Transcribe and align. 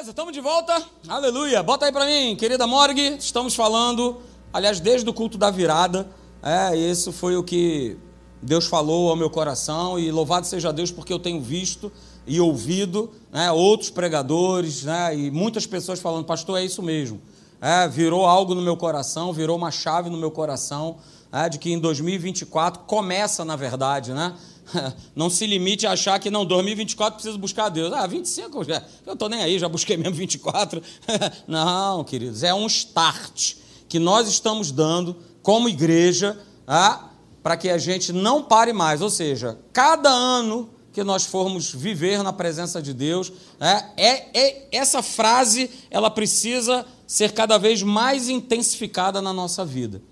Beleza, 0.00 0.12
estamos 0.12 0.32
de 0.32 0.40
volta. 0.40 0.82
Aleluia. 1.06 1.62
Bota 1.62 1.84
aí 1.84 1.92
para 1.92 2.06
mim, 2.06 2.34
querida 2.34 2.66
Morgue. 2.66 3.16
Estamos 3.18 3.54
falando, 3.54 4.16
aliás, 4.50 4.80
desde 4.80 5.10
o 5.10 5.12
culto 5.12 5.36
da 5.36 5.50
virada. 5.50 6.08
É, 6.42 6.74
isso 6.74 7.12
foi 7.12 7.36
o 7.36 7.42
que 7.42 7.98
Deus 8.40 8.66
falou 8.66 9.10
ao 9.10 9.16
meu 9.16 9.28
coração 9.28 9.98
e 9.98 10.10
louvado 10.10 10.46
seja 10.46 10.72
Deus 10.72 10.90
porque 10.90 11.12
eu 11.12 11.18
tenho 11.18 11.38
visto 11.38 11.92
e 12.26 12.40
ouvido 12.40 13.10
né, 13.30 13.52
outros 13.52 13.90
pregadores 13.90 14.84
né, 14.84 15.14
e 15.14 15.30
muitas 15.30 15.66
pessoas 15.66 16.00
falando, 16.00 16.24
pastor, 16.24 16.58
é 16.58 16.64
isso 16.64 16.82
mesmo. 16.82 17.20
É, 17.60 17.86
virou 17.86 18.24
algo 18.24 18.54
no 18.54 18.62
meu 18.62 18.78
coração, 18.78 19.34
virou 19.34 19.54
uma 19.54 19.70
chave 19.70 20.08
no 20.08 20.16
meu 20.16 20.30
coração 20.30 20.96
é, 21.30 21.46
de 21.46 21.58
que 21.58 21.70
em 21.70 21.78
2024 21.78 22.84
começa, 22.84 23.44
na 23.44 23.54
verdade, 23.54 24.14
né? 24.14 24.34
Não 25.14 25.28
se 25.30 25.46
limite 25.46 25.86
a 25.86 25.92
achar 25.92 26.18
que 26.18 26.30
não, 26.30 26.44
2024 26.44 27.14
preciso 27.14 27.38
buscar 27.38 27.68
Deus. 27.68 27.92
Ah, 27.92 28.06
25, 28.06 28.64
já, 28.64 28.82
eu 29.06 29.14
estou 29.14 29.28
nem 29.28 29.42
aí, 29.42 29.58
já 29.58 29.68
busquei 29.68 29.96
mesmo 29.96 30.14
24. 30.14 30.82
Não, 31.46 32.04
queridos, 32.04 32.42
é 32.42 32.54
um 32.54 32.66
start 32.66 33.54
que 33.88 33.98
nós 33.98 34.28
estamos 34.28 34.70
dando 34.70 35.16
como 35.42 35.68
igreja 35.68 36.38
ah, 36.66 37.10
para 37.42 37.56
que 37.56 37.68
a 37.68 37.78
gente 37.78 38.12
não 38.12 38.42
pare 38.42 38.72
mais. 38.72 39.00
Ou 39.02 39.10
seja, 39.10 39.58
cada 39.72 40.10
ano 40.10 40.70
que 40.92 41.02
nós 41.04 41.24
formos 41.24 41.72
viver 41.72 42.22
na 42.22 42.32
presença 42.32 42.82
de 42.82 42.92
Deus, 42.92 43.32
é, 43.60 43.84
é, 43.96 44.28
é, 44.34 44.68
essa 44.72 45.02
frase 45.02 45.70
ela 45.90 46.10
precisa 46.10 46.84
ser 47.06 47.32
cada 47.32 47.58
vez 47.58 47.82
mais 47.82 48.28
intensificada 48.28 49.22
na 49.22 49.32
nossa 49.32 49.64
vida, 49.64 50.02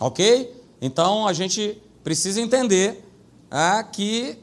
ok? 0.00 0.52
Então 0.80 1.26
a 1.26 1.32
gente 1.32 1.78
precisa 2.02 2.40
entender 2.40 3.03
é, 3.54 3.84
que 3.84 4.36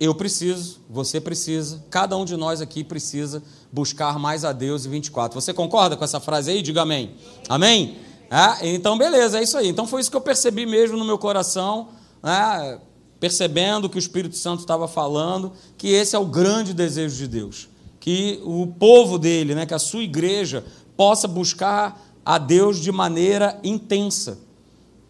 eu 0.00 0.14
preciso, 0.14 0.80
você 0.88 1.20
precisa, 1.20 1.84
cada 1.90 2.16
um 2.16 2.24
de 2.24 2.38
nós 2.38 2.62
aqui 2.62 2.82
precisa 2.82 3.42
buscar 3.70 4.18
mais 4.18 4.46
a 4.46 4.52
Deus 4.52 4.86
em 4.86 4.90
24. 4.90 5.38
Você 5.38 5.52
concorda 5.52 5.94
com 5.94 6.04
essa 6.04 6.18
frase 6.18 6.50
aí? 6.50 6.62
Diga 6.62 6.82
amém. 6.82 7.16
Amém? 7.50 7.98
É, 8.30 8.66
então, 8.68 8.96
beleza, 8.96 9.38
é 9.38 9.42
isso 9.42 9.58
aí. 9.58 9.68
Então 9.68 9.86
foi 9.86 10.00
isso 10.00 10.10
que 10.10 10.16
eu 10.16 10.22
percebi 10.22 10.64
mesmo 10.64 10.96
no 10.96 11.04
meu 11.04 11.18
coração. 11.18 11.88
É, 12.24 12.78
percebendo 13.20 13.90
que 13.90 13.96
o 13.96 13.98
Espírito 13.98 14.36
Santo 14.36 14.60
estava 14.60 14.88
falando, 14.88 15.52
que 15.76 15.88
esse 15.88 16.16
é 16.16 16.18
o 16.18 16.24
grande 16.24 16.72
desejo 16.72 17.16
de 17.16 17.26
Deus, 17.26 17.68
que 18.00 18.40
o 18.44 18.66
povo 18.66 19.18
dele, 19.18 19.54
né, 19.54 19.66
que 19.66 19.74
a 19.74 19.78
sua 19.78 20.02
igreja 20.02 20.64
possa 20.96 21.26
buscar 21.28 22.00
a 22.24 22.38
Deus 22.38 22.80
de 22.80 22.92
maneira 22.92 23.58
intensa. 23.62 24.38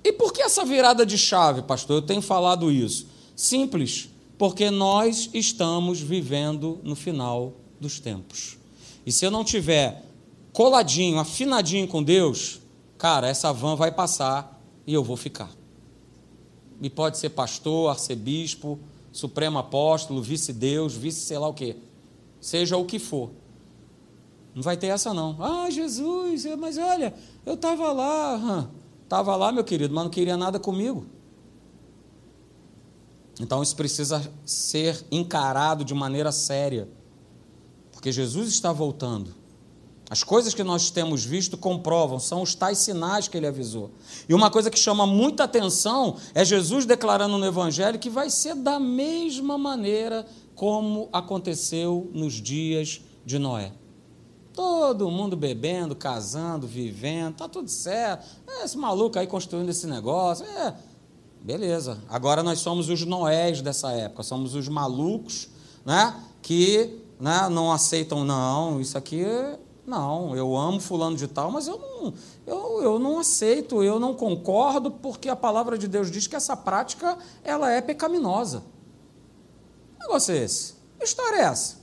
E 0.04 0.12
por 0.12 0.32
que 0.32 0.42
essa 0.42 0.64
virada 0.64 1.04
de 1.04 1.18
chave, 1.18 1.62
pastor? 1.62 1.96
Eu 1.96 2.02
tenho 2.02 2.22
falado 2.22 2.70
isso. 2.70 3.06
Simples, 3.34 4.08
porque 4.36 4.70
nós 4.70 5.30
estamos 5.32 6.00
vivendo 6.00 6.78
no 6.82 6.94
final 6.94 7.54
dos 7.80 8.00
tempos. 8.00 8.56
E 9.04 9.12
se 9.12 9.24
eu 9.24 9.30
não 9.30 9.44
tiver 9.44 10.04
coladinho, 10.52 11.19
afinadinho 11.19 11.86
com 11.88 12.02
Deus, 12.02 12.60
cara, 12.96 13.28
essa 13.28 13.52
van 13.52 13.76
vai 13.76 13.92
passar 13.92 14.60
e 14.86 14.94
eu 14.94 15.04
vou 15.04 15.16
ficar 15.16 15.58
e 16.80 16.88
pode 16.88 17.19
ser 17.19 17.30
pastor, 17.30 17.91
arcebispo, 17.91 18.78
supremo 19.12 19.58
apóstolo, 19.58 20.22
vice-deus, 20.22 20.94
vice 20.94 21.20
sei 21.20 21.38
lá 21.38 21.48
o 21.48 21.54
quê. 21.54 21.76
Seja 22.41 22.76
o 22.76 22.84
que 22.84 22.98
for. 22.98 23.30
Não 24.54 24.62
vai 24.62 24.76
ter 24.76 24.88
essa 24.88 25.12
não. 25.12 25.36
Ah, 25.41 25.69
Jesus, 25.70 26.44
mas 26.56 26.78
olha, 26.78 27.14
eu 27.44 27.54
estava 27.54 27.92
lá. 27.92 28.69
Estava 29.08 29.34
lá, 29.34 29.50
meu 29.50 29.64
querido, 29.64 29.94
mas 29.94 30.04
não 30.04 30.10
queria 30.10 30.36
nada 30.36 30.60
comigo. 30.60 31.06
Então 33.40 33.62
isso 33.62 33.74
precisa 33.74 34.30
ser 34.44 35.02
encarado 35.10 35.82
de 35.82 35.94
maneira 35.94 36.30
séria. 36.30 36.86
Porque 37.90 38.12
Jesus 38.12 38.50
está 38.50 38.70
voltando. 38.70 39.34
As 40.10 40.22
coisas 40.22 40.52
que 40.52 40.62
nós 40.62 40.90
temos 40.90 41.24
visto 41.24 41.56
comprovam, 41.56 42.20
são 42.20 42.42
os 42.42 42.54
tais 42.54 42.76
sinais 42.76 43.28
que 43.28 43.36
ele 43.38 43.46
avisou. 43.46 43.92
E 44.28 44.34
uma 44.34 44.50
coisa 44.50 44.70
que 44.70 44.78
chama 44.78 45.06
muita 45.06 45.44
atenção 45.44 46.16
é 46.34 46.44
Jesus 46.44 46.84
declarando 46.84 47.38
no 47.38 47.47
Evangelho 47.47 47.98
que 47.98 48.10
vai 48.10 48.28
ser 48.28 48.56
da 48.56 48.78
mesma 48.78 49.56
maneira 49.56 50.26
como 50.54 51.08
aconteceu 51.14 52.10
nos 52.12 52.34
dias 52.34 53.00
de 53.24 53.38
Noé. 53.38 53.72
Todo 54.58 55.08
mundo 55.08 55.36
bebendo, 55.36 55.94
casando, 55.94 56.66
vivendo, 56.66 57.36
tá 57.36 57.48
tudo 57.48 57.70
certo. 57.70 58.26
É, 58.44 58.64
esse 58.64 58.76
maluco 58.76 59.16
aí 59.16 59.24
construindo 59.24 59.69
esse 59.69 59.86
negócio. 59.86 60.44
É, 60.44 60.74
beleza. 61.41 62.02
Agora 62.08 62.42
nós 62.42 62.58
somos 62.58 62.88
os 62.88 63.04
Noés 63.06 63.62
dessa 63.62 63.92
época, 63.92 64.24
somos 64.24 64.56
os 64.56 64.66
malucos 64.66 65.48
né, 65.84 66.12
que 66.42 66.98
né, 67.20 67.48
não 67.48 67.70
aceitam, 67.70 68.24
não, 68.24 68.80
isso 68.80 68.98
aqui 68.98 69.24
não, 69.86 70.34
eu 70.34 70.56
amo 70.56 70.80
fulano 70.80 71.16
de 71.16 71.28
tal, 71.28 71.52
mas 71.52 71.68
eu 71.68 71.78
não, 71.78 72.14
eu, 72.44 72.82
eu 72.82 72.98
não 72.98 73.20
aceito, 73.20 73.80
eu 73.84 74.00
não 74.00 74.12
concordo, 74.12 74.91
porque 74.91 75.28
a 75.28 75.36
palavra 75.36 75.78
de 75.78 75.86
Deus 75.86 76.10
diz 76.10 76.26
que 76.26 76.34
essa 76.34 76.56
prática 76.56 77.16
ela 77.44 77.70
é 77.70 77.80
pecaminosa. 77.80 78.64
Que 79.94 80.00
negócio 80.00 80.34
é 80.34 80.38
esse? 80.38 80.74
Que 80.98 81.04
história 81.04 81.36
é 81.36 81.42
essa? 81.42 81.78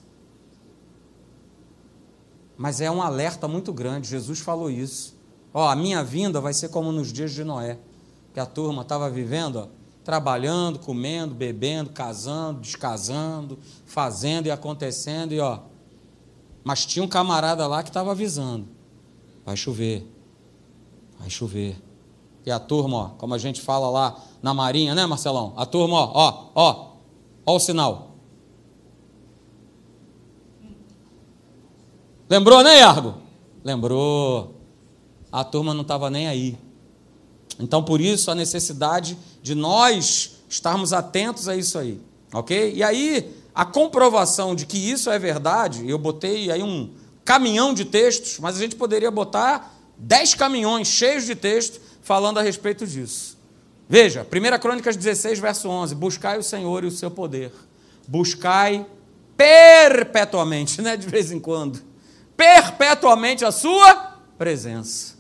Mas 2.57 2.81
é 2.81 2.89
um 2.89 3.01
alerta 3.01 3.47
muito 3.47 3.73
grande, 3.73 4.07
Jesus 4.07 4.39
falou 4.39 4.69
isso. 4.69 5.15
Ó, 5.53 5.67
a 5.67 5.75
minha 5.75 6.03
vinda 6.03 6.39
vai 6.41 6.53
ser 6.53 6.69
como 6.69 6.91
nos 6.91 7.11
dias 7.11 7.31
de 7.31 7.43
Noé, 7.43 7.77
que 8.33 8.39
a 8.39 8.45
turma 8.45 8.81
estava 8.81 9.09
vivendo, 9.09 9.57
ó, 9.57 9.67
trabalhando, 10.03 10.79
comendo, 10.79 11.33
bebendo, 11.33 11.89
casando, 11.89 12.59
descasando, 12.59 13.57
fazendo 13.85 14.47
e 14.47 14.51
acontecendo, 14.51 15.33
e 15.33 15.39
ó, 15.39 15.59
mas 16.63 16.85
tinha 16.85 17.03
um 17.03 17.07
camarada 17.07 17.67
lá 17.67 17.83
que 17.83 17.89
estava 17.89 18.11
avisando: 18.11 18.67
vai 19.45 19.55
chover, 19.55 20.11
vai 21.19 21.29
chover. 21.29 21.81
E 22.45 22.51
a 22.51 22.59
turma, 22.59 22.97
ó, 22.97 23.09
como 23.17 23.33
a 23.33 23.37
gente 23.37 23.61
fala 23.61 23.89
lá 23.89 24.19
na 24.41 24.53
Marinha, 24.53 24.93
né, 24.93 25.05
Marcelão? 25.05 25.53
A 25.55 25.65
turma, 25.65 25.95
ó, 25.95 26.11
ó, 26.13 26.51
ó, 26.55 26.87
ó 27.45 27.55
o 27.55 27.59
sinal. 27.59 28.14
Lembrou, 32.35 32.61
né, 32.61 32.79
Iargo? 32.79 33.15
Lembrou. 33.63 34.59
A 35.31 35.41
turma 35.41 35.73
não 35.73 35.83
estava 35.83 36.09
nem 36.09 36.27
aí. 36.27 36.57
Então, 37.57 37.81
por 37.81 38.01
isso, 38.01 38.29
a 38.29 38.35
necessidade 38.35 39.17
de 39.41 39.55
nós 39.55 40.41
estarmos 40.49 40.91
atentos 40.91 41.47
a 41.47 41.55
isso 41.55 41.79
aí, 41.79 41.97
ok? 42.33 42.73
E 42.75 42.83
aí, 42.83 43.33
a 43.53 43.63
comprovação 43.63 44.53
de 44.53 44.65
que 44.65 44.77
isso 44.77 45.09
é 45.09 45.17
verdade, 45.17 45.89
eu 45.89 45.97
botei 45.97 46.51
aí 46.51 46.61
um 46.61 46.89
caminhão 47.23 47.73
de 47.73 47.85
textos, 47.85 48.37
mas 48.41 48.57
a 48.57 48.59
gente 48.59 48.75
poderia 48.75 49.09
botar 49.09 49.73
dez 49.97 50.33
caminhões 50.33 50.89
cheios 50.89 51.25
de 51.25 51.35
texto 51.35 51.79
falando 52.01 52.37
a 52.37 52.41
respeito 52.41 52.85
disso. 52.85 53.37
Veja, 53.87 54.27
1 54.29 54.59
Crônicas 54.59 54.97
16, 54.97 55.39
verso 55.39 55.69
11: 55.69 55.95
Buscai 55.95 56.37
o 56.37 56.43
Senhor 56.43 56.83
e 56.83 56.87
o 56.87 56.91
seu 56.91 57.09
poder, 57.09 57.53
buscai 58.05 58.85
perpetuamente, 59.37 60.81
né, 60.83 60.97
de 60.97 61.07
vez 61.07 61.31
em 61.31 61.39
quando, 61.39 61.94
perpetuamente 62.35 63.45
a 63.45 63.51
sua 63.51 64.19
presença. 64.37 65.15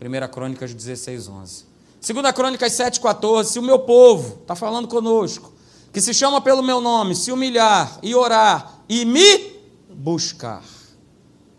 1 0.00 0.28
Crônicas 0.32 0.72
16, 0.72 1.28
11. 1.28 1.64
2 2.00 2.32
Crônicas 2.32 2.72
7, 2.72 3.00
14: 3.00 3.52
Se 3.52 3.58
o 3.58 3.62
meu 3.62 3.80
povo, 3.80 4.38
está 4.42 4.54
falando 4.54 4.86
conosco, 4.86 5.52
que 5.92 6.00
se 6.00 6.14
chama 6.14 6.40
pelo 6.40 6.62
meu 6.62 6.80
nome, 6.80 7.14
se 7.14 7.32
humilhar 7.32 7.98
e 8.02 8.14
orar 8.14 8.82
e 8.88 9.04
me 9.04 9.58
buscar 9.90 10.62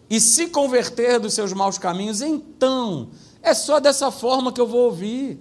e 0.10 0.20
se 0.20 0.48
converter 0.48 1.20
dos 1.20 1.34
seus 1.34 1.54
maus 1.54 1.78
caminhos, 1.78 2.22
então 2.22 3.10
é 3.44 3.54
só 3.54 3.80
dessa 3.80 4.10
forma 4.10 4.52
que 4.52 4.60
eu 4.60 4.66
vou 4.66 4.86
ouvir. 4.86 5.40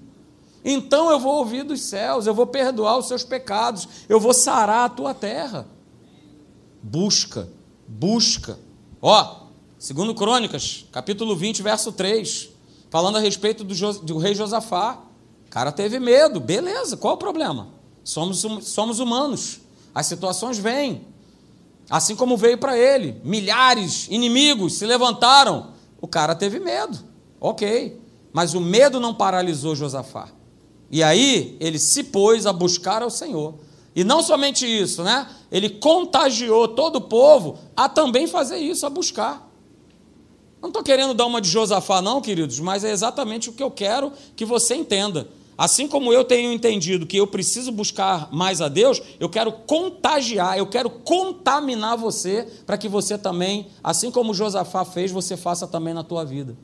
Então 0.64 1.10
eu 1.10 1.18
vou 1.18 1.36
ouvir 1.36 1.62
dos 1.62 1.80
céus, 1.82 2.26
eu 2.26 2.34
vou 2.34 2.46
perdoar 2.46 2.98
os 2.98 3.08
seus 3.08 3.24
pecados, 3.24 3.88
eu 4.08 4.20
vou 4.20 4.34
sarar 4.34 4.84
a 4.84 4.88
tua 4.88 5.14
terra. 5.14 5.66
Busca, 6.82 7.48
busca. 7.86 8.58
Ó, 9.00 9.46
segundo 9.78 10.14
Crônicas, 10.14 10.86
capítulo 10.90 11.36
20, 11.36 11.62
verso 11.62 11.92
3, 11.92 12.50
falando 12.90 13.16
a 13.16 13.20
respeito 13.20 13.62
do, 13.62 13.92
do 14.00 14.18
rei 14.18 14.34
Josafá. 14.34 15.00
O 15.46 15.50
cara 15.50 15.72
teve 15.72 15.98
medo, 15.98 16.40
beleza, 16.40 16.96
qual 16.96 17.14
o 17.14 17.18
problema? 17.18 17.68
Somos, 18.04 18.44
somos 18.62 18.98
humanos. 18.98 19.60
As 19.94 20.06
situações 20.06 20.58
vêm. 20.58 21.06
Assim 21.88 22.14
como 22.14 22.36
veio 22.36 22.58
para 22.58 22.76
ele. 22.76 23.20
Milhares, 23.24 24.06
inimigos 24.10 24.74
se 24.74 24.84
levantaram. 24.84 25.72
O 26.00 26.06
cara 26.06 26.34
teve 26.34 26.58
medo. 26.58 26.98
Ok. 27.40 28.00
Mas 28.32 28.54
o 28.54 28.60
medo 28.60 29.00
não 29.00 29.14
paralisou 29.14 29.74
Josafá. 29.74 30.28
E 30.90 31.02
aí 31.02 31.56
ele 31.60 31.78
se 31.78 32.04
pôs 32.04 32.46
a 32.46 32.52
buscar 32.52 33.02
ao 33.02 33.10
Senhor. 33.10 33.54
E 33.98 34.04
não 34.04 34.22
somente 34.22 34.64
isso, 34.64 35.02
né? 35.02 35.26
Ele 35.50 35.68
contagiou 35.68 36.68
todo 36.68 36.96
o 36.96 37.00
povo 37.00 37.58
a 37.76 37.88
também 37.88 38.28
fazer 38.28 38.56
isso, 38.56 38.86
a 38.86 38.88
buscar. 38.88 39.50
Não 40.62 40.68
estou 40.68 40.84
querendo 40.84 41.14
dar 41.14 41.26
uma 41.26 41.40
de 41.40 41.48
Josafá, 41.48 42.00
não, 42.00 42.20
queridos, 42.20 42.60
mas 42.60 42.84
é 42.84 42.92
exatamente 42.92 43.50
o 43.50 43.52
que 43.52 43.60
eu 43.60 43.72
quero 43.72 44.12
que 44.36 44.44
você 44.44 44.76
entenda. 44.76 45.26
Assim 45.58 45.88
como 45.88 46.12
eu 46.12 46.24
tenho 46.24 46.52
entendido 46.52 47.06
que 47.06 47.16
eu 47.16 47.26
preciso 47.26 47.72
buscar 47.72 48.28
mais 48.30 48.60
a 48.60 48.68
Deus, 48.68 49.02
eu 49.18 49.28
quero 49.28 49.50
contagiar, 49.50 50.56
eu 50.56 50.68
quero 50.68 50.90
contaminar 50.90 51.96
você 51.96 52.46
para 52.64 52.78
que 52.78 52.88
você 52.88 53.18
também, 53.18 53.66
assim 53.82 54.12
como 54.12 54.32
Josafá 54.32 54.84
fez, 54.84 55.10
você 55.10 55.36
faça 55.36 55.66
também 55.66 55.92
na 55.92 56.04
tua 56.04 56.24
vida. 56.24 56.56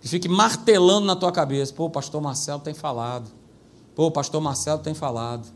Que 0.00 0.08
fique 0.08 0.26
martelando 0.26 1.06
na 1.06 1.16
tua 1.16 1.30
cabeça. 1.30 1.74
Pô, 1.74 1.90
pastor 1.90 2.22
Marcelo 2.22 2.60
tem 2.60 2.72
falado. 2.72 3.30
Pô, 3.94 4.10
pastor 4.10 4.40
Marcelo 4.40 4.78
tem 4.78 4.94
falado. 4.94 5.54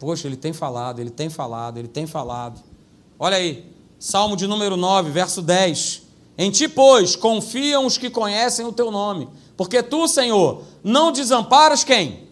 Poxa, 0.00 0.26
ele 0.26 0.36
tem 0.36 0.52
falado, 0.52 0.98
ele 0.98 1.10
tem 1.10 1.30
falado, 1.30 1.78
ele 1.78 1.86
tem 1.86 2.06
falado. 2.06 2.60
Olha 3.16 3.36
aí, 3.36 3.72
Salmo 4.00 4.36
de 4.36 4.48
número 4.48 4.76
9, 4.76 5.10
verso 5.10 5.40
10. 5.40 6.02
Em 6.36 6.50
ti, 6.50 6.66
pois, 6.66 7.14
confiam 7.14 7.86
os 7.86 7.96
que 7.96 8.10
conhecem 8.10 8.66
o 8.66 8.72
teu 8.72 8.90
nome 8.90 9.28
porque 9.60 9.82
tu, 9.82 10.08
Senhor, 10.08 10.62
não 10.82 11.12
desamparas 11.12 11.84
quem? 11.84 12.26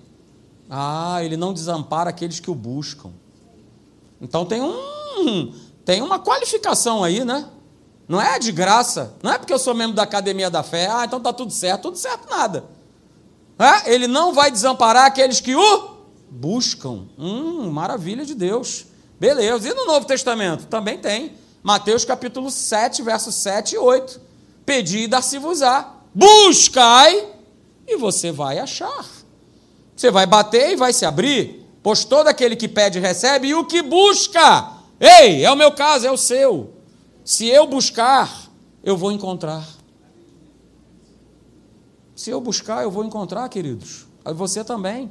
Ah, 0.71 1.23
ele 1.23 1.37
não 1.37 1.53
desampara 1.53 2.09
aqueles 2.09 2.41
que 2.41 2.51
o 2.51 2.55
buscam. 2.55 3.11
Então 4.19 4.47
tem 4.47 4.63
um 4.63 5.53
tem 5.85 6.01
uma 6.01 6.19
qualificação 6.19 7.05
aí, 7.05 7.27
né? 7.27 7.47
Não 8.09 8.19
é 8.19 8.39
de 8.39 8.51
graça. 8.51 9.15
Não 9.23 9.31
é 9.31 9.37
porque 9.37 9.53
eu 9.53 9.59
sou 9.59 9.75
membro 9.75 9.95
da 9.95 10.05
Academia 10.05 10.49
da 10.49 10.63
Fé. 10.63 10.89
Ah, 10.91 11.05
então 11.05 11.21
tá 11.21 11.31
tudo 11.31 11.53
certo. 11.53 11.83
Tudo 11.83 11.99
certo 11.99 12.31
nada. 12.31 12.65
É? 13.59 13.93
Ele 13.93 14.07
não 14.07 14.33
vai 14.33 14.51
desamparar 14.51 15.05
aqueles 15.05 15.39
que 15.39 15.55
o 15.55 15.98
buscam. 16.31 17.07
Hum, 17.19 17.71
maravilha 17.71 18.25
de 18.25 18.35
Deus. 18.35 18.87
Beleza. 19.19 19.69
E 19.69 19.75
no 19.75 19.87
Novo 19.87 20.07
Testamento? 20.07 20.67
Também 20.67 20.99
tem. 20.99 21.33
Mateus 21.63 22.05
capítulo 22.05 22.51
7, 22.51 23.03
versos 23.03 23.35
7 23.35 23.75
e 23.75 23.79
8. 23.79 24.21
Pedi 24.65 25.01
e 25.01 25.09
dar-se-vos-á 25.09 25.99
buscai 26.15 27.29
e 27.87 27.97
você 27.97 28.33
vai 28.33 28.59
achar. 28.59 29.07
Você 29.95 30.11
vai 30.11 30.27
bater 30.27 30.73
e 30.73 30.77
vai 30.77 30.93
se 30.93 31.05
abrir, 31.05 31.65
pois 31.83 32.05
todo 32.05 32.29
aquele 32.29 32.57
que 32.57 32.69
pede 32.69 32.99
recebe 32.99 33.49
e 33.49 33.55
o 33.55 33.65
que 33.65 33.83
busca, 33.83 34.73
ei, 34.99 35.45
é 35.45 35.51
o 35.51 35.57
meu 35.57 35.73
caso, 35.73 36.07
é 36.07 36.11
o 36.11 36.17
seu. 36.17 36.73
Se 37.25 37.47
eu 37.47 37.67
buscar, 37.67 38.49
eu 38.83 38.97
vou 38.97 39.13
encontrar. 39.13 39.67
Se 42.15 42.31
eu 42.31 42.41
buscar, 42.41 42.83
eu 42.83 42.91
vou 42.91 43.05
encontrar, 43.05 43.49
queridos. 43.49 44.07
Você 44.25 44.65
também. 44.65 45.11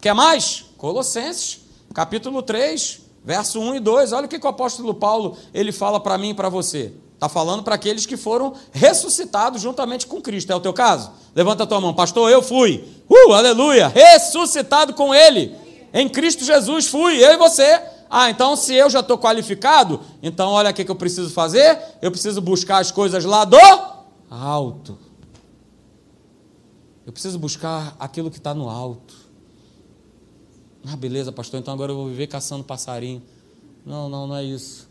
Quer 0.00 0.14
mais? 0.14 0.64
Colossenses, 0.78 1.60
capítulo 1.92 2.42
3, 2.42 3.00
verso 3.22 3.60
1 3.60 3.74
e 3.74 3.80
2. 3.80 4.12
Olha 4.12 4.24
o 4.24 4.28
que, 4.28 4.38
o 4.38 4.48
apóstolo 4.48 4.94
Paulo 4.94 5.36
ele 5.52 5.72
fala 5.72 6.00
para 6.00 6.16
mim 6.16 6.30
e 6.30 6.34
para 6.34 6.48
você. 6.48 6.92
Está 7.14 7.28
falando 7.28 7.62
para 7.62 7.74
aqueles 7.74 8.06
que 8.06 8.16
foram 8.16 8.54
ressuscitados 8.72 9.60
juntamente 9.60 10.06
com 10.06 10.22
Cristo. 10.22 10.50
É 10.50 10.56
o 10.56 10.60
teu 10.60 10.72
caso? 10.72 11.10
Levanta 11.34 11.64
a 11.64 11.66
tua 11.66 11.78
mão. 11.78 11.92
Pastor, 11.92 12.30
eu 12.30 12.40
fui. 12.40 12.82
Uh, 13.06 13.34
aleluia. 13.34 13.88
Ressuscitado 13.88 14.94
com 14.94 15.14
Ele. 15.14 15.54
Em 15.92 16.08
Cristo 16.08 16.44
Jesus 16.44 16.86
fui. 16.86 17.22
Eu 17.22 17.34
e 17.34 17.36
você. 17.36 17.82
Ah, 18.08 18.30
então 18.30 18.56
se 18.56 18.74
eu 18.74 18.88
já 18.88 19.00
estou 19.00 19.18
qualificado, 19.18 20.00
então 20.22 20.50
olha 20.50 20.70
o 20.70 20.74
que 20.74 20.90
eu 20.90 20.96
preciso 20.96 21.28
fazer. 21.28 21.78
Eu 22.00 22.10
preciso 22.10 22.40
buscar 22.40 22.78
as 22.78 22.90
coisas 22.90 23.22
lá 23.22 23.44
do 23.44 23.58
alto. 24.30 24.98
Eu 27.04 27.12
preciso 27.12 27.38
buscar 27.38 27.94
aquilo 27.98 28.30
que 28.30 28.38
está 28.38 28.54
no 28.54 28.70
alto. 28.70 29.19
Ah, 30.86 30.96
beleza, 30.96 31.30
pastor, 31.30 31.60
então 31.60 31.74
agora 31.74 31.92
eu 31.92 31.96
vou 31.96 32.08
viver 32.08 32.26
caçando 32.26 32.64
passarinho. 32.64 33.22
Não, 33.84 34.08
não, 34.08 34.26
não 34.26 34.36
é 34.36 34.44
isso 34.44 34.90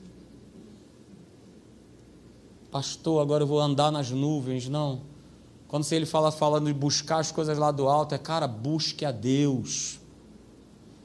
pastor, 2.71 3.21
agora 3.21 3.44
eu 3.44 3.47
vou 3.47 3.59
andar 3.59 3.91
nas 3.91 4.09
nuvens. 4.12 4.68
Não. 4.69 5.01
Quando 5.68 5.86
ele 5.91 6.06
fala 6.06 6.31
falando 6.31 6.68
de 6.68 6.74
buscar 6.74 7.19
as 7.19 7.31
coisas 7.31 7.57
lá 7.57 7.71
do 7.71 7.88
alto, 7.88 8.15
é 8.15 8.18
cara, 8.18 8.47
busque 8.47 9.06
a 9.06 9.12
Deus. 9.12 10.00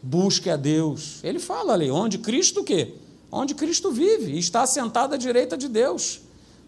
Busque 0.03 0.49
a 0.51 0.57
Deus. 0.57 1.23
Ele 1.23 1.39
fala 1.39 1.73
ali, 1.73 1.91
onde 1.91 2.19
Cristo 2.19 2.61
o 2.61 2.65
quê? 2.65 2.95
Onde 3.31 3.55
Cristo 3.55 3.91
vive, 3.91 4.33
e 4.33 4.39
está 4.39 4.63
assentado 4.63 5.15
à 5.15 5.17
direita 5.17 5.57
de 5.57 5.69
Deus. 5.69 6.21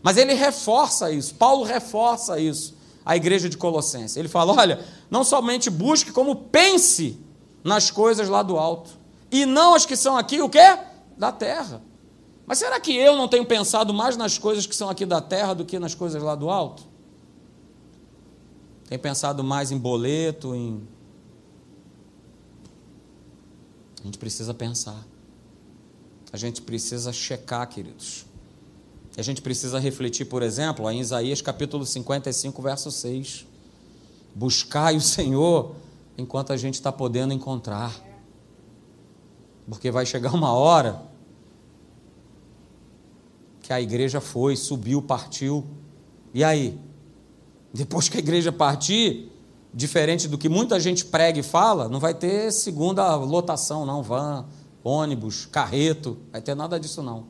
Mas 0.02 0.16
ele 0.16 0.34
reforça 0.34 1.10
isso, 1.10 1.34
Paulo 1.34 1.64
reforça 1.64 2.38
isso, 2.38 2.74
a 3.04 3.16
igreja 3.16 3.48
de 3.48 3.56
Colossenses. 3.56 4.16
Ele 4.16 4.28
fala: 4.28 4.52
olha, 4.52 4.84
não 5.10 5.24
somente 5.24 5.70
busque, 5.70 6.12
como 6.12 6.34
pense 6.34 7.18
nas 7.66 7.90
coisas 7.90 8.28
lá 8.28 8.44
do 8.44 8.56
alto. 8.56 8.90
E 9.30 9.44
não 9.44 9.74
as 9.74 9.84
que 9.84 9.96
são 9.96 10.16
aqui, 10.16 10.40
o 10.40 10.48
quê? 10.48 10.78
Da 11.18 11.32
terra. 11.32 11.82
Mas 12.46 12.58
será 12.58 12.78
que 12.78 12.94
eu 12.94 13.16
não 13.16 13.26
tenho 13.26 13.44
pensado 13.44 13.92
mais 13.92 14.16
nas 14.16 14.38
coisas 14.38 14.66
que 14.66 14.76
são 14.76 14.88
aqui 14.88 15.04
da 15.04 15.20
terra 15.20 15.52
do 15.52 15.64
que 15.64 15.76
nas 15.76 15.92
coisas 15.92 16.22
lá 16.22 16.36
do 16.36 16.48
alto? 16.48 16.84
Tenho 18.88 19.00
pensado 19.00 19.42
mais 19.42 19.72
em 19.72 19.78
boleto, 19.78 20.54
em. 20.54 20.86
A 24.00 24.04
gente 24.04 24.16
precisa 24.16 24.54
pensar. 24.54 25.04
A 26.32 26.36
gente 26.36 26.62
precisa 26.62 27.12
checar, 27.12 27.68
queridos. 27.68 28.26
A 29.16 29.22
gente 29.22 29.42
precisa 29.42 29.80
refletir, 29.80 30.26
por 30.26 30.40
exemplo, 30.40 30.88
em 30.88 31.00
Isaías 31.00 31.40
capítulo 31.40 31.84
55, 31.84 32.62
verso 32.62 32.92
6. 32.92 33.44
Buscai 34.36 34.96
o 34.96 35.00
Senhor 35.00 35.74
enquanto 36.16 36.52
a 36.52 36.56
gente 36.56 36.74
está 36.74 36.90
podendo 36.90 37.32
encontrar. 37.32 37.94
Porque 39.68 39.90
vai 39.90 40.06
chegar 40.06 40.32
uma 40.32 40.52
hora 40.52 41.02
que 43.60 43.72
a 43.72 43.80
igreja 43.80 44.20
foi, 44.20 44.56
subiu, 44.56 45.02
partiu. 45.02 45.64
E 46.32 46.44
aí? 46.44 46.78
Depois 47.74 48.08
que 48.08 48.16
a 48.16 48.20
igreja 48.20 48.52
partir, 48.52 49.30
diferente 49.74 50.28
do 50.28 50.38
que 50.38 50.48
muita 50.48 50.78
gente 50.78 51.04
prega 51.04 51.40
e 51.40 51.42
fala, 51.42 51.88
não 51.88 51.98
vai 51.98 52.14
ter 52.14 52.52
segunda 52.52 53.14
lotação, 53.16 53.84
não. 53.84 54.02
Van, 54.02 54.46
ônibus, 54.84 55.46
carreto, 55.46 56.16
vai 56.30 56.40
ter 56.40 56.54
nada 56.54 56.78
disso, 56.78 57.02
não. 57.02 57.24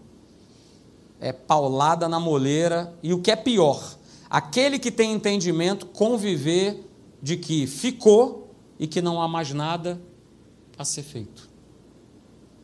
É 1.19 1.33
paulada 1.33 2.07
na 2.09 2.21
moleira. 2.21 2.95
E 3.03 3.15
o 3.15 3.21
que 3.21 3.31
é 3.31 3.37
pior, 3.37 3.83
aquele 4.29 4.79
que 4.79 4.91
tem 4.91 5.13
entendimento 5.13 5.87
conviver 5.87 6.87
de 7.23 7.39
que 7.39 7.67
ficou 7.67 8.46
e 8.79 8.87
que 8.87 9.01
não 9.01 9.21
há 9.21 9.29
mais 9.29 9.53
nada 9.53 10.01
a 10.79 10.85
ser 10.85 11.03
feito. 11.03 11.49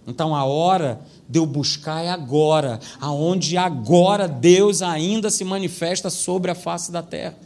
Então 0.06 0.34
a 0.34 0.44
hora 0.44 1.00
de 1.28 1.38
eu 1.38 1.46
buscar 1.46 2.02
é 2.02 2.10
agora, 2.10 2.80
aonde 3.00 3.56
agora 3.56 4.26
Deus 4.26 4.82
ainda 4.82 5.30
se 5.30 5.44
manifesta 5.44 6.10
sobre 6.10 6.50
a 6.50 6.54
face 6.54 6.90
da 6.90 7.02
terra. 7.02 7.36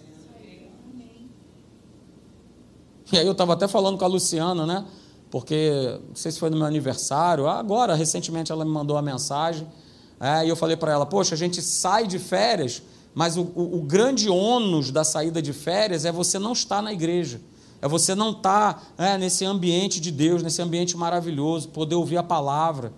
E 3.12 3.18
aí 3.18 3.26
eu 3.26 3.32
estava 3.32 3.52
até 3.52 3.68
falando 3.68 3.98
com 3.98 4.04
a 4.04 4.08
Luciana, 4.08 4.66
né? 4.66 4.84
Porque 5.30 6.00
não 6.08 6.16
sei 6.16 6.32
se 6.32 6.38
foi 6.38 6.50
no 6.50 6.56
meu 6.56 6.66
aniversário, 6.66 7.46
agora, 7.46 7.94
recentemente 7.94 8.50
ela 8.50 8.64
me 8.64 8.70
mandou 8.70 8.96
uma 8.96 9.02
mensagem, 9.02 9.66
é, 10.18 10.46
e 10.46 10.48
eu 10.48 10.56
falei 10.56 10.76
para 10.76 10.92
ela, 10.92 11.04
poxa, 11.04 11.34
a 11.34 11.38
gente 11.38 11.60
sai 11.60 12.06
de 12.06 12.18
férias, 12.18 12.82
mas 13.14 13.36
o, 13.36 13.42
o, 13.54 13.78
o 13.78 13.82
grande 13.82 14.28
ônus 14.28 14.90
da 14.90 15.04
saída 15.04 15.42
de 15.42 15.52
férias 15.52 16.04
é 16.04 16.10
você 16.10 16.38
não 16.38 16.52
estar 16.52 16.82
na 16.82 16.92
igreja. 16.92 17.40
É 17.80 17.88
você 17.88 18.14
não 18.14 18.30
estar 18.30 18.74
tá, 18.96 19.04
é, 19.04 19.18
nesse 19.18 19.44
ambiente 19.44 20.00
de 20.00 20.10
Deus, 20.10 20.42
nesse 20.42 20.62
ambiente 20.62 20.96
maravilhoso, 20.96 21.68
poder 21.68 21.94
ouvir 21.94 22.16
a 22.16 22.22
palavra. 22.22 22.92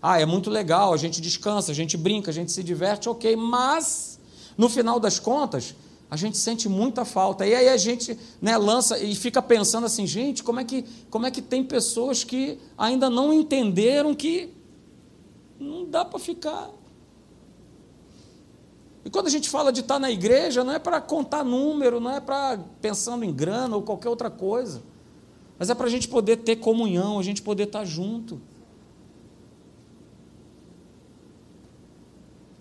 Ah, 0.00 0.20
é 0.20 0.26
muito 0.26 0.50
legal, 0.50 0.92
a 0.92 0.96
gente 0.96 1.20
descansa, 1.20 1.70
a 1.70 1.74
gente 1.74 1.96
brinca, 1.96 2.30
a 2.30 2.34
gente 2.34 2.50
se 2.50 2.62
diverte, 2.62 3.08
ok, 3.08 3.36
mas 3.36 4.18
no 4.56 4.68
final 4.68 4.98
das 4.98 5.18
contas, 5.18 5.74
a 6.10 6.16
gente 6.16 6.36
sente 6.36 6.68
muita 6.68 7.04
falta. 7.04 7.46
E 7.46 7.54
aí 7.54 7.68
a 7.68 7.76
gente 7.76 8.18
né, 8.40 8.58
lança 8.58 8.98
e 8.98 9.14
fica 9.14 9.40
pensando 9.40 9.86
assim, 9.86 10.06
gente, 10.06 10.42
como 10.42 10.60
é, 10.60 10.64
que, 10.64 10.84
como 11.08 11.24
é 11.24 11.30
que 11.30 11.40
tem 11.40 11.64
pessoas 11.64 12.22
que 12.22 12.58
ainda 12.76 13.08
não 13.08 13.32
entenderam 13.32 14.14
que 14.14 14.50
não 15.58 15.88
dá 15.88 16.04
para 16.04 16.18
ficar 16.18 16.68
e 19.04 19.10
quando 19.10 19.26
a 19.26 19.30
gente 19.30 19.48
fala 19.48 19.72
de 19.72 19.80
estar 19.80 19.98
na 19.98 20.10
igreja, 20.10 20.62
não 20.62 20.72
é 20.72 20.78
para 20.78 21.00
contar 21.00 21.42
número, 21.42 21.98
não 21.98 22.10
é 22.10 22.20
para 22.20 22.58
pensando 22.80 23.24
em 23.24 23.32
grana 23.32 23.74
ou 23.74 23.82
qualquer 23.82 24.08
outra 24.08 24.30
coisa, 24.30 24.82
mas 25.58 25.68
é 25.70 25.74
para 25.74 25.86
a 25.86 25.90
gente 25.90 26.06
poder 26.06 26.38
ter 26.38 26.56
comunhão, 26.56 27.18
a 27.18 27.22
gente 27.22 27.42
poder 27.42 27.64
estar 27.64 27.84
junto. 27.84 28.40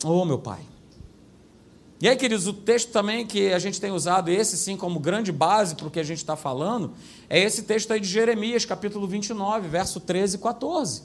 Oh, 0.04 0.26
meu 0.26 0.40
Pai. 0.40 0.62
E 2.02 2.10
aí, 2.10 2.16
queridos, 2.16 2.48
o 2.48 2.54
texto 2.54 2.92
também 2.92 3.28
que 3.28 3.54
a 3.54 3.60
gente 3.60 3.80
tem 3.80 3.92
usado, 3.92 4.32
esse 4.32 4.58
sim, 4.58 4.76
como 4.76 5.00
grande 5.00 5.32
base 5.32 5.76
para 5.76 5.88
o 5.88 5.92
que 5.92 6.00
a 6.00 6.04
gente 6.04 6.18
está 6.18 6.36
falando, 6.36 6.94
é 7.30 7.40
esse 7.40 7.62
texto 7.62 7.94
aí 7.94 8.00
de 8.00 8.08
Jeremias, 8.08 8.66
capítulo 8.66 9.06
29, 9.06 9.68
verso 9.68 10.00
13 10.00 10.38
e 10.38 10.40
14, 10.40 11.04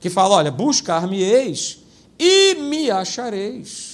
que 0.00 0.10
fala: 0.10 0.34
Olha, 0.34 0.50
buscar-me-eis 0.50 1.84
e 2.18 2.56
me 2.56 2.90
achareis 2.90 3.91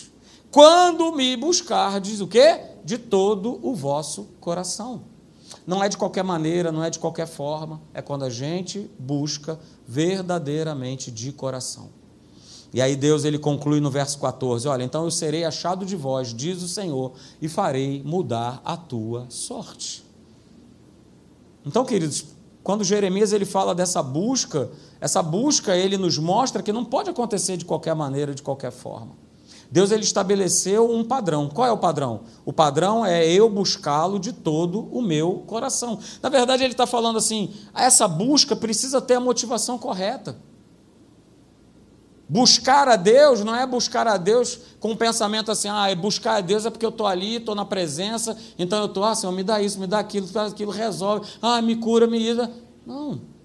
quando 0.50 1.12
me 1.12 1.36
buscardes 1.36 2.20
o 2.20 2.26
quê? 2.26 2.60
De 2.84 2.96
todo 2.96 3.58
o 3.62 3.74
vosso 3.74 4.28
coração. 4.40 5.02
Não 5.66 5.84
é 5.84 5.88
de 5.88 5.96
qualquer 5.96 6.24
maneira, 6.24 6.72
não 6.72 6.82
é 6.82 6.88
de 6.88 6.98
qualquer 6.98 7.26
forma, 7.26 7.80
é 7.92 8.00
quando 8.00 8.24
a 8.24 8.30
gente 8.30 8.90
busca 8.98 9.58
verdadeiramente 9.86 11.10
de 11.10 11.32
coração. 11.32 11.90
E 12.72 12.80
aí 12.80 12.96
Deus 12.96 13.24
ele 13.24 13.38
conclui 13.38 13.80
no 13.80 13.90
verso 13.90 14.18
14: 14.18 14.66
Olha, 14.68 14.82
então 14.82 15.04
eu 15.04 15.10
serei 15.10 15.44
achado 15.44 15.84
de 15.84 15.96
vós, 15.96 16.34
diz 16.34 16.62
o 16.62 16.68
Senhor, 16.68 17.12
e 17.40 17.48
farei 17.48 18.02
mudar 18.04 18.60
a 18.64 18.76
tua 18.76 19.26
sorte. 19.28 20.04
Então, 21.64 21.84
queridos, 21.84 22.26
quando 22.62 22.84
Jeremias 22.84 23.32
ele 23.32 23.44
fala 23.44 23.74
dessa 23.74 24.02
busca, 24.02 24.70
essa 25.00 25.22
busca 25.22 25.76
ele 25.76 25.96
nos 25.96 26.18
mostra 26.18 26.62
que 26.62 26.72
não 26.72 26.84
pode 26.84 27.10
acontecer 27.10 27.56
de 27.56 27.64
qualquer 27.64 27.94
maneira, 27.94 28.34
de 28.34 28.42
qualquer 28.42 28.70
forma. 28.70 29.27
Deus 29.70 29.90
ele 29.90 30.02
estabeleceu 30.02 30.90
um 30.90 31.04
padrão. 31.04 31.48
Qual 31.48 31.66
é 31.66 31.70
o 31.70 31.76
padrão? 31.76 32.22
O 32.44 32.52
padrão 32.52 33.04
é 33.04 33.26
eu 33.30 33.50
buscá-lo 33.50 34.18
de 34.18 34.32
todo 34.32 34.88
o 34.90 35.02
meu 35.02 35.44
coração. 35.46 35.98
Na 36.22 36.28
verdade, 36.28 36.64
ele 36.64 36.72
está 36.72 36.86
falando 36.86 37.18
assim: 37.18 37.52
essa 37.74 38.08
busca 38.08 38.56
precisa 38.56 39.00
ter 39.00 39.14
a 39.14 39.20
motivação 39.20 39.78
correta. 39.78 40.36
Buscar 42.28 42.88
a 42.88 42.96
Deus 42.96 43.42
não 43.42 43.54
é 43.54 43.66
buscar 43.66 44.06
a 44.06 44.18
Deus 44.18 44.58
com 44.78 44.92
o 44.92 44.96
pensamento 44.96 45.50
assim, 45.50 45.68
ah, 45.68 45.94
buscar 45.94 46.36
a 46.36 46.40
Deus 46.42 46.66
é 46.66 46.70
porque 46.70 46.84
eu 46.84 46.90
estou 46.90 47.06
ali, 47.06 47.36
estou 47.36 47.54
na 47.54 47.64
presença, 47.64 48.36
então 48.58 48.80
eu 48.80 48.84
estou, 48.84 49.02
ah, 49.02 49.14
Senhor, 49.14 49.32
me 49.32 49.42
dá 49.42 49.62
isso, 49.62 49.80
me 49.80 49.86
dá 49.86 49.98
aquilo, 49.98 50.28
aquilo, 50.38 50.70
resolve, 50.70 51.26
ah, 51.40 51.62
me 51.62 51.76
cura, 51.76 52.06
me 52.06 52.20
ida. 52.20 52.52
Não. 52.84 53.37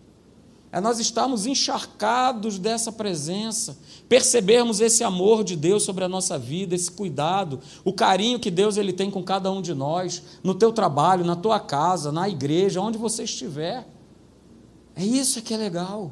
É 0.73 0.81
nós 0.81 0.99
estarmos 0.99 1.45
encharcados 1.45 2.57
dessa 2.57 2.91
presença, 2.91 3.77
percebermos 4.09 4.81
esse 4.81 5.03
amor 5.03 5.43
de 5.43 5.55
Deus 5.55 5.83
sobre 5.83 6.03
a 6.03 6.09
nossa 6.09 6.35
vida, 6.35 6.73
esse 6.73 6.89
cuidado, 6.89 7.59
o 7.85 7.93
carinho 7.93 8.39
que 8.39 8.49
Deus 8.49 8.75
ele 8.75 8.91
tem 8.91 9.11
com 9.11 9.21
cada 9.21 9.51
um 9.51 9.61
de 9.61 9.71
nós, 9.75 10.23
no 10.43 10.55
teu 10.55 10.73
trabalho, 10.73 11.23
na 11.23 11.35
tua 11.35 11.59
casa, 11.59 12.11
na 12.11 12.27
igreja, 12.27 12.81
onde 12.81 12.97
você 12.97 13.23
estiver. 13.23 13.87
É 14.95 15.05
isso 15.05 15.43
que 15.43 15.53
é 15.53 15.57
legal. 15.57 16.11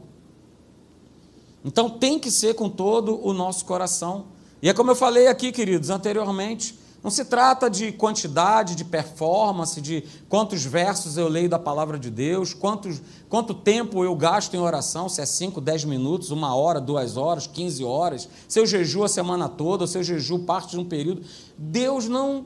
Então 1.65 1.89
tem 1.89 2.19
que 2.19 2.29
ser 2.29 2.53
com 2.53 2.69
todo 2.69 3.19
o 3.25 3.33
nosso 3.33 3.65
coração. 3.65 4.25
E 4.61 4.69
é 4.69 4.75
como 4.75 4.91
eu 4.91 4.95
falei 4.95 5.25
aqui, 5.25 5.51
queridos, 5.51 5.89
anteriormente, 5.89 6.77
não 7.03 7.09
se 7.09 7.25
trata 7.25 7.67
de 7.67 7.91
quantidade, 7.91 8.75
de 8.75 8.85
performance, 8.85 9.81
de 9.81 10.03
quantos 10.29 10.63
versos 10.63 11.17
eu 11.17 11.27
leio 11.27 11.49
da 11.49 11.57
palavra 11.57 11.97
de 11.97 12.11
Deus, 12.11 12.53
quantos, 12.53 13.01
quanto 13.27 13.55
tempo 13.55 14.03
eu 14.03 14.15
gasto 14.15 14.53
em 14.53 14.59
oração, 14.59 15.09
se 15.09 15.19
é 15.19 15.25
5, 15.25 15.59
10 15.59 15.85
minutos, 15.85 16.29
uma 16.29 16.53
hora, 16.55 16.79
duas 16.79 17.17
horas, 17.17 17.47
15 17.47 17.83
horas, 17.83 18.29
se 18.47 18.59
eu 18.59 18.67
jejuo 18.67 19.03
a 19.03 19.09
semana 19.09 19.49
toda, 19.49 19.87
se 19.87 19.97
eu 19.97 20.03
jejuo 20.03 20.39
parte 20.39 20.71
de 20.71 20.79
um 20.79 20.85
período. 20.85 21.23
Deus 21.57 22.07
não. 22.07 22.45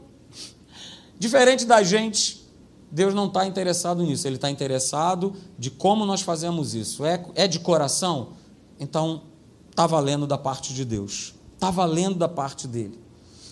Diferente 1.19 1.65
da 1.65 1.83
gente, 1.83 2.45
Deus 2.89 3.13
não 3.13 3.27
está 3.27 3.45
interessado 3.45 4.03
nisso, 4.03 4.25
Ele 4.25 4.37
está 4.37 4.49
interessado 4.49 5.33
de 5.59 5.69
como 5.69 6.05
nós 6.05 6.21
fazemos 6.21 6.73
isso. 6.73 7.03
É, 7.03 7.25
é 7.35 7.45
de 7.45 7.59
coração? 7.59 8.29
Então, 8.79 9.23
está 9.69 9.85
valendo 9.85 10.25
da 10.25 10.37
parte 10.37 10.73
de 10.73 10.85
Deus. 10.85 11.35
Está 11.55 11.69
valendo 11.69 12.15
da 12.15 12.29
parte 12.29 12.69
dele. 12.69 13.04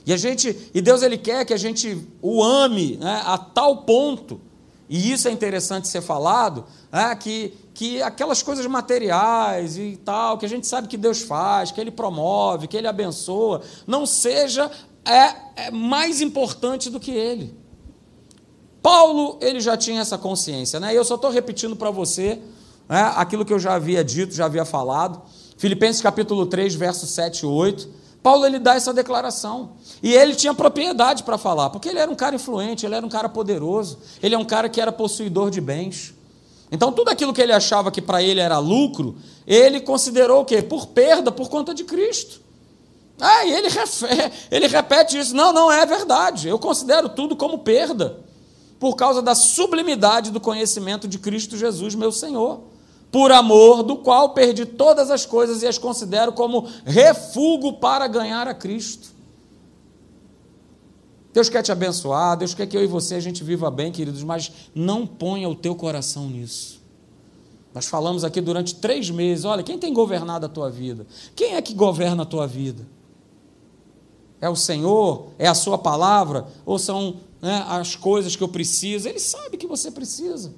E 0.06 0.12
a 0.14 0.18
gente, 0.18 0.70
e 0.74 0.82
Deus 0.82 1.02
ele 1.02 1.18
quer 1.18 1.46
que 1.46 1.54
a 1.54 1.58
gente 1.58 2.06
o 2.22 2.44
ame 2.44 2.98
né, 2.98 3.22
a 3.26 3.38
tal 3.38 3.78
ponto, 3.78 4.42
e 4.90 5.12
isso 5.12 5.28
é 5.28 5.32
interessante 5.32 5.88
ser 5.88 6.02
falado, 6.02 6.66
né, 6.92 7.16
que, 7.16 7.54
que 7.74 8.02
aquelas 8.02 8.44
coisas 8.44 8.66
materiais 8.66 9.78
e 9.78 9.98
tal, 10.04 10.38
que 10.38 10.46
a 10.46 10.50
gente 10.50 10.68
sabe 10.68 10.88
que 10.88 10.98
Deus 10.98 11.22
faz, 11.22 11.72
que 11.72 11.80
Ele 11.80 11.92
promove, 11.92 12.68
que 12.68 12.76
Ele 12.76 12.88
abençoa, 12.88 13.62
não 13.88 14.06
seja 14.06 14.70
é, 15.06 15.68
é 15.68 15.72
mais 15.72 16.22
importante 16.22 16.90
do 16.90 17.00
que 17.00 17.12
Ele. 17.12 17.64
Paulo 18.84 19.38
ele 19.42 19.62
já 19.62 19.78
tinha 19.78 20.02
essa 20.02 20.18
consciência, 20.18 20.78
né? 20.78 20.94
Eu 20.94 21.06
só 21.06 21.16
estou 21.16 21.32
repetindo 21.32 21.74
para 21.74 21.90
você 21.90 22.38
né, 22.90 23.14
aquilo 23.16 23.46
que 23.46 23.54
eu 23.54 23.60
já 23.60 23.76
havia 23.76 24.04
dito, 24.04 24.36
já 24.36 24.46
havia 24.46 24.66
falado. 24.66 25.22
Filipenses 25.58 26.02
capítulo 26.02 26.46
3, 26.46 26.76
versos 26.76 27.10
7 27.12 27.40
e 27.40 27.46
8. 27.46 28.03
Paulo 28.24 28.46
ele 28.46 28.58
dá 28.58 28.76
essa 28.76 28.94
declaração. 28.94 29.74
E 30.02 30.14
ele 30.14 30.34
tinha 30.34 30.54
propriedade 30.54 31.24
para 31.24 31.38
falar, 31.38 31.70
porque 31.70 31.90
ele 31.90 32.00
era 32.00 32.10
um 32.10 32.16
cara 32.16 32.36
influente, 32.36 32.86
ele 32.86 32.96
era 32.96 33.06
um 33.06 33.10
cara 33.10 33.28
poderoso, 33.28 34.00
ele 34.22 34.34
é 34.34 34.38
um 34.38 34.46
cara 34.46 34.70
que 34.70 34.80
era 34.80 34.92
possuidor 34.92 35.52
de 35.52 35.60
bens. 35.60 36.14
Então, 36.72 36.92
tudo 36.92 37.10
aquilo 37.10 37.34
que 37.34 37.42
ele 37.42 37.52
achava 37.52 37.92
que 37.92 38.02
para 38.02 38.24
ele 38.24 38.40
era 38.40 38.58
lucro, 38.58 39.18
ele 39.46 39.82
considerou 39.82 40.42
o 40.42 40.46
quê? 40.46 40.62
Por 40.62 40.88
perda, 40.88 41.32
por 41.32 41.50
conta 41.50 41.74
de 41.74 41.84
Cristo. 41.84 42.42
Ah, 43.20 43.46
e 43.46 43.54
ele, 43.54 43.68
ele 44.50 44.68
repete 44.68 45.20
isso. 45.20 45.36
Não, 45.36 45.54
não 45.54 45.72
é 45.72 45.86
verdade. 45.86 46.48
Eu 46.48 46.58
considero 46.58 47.10
tudo 47.10 47.36
como 47.36 47.60
perda, 47.60 48.20
por 48.80 48.96
causa 48.96 49.22
da 49.22 49.36
sublimidade 49.36 50.32
do 50.32 50.40
conhecimento 50.40 51.08
de 51.08 51.20
Cristo 51.20 51.58
Jesus, 51.58 51.94
meu 51.94 52.12
Senhor 52.12 52.73
por 53.14 53.32
amor 53.32 53.84
do 53.84 53.98
qual 53.98 54.32
perdi 54.32 54.66
todas 54.66 55.12
as 55.12 55.24
coisas 55.24 55.62
e 55.62 55.68
as 55.68 55.78
considero 55.78 56.34
como 56.34 56.68
refúgio 56.84 57.74
para 57.74 58.08
ganhar 58.08 58.48
a 58.48 58.56
Cristo. 58.56 59.10
Deus 61.32 61.48
quer 61.48 61.62
te 61.62 61.72
abençoar, 61.72 62.36
Deus 62.36 62.56
quer 62.56 62.66
que 62.66 62.76
eu 62.76 62.84
e 62.84 62.88
você 62.88 63.14
a 63.14 63.20
gente 63.20 63.44
viva 63.44 63.70
bem, 63.70 63.92
queridos, 63.92 64.24
mas 64.24 64.52
não 64.74 65.06
ponha 65.06 65.48
o 65.48 65.54
teu 65.54 65.76
coração 65.76 66.28
nisso. 66.28 66.82
Nós 67.72 67.86
falamos 67.86 68.24
aqui 68.24 68.42
durante 68.42 68.74
três 68.74 69.12
meses: 69.12 69.46
olha, 69.46 69.62
quem 69.62 69.78
tem 69.78 69.94
governado 69.94 70.48
a 70.48 70.50
tua 70.50 70.72
vida? 70.72 71.06
Quem 71.36 71.54
é 71.54 71.62
que 71.62 71.76
governa 71.76 72.24
a 72.24 72.26
tua 72.26 72.48
vida? 72.48 72.84
É 74.42 74.50
o 74.50 74.56
Senhor? 74.56 75.28
É 75.38 75.48
a 75.48 75.54
Sua 75.54 75.78
palavra? 75.78 76.48
Ou 76.66 76.80
são 76.80 77.18
né, 77.40 77.64
as 77.68 77.96
coisas 77.96 78.36
que 78.36 78.42
eu 78.42 78.50
preciso? 78.50 79.08
Ele 79.08 79.20
sabe 79.20 79.56
que 79.56 79.68
você 79.68 79.92
precisa. 79.92 80.52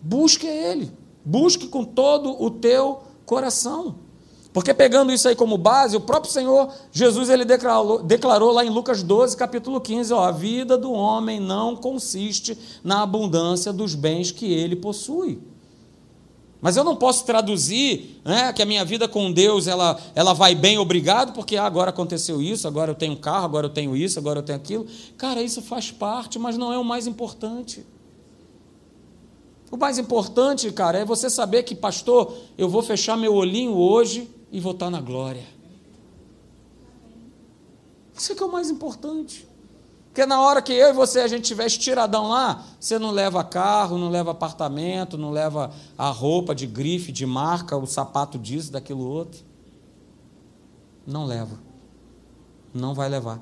Busque 0.00 0.46
Ele. 0.46 0.92
Busque 1.24 1.68
com 1.68 1.84
todo 1.84 2.42
o 2.42 2.50
teu 2.50 3.02
coração. 3.26 3.96
Porque 4.52 4.74
pegando 4.74 5.12
isso 5.12 5.28
aí 5.28 5.36
como 5.36 5.56
base, 5.56 5.96
o 5.96 6.00
próprio 6.00 6.32
Senhor 6.32 6.72
Jesus 6.90 7.30
ele 7.30 7.44
declarou, 7.44 8.02
declarou 8.02 8.50
lá 8.50 8.64
em 8.64 8.70
Lucas 8.70 9.02
12, 9.02 9.36
capítulo 9.36 9.80
15, 9.80 10.12
ó, 10.12 10.24
a 10.24 10.32
vida 10.32 10.76
do 10.76 10.90
homem 10.90 11.38
não 11.38 11.76
consiste 11.76 12.58
na 12.82 13.02
abundância 13.02 13.72
dos 13.72 13.94
bens 13.94 14.32
que 14.32 14.52
ele 14.52 14.74
possui. 14.74 15.38
Mas 16.60 16.76
eu 16.76 16.82
não 16.82 16.96
posso 16.96 17.24
traduzir 17.24 18.20
né, 18.24 18.52
que 18.52 18.60
a 18.60 18.66
minha 18.66 18.84
vida 18.84 19.08
com 19.08 19.32
Deus 19.32 19.66
ela, 19.66 19.98
ela 20.14 20.34
vai 20.34 20.54
bem, 20.54 20.78
obrigado, 20.78 21.32
porque 21.32 21.56
ah, 21.56 21.64
agora 21.64 21.90
aconteceu 21.90 22.42
isso, 22.42 22.66
agora 22.66 22.90
eu 22.90 22.94
tenho 22.94 23.16
carro, 23.16 23.44
agora 23.44 23.66
eu 23.66 23.70
tenho 23.70 23.96
isso, 23.96 24.18
agora 24.18 24.40
eu 24.40 24.42
tenho 24.42 24.58
aquilo. 24.58 24.86
Cara, 25.16 25.40
isso 25.40 25.62
faz 25.62 25.90
parte, 25.90 26.38
mas 26.38 26.58
não 26.58 26.72
é 26.72 26.76
o 26.76 26.84
mais 26.84 27.06
importante. 27.06 27.86
O 29.70 29.76
mais 29.76 29.98
importante, 29.98 30.70
cara, 30.72 30.98
é 30.98 31.04
você 31.04 31.30
saber 31.30 31.62
que, 31.62 31.74
pastor, 31.74 32.34
eu 32.58 32.68
vou 32.68 32.82
fechar 32.82 33.16
meu 33.16 33.34
olhinho 33.34 33.76
hoje 33.76 34.28
e 34.50 34.58
vou 34.58 34.72
estar 34.72 34.90
na 34.90 35.00
glória. 35.00 35.44
Isso 38.16 38.32
é 38.32 38.34
que 38.34 38.42
é 38.42 38.46
o 38.46 38.50
mais 38.50 38.68
importante. 38.68 39.48
Porque 40.08 40.26
na 40.26 40.40
hora 40.40 40.60
que 40.60 40.72
eu 40.72 40.88
e 40.88 40.92
você 40.92 41.20
a 41.20 41.28
gente 41.28 41.42
estiver 41.42 41.66
estiradão 41.66 42.28
lá, 42.28 42.64
você 42.80 42.98
não 42.98 43.12
leva 43.12 43.44
carro, 43.44 43.96
não 43.96 44.10
leva 44.10 44.32
apartamento, 44.32 45.16
não 45.16 45.30
leva 45.30 45.72
a 45.96 46.10
roupa 46.10 46.52
de 46.52 46.66
grife, 46.66 47.12
de 47.12 47.24
marca, 47.24 47.76
o 47.76 47.86
sapato 47.86 48.36
disso, 48.36 48.72
daquilo 48.72 49.06
outro. 49.06 49.40
Não 51.06 51.24
leva. 51.24 51.56
Não 52.74 52.92
vai 52.92 53.08
levar. 53.08 53.40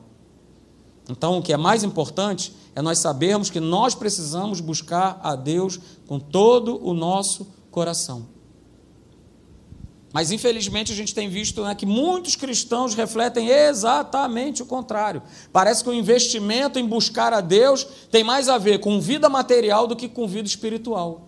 Então, 1.08 1.38
o 1.38 1.42
que 1.42 1.54
é 1.54 1.56
mais 1.56 1.82
importante 1.82 2.54
é 2.78 2.82
nós 2.82 3.00
sabermos 3.00 3.50
que 3.50 3.58
nós 3.58 3.92
precisamos 3.92 4.60
buscar 4.60 5.18
a 5.20 5.34
Deus 5.34 5.80
com 6.06 6.20
todo 6.20 6.80
o 6.80 6.94
nosso 6.94 7.48
coração. 7.72 8.28
Mas 10.12 10.30
infelizmente 10.30 10.92
a 10.92 10.94
gente 10.94 11.12
tem 11.12 11.28
visto 11.28 11.64
né, 11.64 11.74
que 11.74 11.84
muitos 11.84 12.36
cristãos 12.36 12.94
refletem 12.94 13.48
exatamente 13.48 14.62
o 14.62 14.66
contrário. 14.66 15.20
Parece 15.52 15.82
que 15.82 15.90
o 15.90 15.92
investimento 15.92 16.78
em 16.78 16.86
buscar 16.86 17.32
a 17.32 17.40
Deus 17.40 17.84
tem 18.12 18.22
mais 18.22 18.48
a 18.48 18.58
ver 18.58 18.78
com 18.78 19.00
vida 19.00 19.28
material 19.28 19.88
do 19.88 19.96
que 19.96 20.08
com 20.08 20.28
vida 20.28 20.46
espiritual 20.46 21.27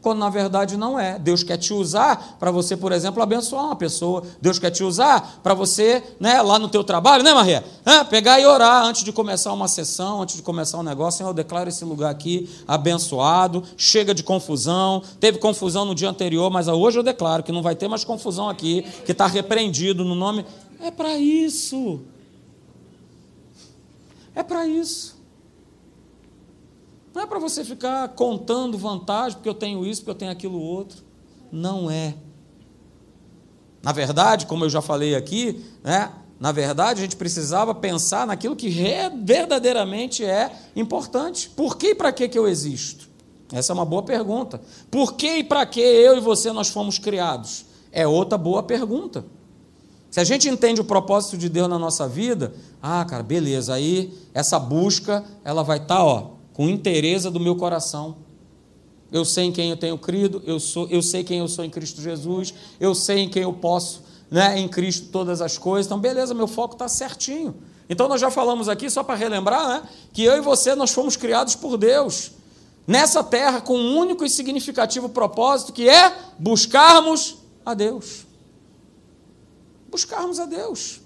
quando 0.00 0.18
na 0.18 0.30
verdade 0.30 0.76
não 0.76 0.98
é. 0.98 1.18
Deus 1.18 1.42
quer 1.42 1.56
te 1.56 1.72
usar 1.72 2.36
para 2.38 2.50
você, 2.50 2.76
por 2.76 2.92
exemplo, 2.92 3.22
abençoar 3.22 3.64
uma 3.66 3.76
pessoa. 3.76 4.22
Deus 4.40 4.58
quer 4.58 4.70
te 4.70 4.84
usar 4.84 5.40
para 5.42 5.54
você, 5.54 6.02
né, 6.20 6.40
lá 6.40 6.58
no 6.58 6.68
teu 6.68 6.84
trabalho, 6.84 7.22
né, 7.24 7.34
Maria? 7.34 7.64
É, 7.84 8.04
pegar 8.04 8.40
e 8.40 8.46
orar 8.46 8.84
antes 8.84 9.02
de 9.02 9.12
começar 9.12 9.52
uma 9.52 9.68
sessão, 9.68 10.22
antes 10.22 10.36
de 10.36 10.42
começar 10.42 10.78
um 10.78 10.82
negócio. 10.82 11.18
Senhor, 11.18 11.30
eu 11.30 11.34
declaro 11.34 11.68
esse 11.68 11.84
lugar 11.84 12.10
aqui 12.10 12.48
abençoado, 12.66 13.62
chega 13.76 14.14
de 14.14 14.22
confusão. 14.22 15.02
Teve 15.18 15.38
confusão 15.38 15.84
no 15.84 15.94
dia 15.94 16.08
anterior, 16.08 16.50
mas 16.50 16.68
hoje 16.68 16.98
eu 16.98 17.02
declaro 17.02 17.42
que 17.42 17.52
não 17.52 17.62
vai 17.62 17.74
ter 17.74 17.88
mais 17.88 18.04
confusão 18.04 18.48
aqui, 18.48 18.82
que 19.04 19.12
está 19.12 19.26
repreendido 19.26 20.04
no 20.04 20.14
nome. 20.14 20.46
É 20.80 20.90
para 20.90 21.16
isso. 21.18 22.00
É 24.34 24.42
para 24.44 24.66
isso. 24.66 25.17
Não 27.18 27.24
é 27.24 27.26
para 27.26 27.40
você 27.40 27.64
ficar 27.64 28.06
contando 28.10 28.78
vantagem, 28.78 29.36
porque 29.36 29.48
eu 29.48 29.54
tenho 29.54 29.84
isso, 29.84 30.02
porque 30.02 30.12
eu 30.12 30.14
tenho 30.14 30.30
aquilo 30.30 30.56
outro. 30.56 31.02
Não 31.50 31.90
é. 31.90 32.14
Na 33.82 33.90
verdade, 33.90 34.46
como 34.46 34.64
eu 34.64 34.70
já 34.70 34.80
falei 34.80 35.16
aqui, 35.16 35.64
né, 35.82 36.12
na 36.38 36.52
verdade 36.52 37.00
a 37.00 37.02
gente 37.02 37.16
precisava 37.16 37.74
pensar 37.74 38.24
naquilo 38.24 38.54
que 38.54 38.68
verdadeiramente 39.24 40.24
é 40.24 40.52
importante. 40.76 41.50
Por 41.50 41.76
que 41.76 41.88
e 41.88 41.94
para 41.96 42.12
que, 42.12 42.38
eu 42.38 42.46
existo? 42.46 43.08
Essa 43.52 43.72
é 43.72 43.74
uma 43.74 43.84
boa 43.84 44.04
pergunta. 44.04 44.60
Por 44.88 45.14
que 45.14 45.38
e 45.38 45.42
para 45.42 45.66
que 45.66 45.80
eu 45.80 46.18
e 46.18 46.20
você 46.20 46.52
nós 46.52 46.68
fomos 46.68 47.00
criados? 47.00 47.64
É 47.90 48.06
outra 48.06 48.38
boa 48.38 48.62
pergunta. 48.62 49.24
Se 50.08 50.20
a 50.20 50.24
gente 50.24 50.48
entende 50.48 50.80
o 50.80 50.84
propósito 50.84 51.36
de 51.36 51.48
Deus 51.48 51.68
na 51.68 51.80
nossa 51.80 52.06
vida, 52.06 52.54
ah, 52.80 53.04
cara, 53.04 53.24
beleza, 53.24 53.74
aí 53.74 54.16
essa 54.32 54.56
busca 54.56 55.24
ela 55.42 55.64
vai 55.64 55.78
estar, 55.78 55.96
tá, 55.96 56.04
ó, 56.04 56.37
com 56.58 56.68
interesse 56.68 57.30
do 57.30 57.38
meu 57.38 57.54
coração. 57.54 58.16
Eu 59.12 59.24
sei 59.24 59.44
em 59.44 59.52
quem 59.52 59.70
eu 59.70 59.76
tenho 59.76 59.96
crido, 59.96 60.42
eu, 60.44 60.58
sou, 60.58 60.88
eu 60.88 61.00
sei 61.00 61.22
quem 61.22 61.38
eu 61.38 61.46
sou 61.46 61.64
em 61.64 61.70
Cristo 61.70 62.02
Jesus, 62.02 62.52
eu 62.80 62.96
sei 62.96 63.20
em 63.20 63.28
quem 63.28 63.44
eu 63.44 63.52
posso, 63.52 64.02
né, 64.28 64.58
em 64.58 64.66
Cristo 64.66 65.06
todas 65.12 65.40
as 65.40 65.56
coisas. 65.56 65.86
Então, 65.86 66.00
beleza, 66.00 66.34
meu 66.34 66.48
foco 66.48 66.74
está 66.74 66.88
certinho. 66.88 67.54
Então, 67.88 68.08
nós 68.08 68.20
já 68.20 68.28
falamos 68.28 68.68
aqui, 68.68 68.90
só 68.90 69.04
para 69.04 69.14
relembrar, 69.14 69.68
né, 69.68 69.88
que 70.12 70.24
eu 70.24 70.36
e 70.36 70.40
você, 70.40 70.74
nós 70.74 70.90
fomos 70.90 71.14
criados 71.14 71.54
por 71.54 71.76
Deus 71.76 72.32
nessa 72.84 73.22
terra 73.22 73.60
com 73.60 73.78
um 73.78 73.96
único 73.96 74.24
e 74.24 74.28
significativo 74.28 75.08
propósito, 75.08 75.72
que 75.72 75.88
é 75.88 76.12
buscarmos 76.40 77.36
a 77.64 77.72
Deus. 77.72 78.26
Buscarmos 79.88 80.40
a 80.40 80.44
Deus. 80.44 81.02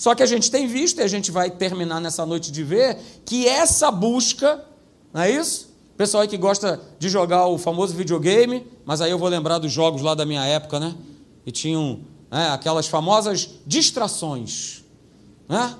Só 0.00 0.14
que 0.14 0.22
a 0.22 0.26
gente 0.26 0.50
tem 0.50 0.66
visto, 0.66 0.98
e 0.98 1.02
a 1.02 1.06
gente 1.06 1.30
vai 1.30 1.50
terminar 1.50 2.00
nessa 2.00 2.24
noite 2.24 2.50
de 2.50 2.64
ver, 2.64 2.96
que 3.22 3.46
essa 3.46 3.90
busca, 3.90 4.64
não 5.12 5.20
é 5.20 5.30
isso? 5.30 5.74
Pessoal 5.94 6.22
aí 6.22 6.26
que 6.26 6.38
gosta 6.38 6.80
de 6.98 7.10
jogar 7.10 7.46
o 7.48 7.58
famoso 7.58 7.94
videogame, 7.94 8.66
mas 8.86 9.02
aí 9.02 9.10
eu 9.10 9.18
vou 9.18 9.28
lembrar 9.28 9.58
dos 9.58 9.70
jogos 9.70 10.00
lá 10.00 10.14
da 10.14 10.24
minha 10.24 10.42
época, 10.42 10.80
né? 10.80 10.96
E 11.44 11.52
tinham 11.52 12.00
né, 12.30 12.48
aquelas 12.48 12.86
famosas 12.88 13.60
distrações. 13.66 14.82
Né? 15.46 15.76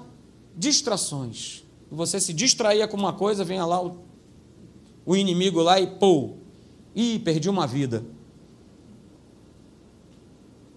Distrações. 0.55 1.65
Você 1.91 2.21
se 2.21 2.35
distraía 2.35 2.87
com 2.87 2.99
uma 2.99 3.15
coisa, 3.15 3.43
venha 3.43 3.65
lá 3.65 3.83
o, 3.83 4.01
o 5.07 5.17
inimigo 5.17 5.63
lá 5.63 5.81
e 5.81 5.87
pô, 5.87 6.35
ih, 6.95 7.19
perdi 7.21 7.49
uma 7.49 7.67
vida. 7.67 8.05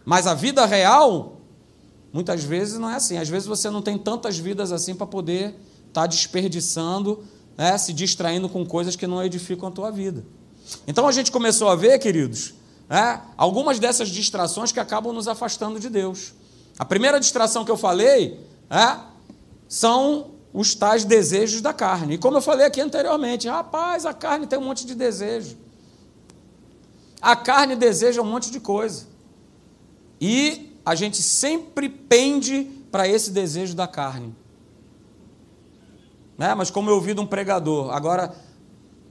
Mas 0.05 0.27
a 0.27 0.33
vida 0.33 0.65
real, 0.65 1.41
muitas 2.13 2.43
vezes 2.43 2.79
não 2.79 2.89
é 2.89 2.95
assim. 2.95 3.17
Às 3.17 3.27
vezes 3.27 3.47
você 3.47 3.69
não 3.69 3.81
tem 3.81 3.97
tantas 3.97 4.37
vidas 4.37 4.71
assim 4.71 4.95
para 4.95 5.07
poder 5.07 5.55
estar 5.87 6.01
tá 6.01 6.07
desperdiçando 6.07 7.23
né, 7.57 7.77
se 7.77 7.93
distraindo 7.93 8.49
com 8.49 8.65
coisas 8.65 8.95
que 8.95 9.07
não 9.07 9.23
edificam 9.23 9.69
a 9.69 9.71
tua 9.71 9.91
vida. 9.91 10.23
Então 10.87 11.07
a 11.07 11.11
gente 11.11 11.31
começou 11.31 11.69
a 11.69 11.75
ver, 11.75 11.99
queridos, 11.99 12.53
né, 12.89 13.21
algumas 13.37 13.79
dessas 13.79 14.09
distrações 14.09 14.71
que 14.71 14.79
acabam 14.79 15.13
nos 15.13 15.27
afastando 15.27 15.79
de 15.79 15.89
Deus. 15.89 16.33
A 16.77 16.85
primeira 16.85 17.19
distração 17.19 17.63
que 17.63 17.71
eu 17.71 17.77
falei 17.77 18.39
é, 18.69 18.97
são 19.67 20.31
os 20.51 20.73
tais 20.73 21.03
desejos 21.03 21.61
da 21.61 21.73
carne. 21.73 22.15
E 22.15 22.17
como 22.17 22.37
eu 22.37 22.41
falei 22.41 22.65
aqui 22.65 22.81
anteriormente, 22.81 23.47
rapaz, 23.47 24.05
a 24.05 24.13
carne 24.13 24.47
tem 24.47 24.57
um 24.57 24.63
monte 24.63 24.85
de 24.85 24.95
desejo. 24.95 25.57
A 27.21 27.35
carne 27.35 27.75
deseja 27.75 28.21
um 28.21 28.25
monte 28.25 28.51
de 28.51 28.59
coisa. 28.59 29.07
E 30.19 30.72
a 30.85 30.95
gente 30.95 31.21
sempre 31.21 31.87
pende 31.89 32.63
para 32.91 33.07
esse 33.07 33.31
desejo 33.31 33.75
da 33.75 33.87
carne. 33.87 34.35
Né? 36.37 36.53
Mas 36.53 36.69
como 36.69 36.89
eu 36.89 36.95
ouvi 36.95 37.13
de 37.13 37.19
um 37.19 37.25
pregador, 37.25 37.91
agora 37.93 38.33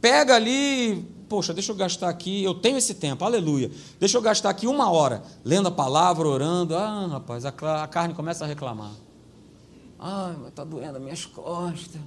pega 0.00 0.34
ali, 0.34 1.08
poxa, 1.28 1.54
deixa 1.54 1.72
eu 1.72 1.76
gastar 1.76 2.08
aqui, 2.08 2.44
eu 2.44 2.54
tenho 2.54 2.76
esse 2.76 2.94
tempo, 2.94 3.24
aleluia. 3.24 3.70
Deixa 3.98 4.18
eu 4.18 4.22
gastar 4.22 4.50
aqui 4.50 4.66
uma 4.66 4.90
hora 4.90 5.22
lendo 5.44 5.68
a 5.68 5.70
palavra, 5.70 6.28
orando. 6.28 6.76
Ah, 6.76 7.06
rapaz, 7.06 7.44
a, 7.44 7.52
carne 7.52 8.12
começa 8.14 8.44
a 8.44 8.48
reclamar. 8.48 8.92
Ai, 9.98 10.36
está 10.48 10.64
doendo 10.64 10.96
as 10.96 11.02
minhas 11.02 11.24
costas. 11.24 12.00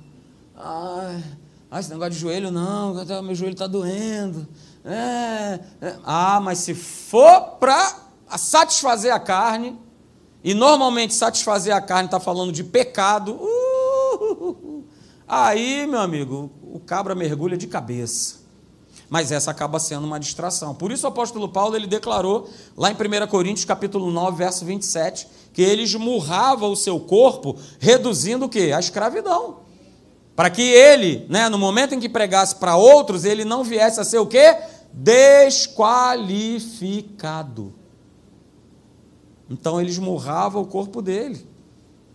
Ai, 0.56 1.24
ai, 1.72 1.80
esse 1.80 1.90
negócio 1.90 2.12
de 2.12 2.20
joelho 2.20 2.52
não, 2.52 2.94
meu 3.24 3.34
joelho 3.34 3.54
está 3.54 3.68
doendo. 3.68 4.48
É, 4.84 5.60
é. 5.82 5.98
Ah, 6.04 6.40
mas 6.40 6.60
se 6.60 6.76
for 6.76 7.58
para 7.60 8.05
satisfazer 8.38 9.14
a 9.14 9.20
carne, 9.20 9.78
e 10.44 10.54
normalmente 10.54 11.14
satisfazer 11.14 11.76
a 11.76 11.82
carne 11.82 12.06
está 12.06 12.20
falando 12.20 12.52
de 12.52 12.64
pecado, 12.64 13.34
uh, 13.34 14.84
Aí, 15.28 15.88
meu 15.88 16.00
amigo, 16.00 16.52
o 16.62 16.80
cabra 16.80 17.16
mergulha 17.16 17.58
de 17.58 17.66
cabeça. 17.66 18.46
Mas 19.10 19.32
essa 19.32 19.50
acaba 19.50 19.80
sendo 19.80 20.06
uma 20.06 20.20
distração. 20.20 20.76
Por 20.76 20.92
isso 20.92 21.06
o 21.06 21.08
apóstolo 21.10 21.50
Paulo 21.50 21.76
ele 21.76 21.88
declarou 21.88 22.48
lá 22.78 22.92
em 22.92 22.94
1 22.94 22.98
Coríntios 23.28 23.66
capítulo 23.66 24.12
9, 24.12 24.38
verso 24.38 24.64
27, 24.66 25.28
que 25.52 25.64
ele 25.64 25.82
esmurrava 25.82 26.68
o 26.68 26.76
seu 26.76 27.00
corpo, 27.00 27.58
reduzindo 27.80 28.46
o 28.46 28.50
quê? 28.50 28.72
A 28.76 28.80
escravidão. 28.80 29.62
Para 30.36 30.52
que 30.52 30.62
ele, 30.62 31.26
né, 31.28 31.50
no 31.50 31.58
momento 31.58 31.96
em 31.96 32.00
que 32.00 32.10
pregasse 32.10 32.54
para 32.56 32.76
outros, 32.76 33.26
ele 33.26 33.44
não 33.46 33.64
viesse 33.64 34.00
a 34.00 34.04
ser 34.04 34.20
o 34.20 34.28
quê? 34.28 34.58
Desqualificado. 34.94 37.74
Então 39.50 39.80
ele 39.80 39.90
esmurrava 39.90 40.60
o 40.60 40.66
corpo 40.66 41.02
dele. 41.02 41.46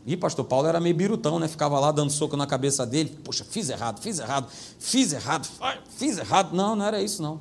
E 0.07 0.17
pastor 0.17 0.45
Paulo 0.45 0.67
era 0.67 0.81
meio 0.81 0.95
birutão, 0.95 1.39
né? 1.39 1.47
Ficava 1.47 1.79
lá 1.79 1.93
dando 1.93 2.11
soco 2.11 2.37
na 2.37 2.47
cabeça 2.47 2.87
dele. 2.87 3.19
Poxa, 3.23 3.45
fiz 3.49 3.69
errado, 3.69 4.01
fiz 4.01 4.19
errado, 4.19 4.49
fiz 4.79 5.13
errado, 5.13 5.49
fiz 5.91 6.19
errado. 6.19 6.55
Não, 6.55 6.75
não 6.75 6.85
era 6.85 7.03
isso, 7.03 7.23
não. 7.23 7.41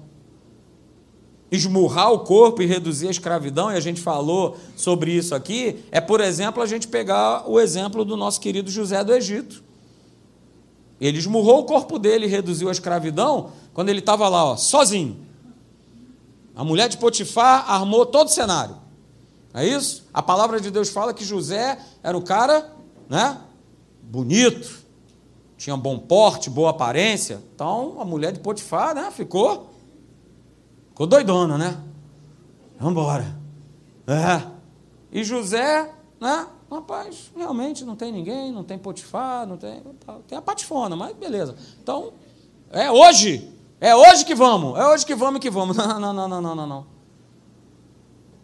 Esmurrar 1.52 2.12
o 2.12 2.20
corpo 2.20 2.62
e 2.62 2.66
reduzir 2.66 3.08
a 3.08 3.12
escravidão, 3.12 3.72
e 3.72 3.76
a 3.76 3.80
gente 3.80 4.02
falou 4.02 4.56
sobre 4.76 5.12
isso 5.12 5.34
aqui, 5.34 5.84
é, 5.90 6.00
por 6.00 6.22
exemplo, 6.22 6.62
a 6.62 6.66
gente 6.68 6.88
pegar 6.88 7.50
o 7.50 7.60
exemplo 7.60 8.06
do 8.06 8.16
nosso 8.16 8.40
querido 8.40 8.70
José 8.70 9.04
do 9.04 9.14
Egito. 9.14 9.64
Ele 11.02 11.18
esmurrou 11.18 11.62
o 11.62 11.64
corpo 11.64 11.98
dele 11.98 12.26
e 12.26 12.30
reduziu 12.30 12.70
a 12.70 12.72
escravidão 12.72 13.52
quando 13.74 13.90
ele 13.90 14.00
estava 14.00 14.28
lá, 14.28 14.44
ó, 14.46 14.58
sozinho. 14.58 15.18
A 16.54 16.64
mulher 16.64 16.90
de 16.90 16.98
Potifar 16.98 17.72
armou 17.72 18.06
todo 18.06 18.28
o 18.28 18.32
cenário. 18.32 18.76
É 19.54 19.66
isso? 19.66 20.08
A 20.14 20.22
palavra 20.22 20.60
de 20.60 20.70
Deus 20.70 20.90
fala 20.90 21.14
que 21.14 21.26
José 21.26 21.80
era 22.04 22.18
o 22.18 22.22
cara, 22.22 22.72
né? 23.10 23.38
Bonito, 24.04 24.84
tinha 25.58 25.76
bom 25.76 25.98
porte, 25.98 26.50
boa 26.50 26.70
aparência. 26.70 27.42
Então 27.56 27.98
a 28.00 28.06
mulher 28.06 28.32
de 28.32 28.40
Potifar, 28.40 28.94
né? 28.94 29.10
Ficou, 29.12 29.70
ficou 30.90 31.08
doidona, 31.08 31.58
né? 31.58 31.82
Vamos 32.78 32.94
embora. 32.94 33.36
É. 34.08 34.48
E 35.12 35.24
José, 35.24 35.92
né? 36.20 36.48
Rapaz, 36.72 37.32
realmente 37.36 37.84
não 37.84 37.96
tem 37.96 38.12
ninguém, 38.12 38.52
não 38.52 38.64
tem 38.64 38.78
Potifar, 38.78 39.48
não 39.48 39.58
tem. 39.58 39.82
Tem 40.28 40.38
a 40.38 40.42
patifona, 40.42 40.96
mas 40.96 41.16
beleza. 41.16 41.56
Então, 41.82 42.14
é 42.70 42.92
hoje. 42.92 43.52
É 43.82 43.96
hoje 43.96 44.24
que 44.24 44.36
vamos. 44.36 44.78
É 44.78 44.86
hoje 44.86 45.04
que 45.04 45.16
vamos 45.16 45.40
que 45.40 45.50
vamos. 45.50 45.76
Não, 45.78 46.00
não, 46.00 46.14
não, 46.14 46.42
não, 46.42 46.56
não, 46.56 46.68
não 46.68 46.99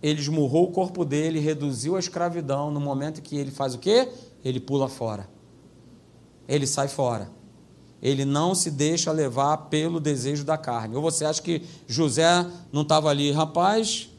ele 0.05 0.21
esmurrou 0.21 0.65
o 0.65 0.71
corpo 0.71 1.03
dele, 1.03 1.39
reduziu 1.39 1.95
a 1.95 1.99
escravidão. 1.99 2.69
No 2.69 2.79
momento 2.79 3.23
que 3.23 3.35
ele 3.35 3.49
faz 3.49 3.73
o 3.73 3.79
quê? 3.79 4.07
Ele 4.43 4.59
pula 4.59 4.87
fora. 4.87 5.27
Ele 6.47 6.67
sai 6.67 6.87
fora. 6.87 7.31
Ele 8.03 8.23
não 8.23 8.53
se 8.53 8.69
deixa 8.69 9.11
levar 9.11 9.57
pelo 9.57 9.99
desejo 9.99 10.43
da 10.43 10.59
carne. 10.59 10.95
Ou 10.95 11.01
você 11.01 11.25
acha 11.25 11.41
que 11.41 11.63
José 11.87 12.45
não 12.71 12.83
estava 12.83 13.09
ali, 13.09 13.31
rapaz? 13.31 14.11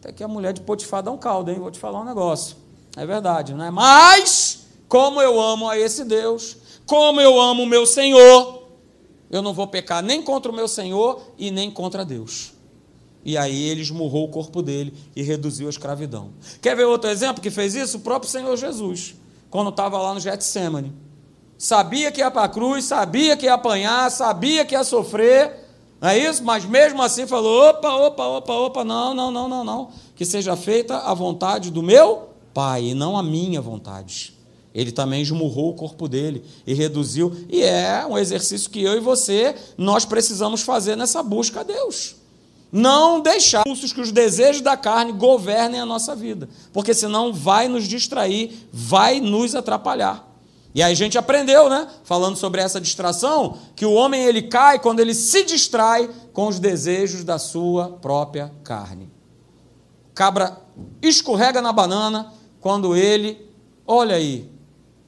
Até 0.00 0.10
que 0.10 0.24
a 0.24 0.26
mulher 0.26 0.52
de 0.52 0.62
Potifar 0.62 1.00
dá 1.00 1.12
um 1.12 1.18
caldo, 1.18 1.52
hein? 1.52 1.60
Vou 1.60 1.70
te 1.70 1.78
falar 1.78 2.00
um 2.00 2.04
negócio. 2.04 2.56
É 2.96 3.06
verdade, 3.06 3.54
não 3.54 3.64
é? 3.64 3.70
Mas, 3.70 4.66
como 4.88 5.22
eu 5.22 5.40
amo 5.40 5.68
a 5.68 5.78
esse 5.78 6.04
Deus, 6.04 6.56
como 6.84 7.20
eu 7.20 7.40
amo 7.40 7.62
o 7.62 7.66
meu 7.66 7.86
Senhor, 7.86 8.64
eu 9.30 9.42
não 9.42 9.54
vou 9.54 9.68
pecar 9.68 10.02
nem 10.02 10.22
contra 10.22 10.50
o 10.50 10.54
meu 10.54 10.66
Senhor 10.66 11.22
e 11.38 11.52
nem 11.52 11.70
contra 11.70 12.04
Deus. 12.04 12.58
E 13.24 13.36
aí 13.36 13.68
ele 13.68 13.82
esmurrou 13.82 14.24
o 14.24 14.28
corpo 14.28 14.62
dele 14.62 14.94
e 15.14 15.22
reduziu 15.22 15.66
a 15.66 15.70
escravidão. 15.70 16.30
Quer 16.60 16.76
ver 16.76 16.84
outro 16.84 17.10
exemplo 17.10 17.42
que 17.42 17.50
fez 17.50 17.74
isso? 17.74 17.98
O 17.98 18.00
próprio 18.00 18.30
Senhor 18.30 18.56
Jesus, 18.56 19.14
quando 19.50 19.70
estava 19.70 19.98
lá 19.98 20.14
no 20.14 20.20
Getsemane. 20.20 20.92
Sabia 21.58 22.10
que 22.10 22.20
ia 22.20 22.30
para 22.30 22.44
a 22.44 22.48
cruz, 22.48 22.86
sabia 22.86 23.36
que 23.36 23.44
ia 23.44 23.54
apanhar, 23.54 24.10
sabia 24.10 24.64
que 24.64 24.74
ia 24.74 24.82
sofrer, 24.82 25.68
não 26.00 26.08
é 26.08 26.18
isso? 26.18 26.42
Mas 26.42 26.64
mesmo 26.64 27.02
assim 27.02 27.26
falou: 27.26 27.68
opa, 27.68 27.94
opa, 27.94 28.26
opa, 28.26 28.52
opa, 28.54 28.84
não, 28.84 29.12
não, 29.14 29.30
não, 29.30 29.46
não, 29.46 29.62
não. 29.62 29.90
Que 30.16 30.24
seja 30.24 30.56
feita 30.56 30.96
a 30.96 31.12
vontade 31.12 31.70
do 31.70 31.82
meu 31.82 32.30
Pai 32.52 32.86
e 32.86 32.94
não 32.94 33.16
a 33.16 33.22
minha 33.22 33.60
vontade. 33.60 34.34
Ele 34.74 34.92
também 34.92 35.22
esmurrou 35.22 35.70
o 35.70 35.74
corpo 35.74 36.08
dele 36.08 36.44
e 36.66 36.74
reduziu. 36.74 37.34
E 37.48 37.62
é 37.62 38.06
um 38.06 38.16
exercício 38.16 38.70
que 38.70 38.82
eu 38.82 38.96
e 38.96 39.00
você, 39.00 39.54
nós 39.76 40.04
precisamos 40.04 40.62
fazer 40.62 40.96
nessa 40.96 41.22
busca 41.22 41.60
a 41.60 41.62
Deus. 41.62 42.16
Não 42.72 43.20
deixar 43.20 43.64
que 43.64 44.00
os 44.00 44.12
desejos 44.12 44.62
da 44.62 44.76
carne 44.76 45.12
governem 45.12 45.80
a 45.80 45.86
nossa 45.86 46.14
vida, 46.14 46.48
porque 46.72 46.94
senão 46.94 47.32
vai 47.32 47.68
nos 47.68 47.88
distrair, 47.88 48.68
vai 48.72 49.20
nos 49.20 49.54
atrapalhar. 49.54 50.28
E 50.72 50.82
aí 50.82 50.92
a 50.92 50.96
gente 50.96 51.18
aprendeu, 51.18 51.68
né, 51.68 51.88
falando 52.04 52.36
sobre 52.36 52.60
essa 52.60 52.80
distração, 52.80 53.58
que 53.74 53.84
o 53.84 53.92
homem 53.92 54.22
ele 54.22 54.42
cai 54.42 54.78
quando 54.78 55.00
ele 55.00 55.14
se 55.14 55.42
distrai 55.42 56.08
com 56.32 56.46
os 56.46 56.60
desejos 56.60 57.24
da 57.24 57.38
sua 57.38 57.88
própria 57.88 58.52
carne. 58.62 59.10
Cabra 60.14 60.60
escorrega 61.02 61.60
na 61.60 61.72
banana 61.72 62.32
quando 62.60 62.94
ele, 62.94 63.50
olha 63.84 64.14
aí, 64.14 64.48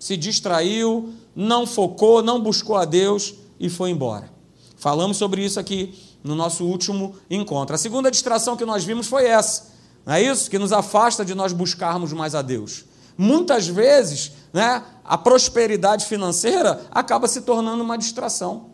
se 0.00 0.16
distraiu, 0.16 1.12
não 1.34 1.64
focou, 1.64 2.22
não 2.22 2.40
buscou 2.40 2.74
a 2.74 2.84
Deus 2.84 3.34
e 3.60 3.68
foi 3.68 3.90
embora. 3.90 4.32
Falamos 4.76 5.16
sobre 5.16 5.44
isso 5.44 5.60
aqui 5.60 5.94
no 6.22 6.34
nosso 6.34 6.64
último 6.64 7.16
encontro. 7.30 7.74
A 7.74 7.78
segunda 7.78 8.10
distração 8.10 8.56
que 8.56 8.64
nós 8.64 8.84
vimos 8.84 9.06
foi 9.06 9.26
essa, 9.26 9.72
não 10.04 10.14
é 10.14 10.22
isso? 10.22 10.50
Que 10.50 10.58
nos 10.58 10.72
afasta 10.72 11.24
de 11.24 11.34
nós 11.34 11.52
buscarmos 11.52 12.12
mais 12.12 12.34
a 12.34 12.42
Deus. 12.42 12.84
Muitas 13.16 13.66
vezes, 13.66 14.32
né, 14.52 14.82
a 15.04 15.18
prosperidade 15.18 16.06
financeira 16.06 16.80
acaba 16.90 17.28
se 17.28 17.42
tornando 17.42 17.82
uma 17.82 17.98
distração. 17.98 18.70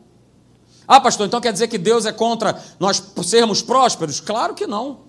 Ah, 0.87 1.01
pastor, 1.01 1.27
então 1.27 1.41
quer 1.41 1.53
dizer 1.53 1.69
que 1.69 1.77
Deus 1.77 2.07
é 2.07 2.13
contra 2.13 2.63
nós 2.81 3.03
sermos 3.25 3.61
prósperos? 3.61 4.21
Claro 4.21 4.55
que 4.55 4.67
não. 4.67 5.01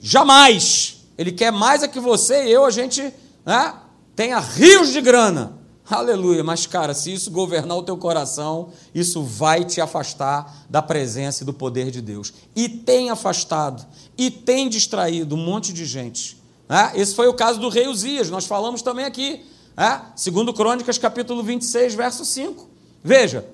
Jamais. 0.00 1.04
Ele 1.18 1.32
quer 1.32 1.52
mais 1.52 1.82
é 1.82 1.88
que 1.88 2.00
você 2.00 2.46
e 2.46 2.52
eu, 2.52 2.64
a 2.64 2.70
gente 2.70 3.12
né, 3.44 3.74
tenha 4.16 4.38
rios 4.38 4.90
de 4.90 5.00
grana. 5.02 5.59
Aleluia. 5.90 6.44
Mas, 6.44 6.66
cara, 6.66 6.94
se 6.94 7.12
isso 7.12 7.32
governar 7.32 7.76
o 7.76 7.82
teu 7.82 7.96
coração, 7.96 8.68
isso 8.94 9.24
vai 9.24 9.64
te 9.64 9.80
afastar 9.80 10.64
da 10.70 10.80
presença 10.80 11.42
e 11.42 11.46
do 11.46 11.52
poder 11.52 11.90
de 11.90 12.00
Deus. 12.00 12.32
E 12.54 12.68
tem 12.68 13.10
afastado, 13.10 13.84
e 14.16 14.30
tem 14.30 14.68
distraído 14.68 15.34
um 15.34 15.44
monte 15.44 15.72
de 15.72 15.84
gente. 15.84 16.40
Né? 16.68 16.92
Esse 16.94 17.14
foi 17.14 17.26
o 17.26 17.34
caso 17.34 17.58
do 17.58 17.68
rei 17.68 17.88
Uzias, 17.88 18.30
nós 18.30 18.46
falamos 18.46 18.82
também 18.82 19.04
aqui. 19.04 19.44
Né? 19.76 20.00
Segundo 20.14 20.54
Crônicas, 20.54 20.96
capítulo 20.96 21.42
26, 21.42 21.94
verso 21.94 22.24
5. 22.24 22.68
Veja, 23.02 23.44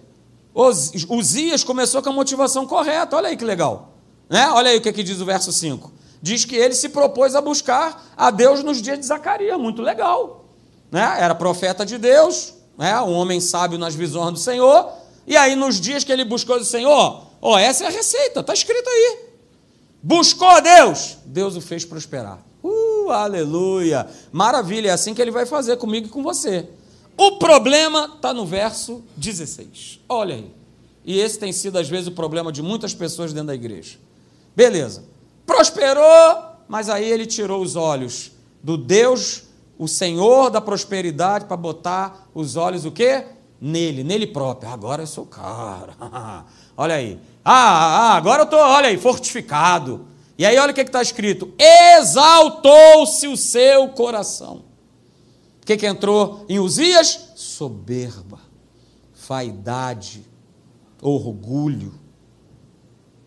Uzias 1.09 1.65
começou 1.65 2.03
com 2.03 2.11
a 2.11 2.13
motivação 2.13 2.67
correta, 2.67 3.17
olha 3.17 3.29
aí 3.29 3.37
que 3.37 3.45
legal. 3.45 3.95
Né? 4.29 4.47
Olha 4.51 4.71
aí 4.71 4.77
o 4.77 4.81
que, 4.83 4.93
que 4.93 5.03
diz 5.03 5.23
o 5.23 5.25
verso 5.25 5.51
5. 5.51 5.91
Diz 6.21 6.45
que 6.45 6.57
ele 6.57 6.75
se 6.75 6.91
propôs 6.91 7.35
a 7.35 7.41
buscar 7.41 8.13
a 8.15 8.31
Deus 8.31 8.63
nos 8.63 8.83
dias 8.83 8.99
de 8.99 9.07
Zacarias, 9.07 9.59
muito 9.59 9.81
legal 9.81 10.46
né? 10.97 11.17
era 11.21 11.35
profeta 11.35 11.85
de 11.85 11.99
Deus, 11.99 12.55
né? 12.79 12.99
um 13.03 13.13
homem 13.13 13.39
sábio 13.39 13.79
nas 13.79 13.95
visões 13.95 14.33
do 14.33 14.39
Senhor, 14.39 14.91
e 15.27 15.37
aí 15.37 15.55
nos 15.55 15.79
dias 15.79 16.03
que 16.03 16.11
ele 16.11 16.25
buscou 16.25 16.59
do 16.59 16.65
Senhor, 16.65 17.23
ó, 17.43 17.59
essa 17.59 17.85
é 17.85 17.87
a 17.89 17.91
receita, 17.91 18.41
está 18.41 18.55
escrito 18.55 18.89
aí. 18.89 19.19
Buscou 20.03 20.63
Deus, 20.63 21.19
Deus 21.27 21.55
o 21.55 21.61
fez 21.61 21.85
prosperar. 21.85 22.39
Uh, 22.63 23.11
aleluia! 23.11 24.09
Maravilha, 24.33 24.89
é 24.89 24.93
assim 24.93 25.13
que 25.13 25.21
ele 25.21 25.31
vai 25.31 25.45
fazer 25.45 25.77
comigo 25.77 26.07
e 26.07 26.11
com 26.11 26.23
você. 26.23 26.67
O 27.15 27.33
problema 27.33 28.13
está 28.17 28.33
no 28.33 28.47
verso 28.47 29.05
16. 29.19 30.01
Olha 30.09 30.37
aí. 30.37 30.51
E 31.05 31.21
esse 31.21 31.39
tem 31.39 31.53
sido, 31.53 31.79
às 31.79 31.89
vezes, 31.89 32.09
o 32.09 32.13
problema 32.13 32.51
de 32.51 32.63
muitas 32.63 32.95
pessoas 32.95 33.35
dentro 33.35 33.49
da 33.49 33.55
igreja. 33.55 33.99
Beleza. 34.55 35.05
Prosperou, 35.45 36.43
mas 36.67 36.89
aí 36.89 37.05
ele 37.05 37.27
tirou 37.27 37.63
os 37.63 37.77
olhos 37.77 38.33
do 38.63 38.77
Deus 38.77 39.46
o 39.79 39.87
Senhor 39.87 40.51
da 40.51 40.61
prosperidade 40.61 41.45
para 41.45 41.57
botar 41.57 42.29
os 42.35 42.57
olhos 42.57 42.85
o 42.85 42.91
quê? 42.91 43.27
Nele, 43.61 44.03
nele 44.05 44.27
próprio. 44.27 44.71
Agora 44.71 45.03
eu 45.03 45.07
sou 45.07 45.25
o 45.25 45.27
cara. 45.27 45.95
olha 46.77 46.95
aí. 46.95 47.21
Ah, 47.45 48.13
ah, 48.13 48.17
agora 48.17 48.43
eu 48.43 48.45
estou, 48.45 48.59
olha 48.59 48.89
aí, 48.89 48.99
fortificado. 48.99 50.07
E 50.39 50.45
aí 50.45 50.59
olha 50.59 50.73
o 50.73 50.75
que 50.75 50.81
está 50.81 51.01
escrito. 51.01 51.53
Exaltou-se 51.59 53.27
o 53.27 53.37
seu 53.37 53.89
coração. 53.89 54.65
O 55.63 55.67
que, 55.67 55.77
que 55.77 55.87
entrou 55.87 56.45
em 56.49 56.59
Uzias? 56.59 57.33
Soberba, 57.35 58.39
vaidade, 59.27 60.27
orgulho. 61.01 61.95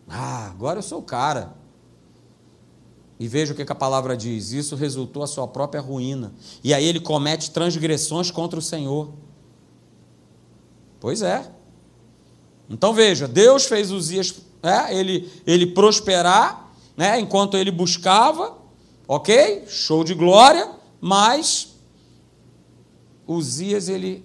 Ah, 0.07 0.47
agora 0.47 0.79
eu 0.79 0.83
sou 0.83 0.99
o 0.99 1.03
cara. 1.03 1.58
E 3.19 3.27
veja 3.27 3.51
o 3.51 3.55
que 3.55 3.61
a 3.69 3.75
palavra 3.75 4.15
diz: 4.15 4.51
isso 4.51 4.75
resultou 4.75 5.21
a 5.21 5.27
sua 5.27 5.47
própria 5.47 5.81
ruína. 5.81 6.33
E 6.63 6.73
aí 6.73 6.85
ele 6.85 7.01
comete 7.01 7.51
transgressões 7.51 8.31
contra 8.31 8.57
o 8.57 8.61
Senhor. 8.61 9.09
Pois 10.99 11.21
é. 11.21 11.51
Então 12.69 12.93
veja, 12.93 13.27
Deus 13.27 13.65
fez 13.65 13.91
Uzias, 13.91 14.35
é, 14.61 14.95
ele, 14.95 15.31
ele 15.45 15.67
prosperar, 15.67 16.71
né, 16.95 17.19
enquanto 17.19 17.57
ele 17.57 17.71
buscava, 17.71 18.57
ok? 19.07 19.65
Show 19.67 20.03
de 20.03 20.13
glória, 20.13 20.69
mas 21.01 21.75
Uzias 23.27 23.89
ele 23.89 24.23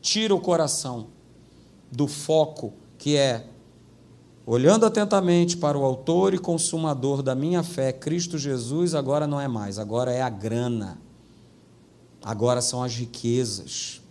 tira 0.00 0.34
o 0.34 0.40
coração 0.40 1.08
do 1.90 2.08
foco 2.08 2.74
que 2.98 3.16
é 3.16 3.46
Olhando 4.44 4.84
atentamente 4.84 5.56
para 5.56 5.78
o 5.78 5.84
Autor 5.84 6.34
e 6.34 6.38
Consumador 6.38 7.22
da 7.22 7.34
minha 7.34 7.62
fé, 7.62 7.92
Cristo 7.92 8.36
Jesus, 8.36 8.94
agora 8.94 9.26
não 9.26 9.40
é 9.40 9.46
mais, 9.46 9.78
agora 9.78 10.12
é 10.12 10.20
a 10.20 10.28
grana, 10.28 10.98
agora 12.22 12.60
são 12.60 12.82
as 12.82 12.92
riquezas. 12.94 14.02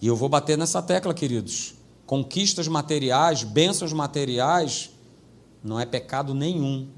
E 0.00 0.06
eu 0.06 0.14
vou 0.14 0.28
bater 0.28 0.56
nessa 0.56 0.80
tecla, 0.80 1.12
queridos. 1.12 1.74
Conquistas 2.06 2.68
materiais, 2.68 3.42
bênçãos 3.42 3.92
materiais, 3.92 4.90
não 5.62 5.80
é 5.80 5.86
pecado 5.86 6.32
nenhum. 6.32 6.88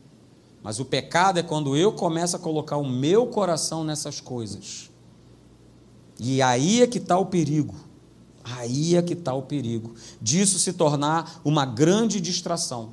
Mas 0.62 0.78
o 0.78 0.84
pecado 0.84 1.38
é 1.38 1.42
quando 1.42 1.76
eu 1.76 1.92
começo 1.92 2.36
a 2.36 2.40
colocar 2.40 2.76
o 2.76 2.86
meu 2.86 3.28
coração 3.28 3.82
nessas 3.84 4.20
coisas. 4.20 4.90
E 6.18 6.42
aí 6.42 6.82
é 6.82 6.86
que 6.86 6.98
está 6.98 7.16
o 7.16 7.26
perigo. 7.26 7.85
Aí 8.54 8.94
é 8.94 9.02
que 9.02 9.14
está 9.14 9.34
o 9.34 9.42
perigo 9.42 9.94
disso 10.22 10.58
se 10.58 10.72
tornar 10.72 11.40
uma 11.44 11.66
grande 11.66 12.20
distração. 12.20 12.92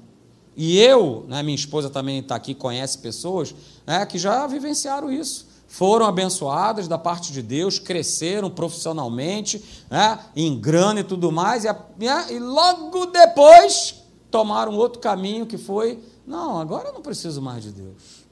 E 0.55 0.79
eu, 0.79 1.25
né, 1.27 1.43
minha 1.43 1.55
esposa 1.55 1.89
também 1.89 2.19
está 2.19 2.35
aqui, 2.35 2.55
conhece 2.55 2.97
pessoas 2.97 3.53
né, 3.85 4.03
que 4.05 4.17
já 4.17 4.47
vivenciaram 4.47 5.11
isso. 5.11 5.47
Foram 5.67 6.05
abençoadas 6.05 6.87
da 6.87 6.97
parte 6.97 7.31
de 7.31 7.41
Deus, 7.41 7.77
cresceram 7.79 8.49
profissionalmente, 8.49 9.63
né, 9.89 10.19
em 10.35 10.59
grana 10.59 11.01
e 11.01 11.03
tudo 11.03 11.31
mais, 11.31 11.65
e, 11.65 11.67
né, 11.99 12.27
e 12.31 12.39
logo 12.39 13.07
depois 13.07 13.95
tomaram 14.31 14.75
outro 14.75 14.99
caminho 14.99 15.45
que 15.45 15.57
foi: 15.57 15.99
não, 16.25 16.59
agora 16.59 16.89
eu 16.89 16.93
não 16.93 17.01
preciso 17.01 17.41
mais 17.41 17.63
de 17.63 17.71
Deus. 17.71 18.23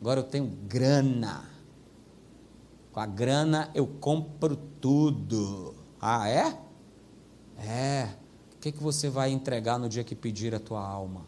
Agora 0.00 0.20
eu 0.20 0.24
tenho 0.24 0.46
grana. 0.66 1.44
Com 2.92 3.00
a 3.00 3.06
grana 3.06 3.70
eu 3.74 3.86
compro 3.86 4.56
tudo. 4.80 5.77
Ah, 6.00 6.28
é? 6.28 6.58
É. 7.58 8.08
O 8.54 8.60
que, 8.60 8.72
que 8.72 8.82
você 8.82 9.08
vai 9.08 9.30
entregar 9.30 9.78
no 9.78 9.88
dia 9.88 10.04
que 10.04 10.14
pedir 10.14 10.54
a 10.54 10.60
tua 10.60 10.84
alma? 10.84 11.26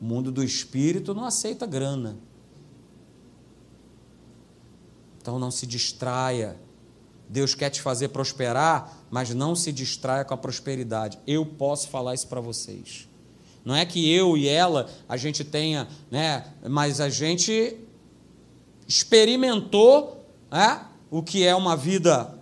O 0.00 0.04
mundo 0.04 0.30
do 0.30 0.42
espírito 0.42 1.14
não 1.14 1.24
aceita 1.24 1.66
grana. 1.66 2.18
Então 5.20 5.38
não 5.38 5.50
se 5.50 5.66
distraia. 5.66 6.58
Deus 7.28 7.54
quer 7.54 7.70
te 7.70 7.80
fazer 7.80 8.08
prosperar, 8.08 8.98
mas 9.10 9.34
não 9.34 9.56
se 9.56 9.72
distraia 9.72 10.24
com 10.24 10.34
a 10.34 10.36
prosperidade. 10.36 11.18
Eu 11.26 11.46
posso 11.46 11.88
falar 11.88 12.14
isso 12.14 12.28
para 12.28 12.40
vocês. 12.40 13.08
Não 13.64 13.74
é 13.74 13.86
que 13.86 14.12
eu 14.12 14.36
e 14.36 14.46
ela 14.46 14.90
a 15.08 15.16
gente 15.16 15.42
tenha, 15.42 15.88
né, 16.10 16.46
mas 16.68 17.00
a 17.00 17.08
gente 17.08 17.78
experimentou, 18.86 20.26
né, 20.50 20.84
o 21.14 21.22
que 21.22 21.44
é 21.46 21.54
uma 21.54 21.76
vida 21.76 22.36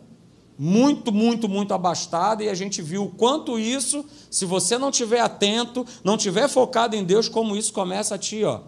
muito, 0.59 1.13
muito, 1.13 1.47
muito 1.47 1.75
abastada, 1.75 2.43
e 2.43 2.49
a 2.49 2.55
gente 2.55 2.81
viu 2.81 3.05
o 3.05 3.11
quanto 3.11 3.59
isso, 3.59 4.03
se 4.31 4.47
você 4.47 4.79
não 4.79 4.91
tiver 4.91 5.21
atento, 5.21 5.85
não 6.03 6.17
tiver 6.17 6.49
focado 6.49 6.97
em 6.97 7.05
Deus, 7.05 7.29
como 7.29 7.55
isso 7.55 7.71
começa 7.71 8.15
a 8.15 8.19
te, 8.19 8.43
ó, 8.45 8.63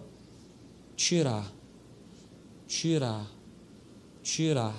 tirar, 0.94 1.50
tirar, 2.66 3.24
tirar. 4.22 4.74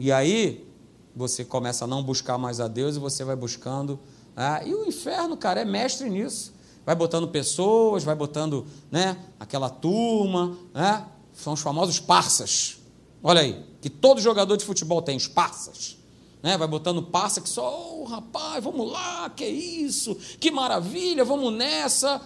E 0.00 0.10
aí, 0.10 0.66
você 1.14 1.44
começa 1.44 1.84
a 1.84 1.86
não 1.86 2.02
buscar 2.02 2.36
mais 2.36 2.58
a 2.58 2.66
Deus 2.66 2.96
e 2.96 2.98
você 2.98 3.22
vai 3.22 3.36
buscando. 3.36 4.00
Ah, 4.34 4.64
e 4.64 4.74
o 4.74 4.84
inferno, 4.84 5.36
cara, 5.36 5.60
é 5.60 5.64
mestre 5.64 6.10
nisso. 6.10 6.52
Vai 6.84 6.96
botando 6.96 7.28
pessoas, 7.28 8.02
vai 8.02 8.16
botando 8.16 8.66
né, 8.90 9.16
aquela 9.38 9.70
turma, 9.70 10.58
né, 10.74 11.06
são 11.32 11.52
os 11.52 11.60
famosos 11.60 12.00
parças. 12.00 12.82
Olha 13.26 13.40
aí, 13.40 13.64
que 13.80 13.88
todo 13.88 14.20
jogador 14.20 14.54
de 14.58 14.66
futebol 14.66 15.00
tem, 15.00 15.16
os 15.16 15.26
passas. 15.26 15.96
Né? 16.42 16.58
Vai 16.58 16.68
botando 16.68 17.02
passa 17.02 17.40
que 17.40 17.48
só, 17.48 17.98
oh, 17.98 18.04
rapaz, 18.04 18.62
vamos 18.62 18.92
lá, 18.92 19.30
que 19.30 19.46
isso, 19.46 20.14
que 20.38 20.50
maravilha, 20.50 21.24
vamos 21.24 21.50
nessa. 21.54 22.20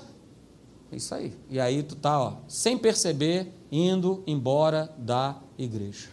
É 0.90 0.96
isso 0.96 1.14
aí. 1.14 1.32
E 1.48 1.60
aí 1.60 1.84
tu 1.84 1.94
tá, 1.94 2.20
ó, 2.20 2.32
sem 2.48 2.76
perceber, 2.76 3.54
indo 3.70 4.24
embora 4.26 4.92
da 4.98 5.36
igreja. 5.56 6.08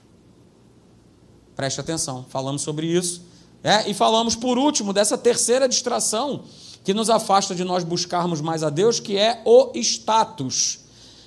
Preste 1.56 1.82
atenção, 1.82 2.24
falamos 2.30 2.62
sobre 2.62 2.86
isso. 2.86 3.24
É, 3.64 3.90
e 3.90 3.94
falamos 3.96 4.36
por 4.36 4.60
último 4.60 4.94
dessa 4.94 5.18
terceira 5.18 5.68
distração 5.68 6.44
que 6.84 6.94
nos 6.94 7.10
afasta 7.10 7.56
de 7.56 7.64
nós 7.64 7.84
buscarmos 7.84 8.40
mais 8.40 8.62
a 8.62 8.70
Deus, 8.70 9.00
que 9.00 9.18
é 9.18 9.42
o 9.44 9.72
status 9.74 10.85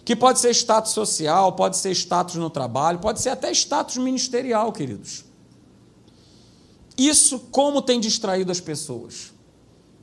que 0.08 0.16
pode 0.16 0.38
ser 0.38 0.54
status 0.54 0.92
social, 0.92 1.52
pode 1.52 1.76
ser 1.76 1.90
status 1.90 2.36
no 2.36 2.48
trabalho, 2.48 2.98
pode 2.98 3.20
ser 3.20 3.28
até 3.28 3.52
status 3.52 3.98
ministerial, 3.98 4.72
queridos. 4.72 5.22
Isso 6.96 7.38
como 7.50 7.82
tem 7.82 8.00
distraído 8.00 8.50
as 8.50 8.58
pessoas, 8.58 9.34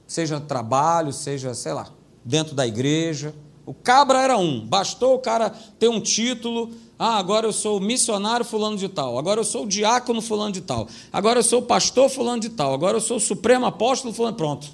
seja 0.05 0.39
trabalho, 0.39 1.11
seja, 1.11 1.55
sei 1.55 1.73
lá, 1.73 1.87
dentro 2.23 2.53
da 2.53 2.67
igreja. 2.67 3.33
O 3.65 3.73
cabra 3.73 4.21
era 4.21 4.37
um, 4.37 4.63
bastou 4.63 5.15
o 5.15 5.19
cara 5.19 5.49
ter 5.49 5.89
um 5.89 5.99
título, 5.99 6.69
ah, 6.99 7.17
agora 7.17 7.47
eu 7.47 7.51
sou 7.51 7.79
missionário 7.79 8.45
fulano 8.45 8.77
de 8.77 8.87
tal, 8.87 9.17
agora 9.17 9.39
eu 9.39 9.43
sou 9.43 9.65
diácono 9.65 10.21
fulano 10.21 10.51
de 10.51 10.61
tal, 10.61 10.87
agora 11.11 11.39
eu 11.39 11.43
sou 11.43 11.63
pastor 11.63 12.09
fulano 12.11 12.39
de 12.39 12.49
tal, 12.49 12.75
agora 12.75 12.97
eu 12.97 13.01
sou 13.01 13.19
supremo 13.19 13.65
apóstolo 13.65 14.13
fulano, 14.13 14.37
pronto. 14.37 14.67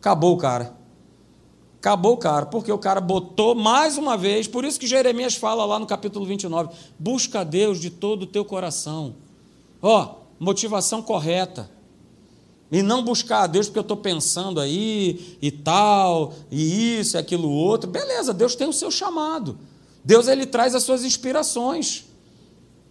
Acabou 0.00 0.34
o 0.34 0.36
cara. 0.36 0.81
Acabou 1.82 2.12
o 2.12 2.16
cara, 2.16 2.46
porque 2.46 2.70
o 2.70 2.78
cara 2.78 3.00
botou 3.00 3.56
mais 3.56 3.98
uma 3.98 4.16
vez, 4.16 4.46
por 4.46 4.64
isso 4.64 4.78
que 4.78 4.86
Jeremias 4.86 5.34
fala 5.34 5.64
lá 5.64 5.80
no 5.80 5.86
capítulo 5.86 6.24
29, 6.24 6.72
busca 6.96 7.44
Deus 7.44 7.80
de 7.80 7.90
todo 7.90 8.22
o 8.22 8.26
teu 8.26 8.44
coração. 8.44 9.16
Ó, 9.82 10.14
motivação 10.38 11.02
correta. 11.02 11.68
E 12.70 12.82
não 12.82 13.02
buscar 13.02 13.42
a 13.42 13.46
Deus 13.48 13.66
porque 13.66 13.80
eu 13.80 13.82
estou 13.82 13.96
pensando 13.96 14.60
aí 14.60 15.36
e 15.42 15.50
tal, 15.50 16.32
e 16.52 17.00
isso 17.00 17.16
e 17.16 17.18
aquilo 17.18 17.50
outro. 17.50 17.90
Beleza, 17.90 18.32
Deus 18.32 18.54
tem 18.54 18.68
o 18.68 18.72
seu 18.72 18.88
chamado. 18.88 19.58
Deus 20.04 20.28
ele 20.28 20.46
traz 20.46 20.76
as 20.76 20.84
suas 20.84 21.02
inspirações. 21.02 22.04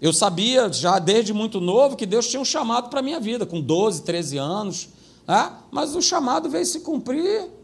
Eu 0.01 0.12
sabia 0.12 0.69
já 0.69 0.99
desde 0.99 1.32
muito 1.34 1.62
novo 1.62 1.95
que 1.95 2.06
Deus 2.06 2.27
tinha 2.27 2.41
um 2.41 2.45
chamado 2.45 2.89
para 2.89 2.99
a 2.99 3.04
minha 3.04 3.21
vida, 3.21 3.45
com 3.45 3.62
12, 3.62 4.01
13 4.01 4.38
anos. 4.38 4.89
Né? 5.25 5.49
Mas 5.71 5.95
o 5.95 6.01
chamado 6.01 6.49
veio 6.49 6.65
se 6.65 6.82
cumprir 6.82 7.61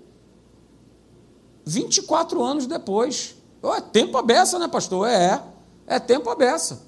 24 1.67 2.43
anos 2.43 2.65
depois. 2.65 3.35
Oh, 3.61 3.73
é 3.73 3.81
tempo 3.81 4.17
a 4.17 4.21
beça, 4.21 4.57
né, 4.57 4.67
pastor? 4.67 5.07
É, 5.07 5.43
é 5.85 5.99
tempo 5.99 6.29
a 6.29 6.35
beça. 6.35 6.87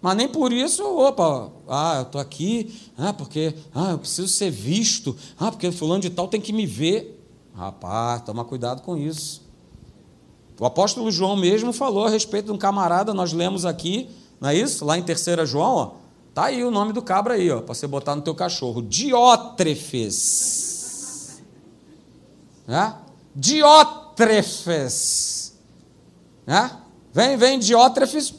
Mas 0.00 0.16
nem 0.16 0.28
por 0.28 0.52
isso, 0.52 0.84
opa, 0.84 1.50
ah, 1.66 1.96
eu 1.96 2.02
estou 2.02 2.20
aqui, 2.20 2.72
ah, 2.96 3.12
porque 3.12 3.52
ah, 3.74 3.90
eu 3.90 3.98
preciso 3.98 4.28
ser 4.28 4.50
visto, 4.50 5.16
ah, 5.38 5.50
porque 5.50 5.72
fulano 5.72 6.00
de 6.00 6.10
tal 6.10 6.28
tem 6.28 6.40
que 6.40 6.52
me 6.52 6.64
ver. 6.64 7.16
Rapaz, 7.54 8.22
toma 8.22 8.44
cuidado 8.44 8.82
com 8.82 8.96
isso. 8.96 9.42
O 10.60 10.64
apóstolo 10.64 11.10
João 11.10 11.34
mesmo 11.36 11.72
falou 11.72 12.06
a 12.06 12.10
respeito 12.10 12.46
de 12.46 12.52
um 12.52 12.58
camarada, 12.58 13.12
nós 13.12 13.32
lemos 13.32 13.66
aqui, 13.66 14.08
não 14.40 14.48
é 14.48 14.54
isso? 14.54 14.84
Lá 14.84 14.96
em 14.96 15.02
3 15.02 15.48
João, 15.48 15.74
ó, 15.74 15.90
tá 16.32 16.44
aí 16.44 16.62
o 16.62 16.70
nome 16.70 16.92
do 16.92 17.02
cabra 17.02 17.34
aí, 17.34 17.50
ó, 17.50 17.60
para 17.60 17.74
você 17.74 17.88
botar 17.88 18.14
no 18.14 18.22
teu 18.22 18.36
cachorro. 18.36 18.80
Diótrefes. 18.82 20.28
Né? 22.66 22.94
Diótrefes. 23.38 24.98
Né? 26.44 26.70
Vem, 27.12 27.36
vem, 27.36 27.58
Diótrefes. 27.60 28.34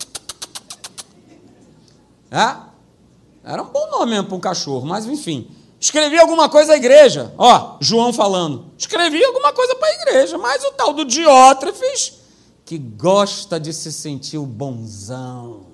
Era 3.43 3.63
um 3.63 3.69
bom 3.69 3.89
nome 3.89 4.12
mesmo 4.12 4.27
para 4.27 4.35
um 4.35 4.41
cachorro, 4.41 4.85
mas 4.85 5.05
enfim. 5.05 5.49
Escrevi 5.79 6.19
alguma 6.19 6.49
coisa 6.49 6.73
à 6.73 6.75
igreja. 6.75 7.33
Ó, 7.38 7.77
João 7.79 8.12
falando. 8.12 8.73
Escrevi 8.77 9.23
alguma 9.23 9.53
coisa 9.53 9.73
para 9.75 9.88
a 9.88 9.93
igreja, 10.01 10.38
mas 10.38 10.62
o 10.65 10.71
tal 10.73 10.93
do 10.93 11.05
Diótrefes, 11.05 12.19
que 12.65 12.77
gosta 12.77 13.57
de 13.57 13.71
se 13.71 13.93
sentir 13.93 14.38
o 14.38 14.45
bonzão, 14.45 15.67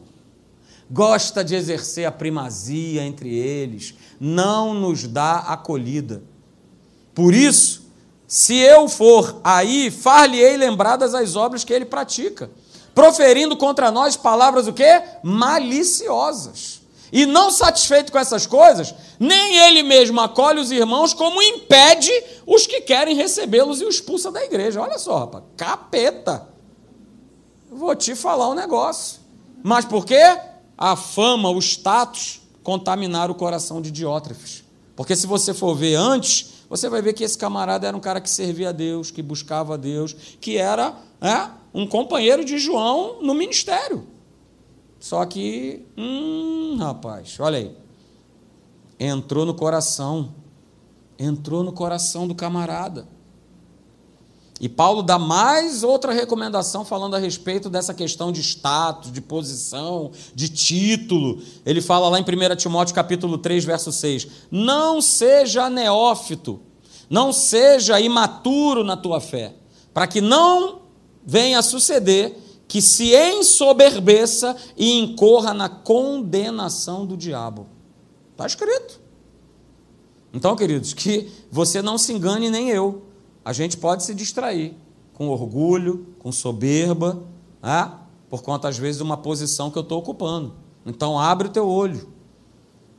gosta 0.89 1.43
de 1.43 1.55
exercer 1.55 2.05
a 2.05 2.11
primazia 2.11 3.03
entre 3.03 3.35
eles, 3.35 3.95
não 4.19 4.75
nos 4.75 5.07
dá 5.07 5.37
acolhida. 5.39 6.21
Por 7.15 7.33
isso, 7.33 7.84
se 8.27 8.55
eu 8.55 8.87
for 8.89 9.39
aí, 9.43 9.91
far-lhe-ei 9.91 10.57
lembradas 10.57 11.13
as 11.13 11.35
obras 11.35 11.63
que 11.63 11.73
ele 11.73 11.85
pratica, 11.85 12.49
proferindo 12.93 13.55
contra 13.55 13.91
nós 13.91 14.15
palavras 14.15 14.67
o 14.67 14.73
quê? 14.73 15.01
Maliciosas. 15.23 16.81
E 17.11 17.25
não 17.25 17.51
satisfeito 17.51 18.11
com 18.11 18.17
essas 18.17 18.47
coisas, 18.47 18.93
nem 19.19 19.57
ele 19.57 19.83
mesmo 19.83 20.19
acolhe 20.19 20.59
os 20.59 20.71
irmãos, 20.71 21.13
como 21.13 21.41
impede 21.41 22.11
os 22.45 22.65
que 22.65 22.81
querem 22.81 23.15
recebê-los 23.15 23.79
e 23.79 23.85
os 23.85 23.95
expulsa 23.95 24.31
da 24.31 24.43
igreja. 24.43 24.81
Olha 24.81 24.97
só, 24.97 25.19
rapaz, 25.19 25.43
capeta. 25.55 26.47
Vou 27.71 27.95
te 27.95 28.15
falar 28.15 28.49
um 28.49 28.55
negócio. 28.55 29.19
Mas 29.63 29.85
por 29.85 30.05
quê? 30.05 30.37
A 30.77 30.95
fama, 30.95 31.49
o 31.49 31.59
status 31.59 32.41
contaminaram 32.63 33.33
o 33.33 33.37
coração 33.37 33.81
de 33.81 33.91
Diótrefes. 33.91 34.63
Porque 34.95 35.15
se 35.15 35.27
você 35.27 35.53
for 35.53 35.75
ver 35.75 35.95
antes, 35.95 36.54
você 36.69 36.89
vai 36.89 37.01
ver 37.01 37.13
que 37.13 37.23
esse 37.23 37.37
camarada 37.37 37.87
era 37.87 37.95
um 37.95 37.99
cara 37.99 38.19
que 38.19 38.29
servia 38.29 38.69
a 38.69 38.71
Deus, 38.71 39.11
que 39.11 39.21
buscava 39.21 39.75
a 39.75 39.77
Deus, 39.77 40.13
que 40.39 40.57
era 40.57 40.97
é, 41.21 41.49
um 41.73 41.85
companheiro 41.87 42.43
de 42.43 42.57
João 42.57 43.21
no 43.21 43.33
ministério. 43.33 44.07
Só 44.99 45.23
que, 45.25 45.85
hum, 45.97 46.77
rapaz, 46.79 47.37
olha 47.39 47.59
aí. 47.59 47.77
Entrou 48.99 49.45
no 49.45 49.53
coração. 49.53 50.33
Entrou 51.19 51.63
no 51.63 51.71
coração 51.71 52.27
do 52.27 52.33
camarada. 52.33 53.07
E 54.59 54.69
Paulo 54.69 55.03
dá 55.03 55.19
mais 55.19 55.83
outra 55.83 56.13
recomendação 56.13 56.85
falando 56.85 57.15
a 57.15 57.19
respeito 57.19 57.69
dessa 57.69 57.93
questão 57.93 58.31
de 58.31 58.41
status, 58.41 59.11
de 59.11 59.19
posição, 59.19 60.11
de 60.33 60.47
título. 60.47 61.41
Ele 61.65 61.81
fala 61.81 62.07
lá 62.07 62.19
em 62.19 62.23
1 62.23 62.55
Timóteo 62.55 62.95
capítulo 62.95 63.37
3, 63.37 63.65
verso 63.65 63.91
6: 63.91 64.27
"Não 64.49 65.01
seja 65.01 65.69
neófito, 65.69 66.61
não 67.09 67.33
seja 67.33 67.99
imaturo 67.99 68.83
na 68.83 68.95
tua 68.95 69.19
fé, 69.19 69.53
para 69.93 70.07
que 70.07 70.21
não 70.21 70.79
venha 71.25 71.59
a 71.59 71.63
suceder 71.63 72.37
que 72.65 72.81
se 72.81 73.13
ensoberbeça 73.13 74.55
e 74.77 74.99
incorra 74.99 75.53
na 75.53 75.67
condenação 75.67 77.05
do 77.05 77.17
diabo." 77.17 77.67
Está 78.31 78.47
escrito. 78.47 79.01
Então, 80.33 80.55
queridos, 80.55 80.93
que 80.93 81.29
você 81.51 81.81
não 81.81 81.97
se 81.97 82.13
engane 82.13 82.49
nem 82.49 82.69
eu 82.69 83.04
a 83.45 83.53
gente 83.53 83.77
pode 83.77 84.03
se 84.03 84.15
distrair 84.15 84.75
com 85.13 85.29
orgulho, 85.29 86.07
com 86.19 86.31
soberba, 86.31 87.23
né? 87.61 87.91
por 88.29 88.41
conta, 88.41 88.67
às 88.67 88.77
vezes, 88.77 88.97
de 88.97 89.03
uma 89.03 89.15
posição 89.15 89.69
que 89.69 89.77
eu 89.77 89.83
estou 89.83 89.99
ocupando. 89.99 90.55
Então, 90.83 91.17
abre 91.19 91.47
o 91.47 91.51
teu 91.51 91.67
olho, 91.67 92.09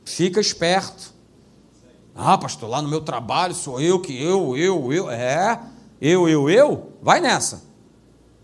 fica 0.05 0.39
esperto. 0.39 1.13
Ah, 2.15 2.37
pastor, 2.37 2.69
lá 2.69 2.81
no 2.81 2.89
meu 2.89 3.01
trabalho 3.01 3.53
sou 3.53 3.79
eu 3.79 3.99
que 3.99 4.19
eu, 4.19 4.57
eu, 4.57 4.91
eu. 4.91 5.11
É, 5.11 5.61
eu, 6.01 6.27
eu, 6.27 6.49
eu. 6.49 6.93
Vai 7.01 7.19
nessa. 7.19 7.67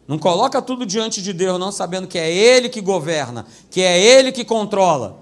Não 0.07 0.19
coloca 0.19 0.61
tudo 0.61 0.85
diante 0.85 1.21
de 1.21 1.31
Deus, 1.31 1.57
não 1.57 1.71
sabendo 1.71 2.07
que 2.07 2.19
é 2.19 2.31
Ele 2.31 2.69
que 2.69 2.81
governa, 2.81 3.45
que 3.71 3.81
é 3.81 3.99
Ele 3.99 4.31
que 4.31 4.43
controla. 4.43 5.19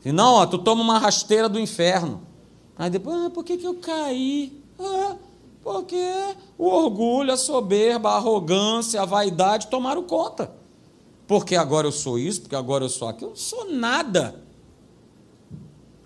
Senão, 0.00 0.34
ó, 0.34 0.46
tu 0.46 0.58
toma 0.58 0.82
uma 0.82 0.98
rasteira 0.98 1.48
do 1.48 1.58
inferno. 1.58 2.22
Aí 2.76 2.90
depois, 2.90 3.16
ah, 3.24 3.30
por 3.30 3.42
que, 3.42 3.56
que 3.56 3.66
eu 3.66 3.74
caí? 3.74 4.62
Ah, 4.78 5.16
porque 5.62 6.02
o 6.56 6.66
orgulho, 6.66 7.32
a 7.32 7.36
soberba, 7.36 8.10
a 8.10 8.16
arrogância, 8.16 9.02
a 9.02 9.04
vaidade 9.04 9.66
tomaram 9.66 10.02
conta. 10.02 10.52
Porque 11.26 11.54
agora 11.56 11.86
eu 11.86 11.92
sou 11.92 12.18
isso, 12.18 12.42
porque 12.42 12.56
agora 12.56 12.84
eu 12.84 12.88
sou 12.88 13.08
aquilo. 13.08 13.26
Eu 13.26 13.30
não 13.30 13.36
sou 13.36 13.70
nada. 13.70 14.42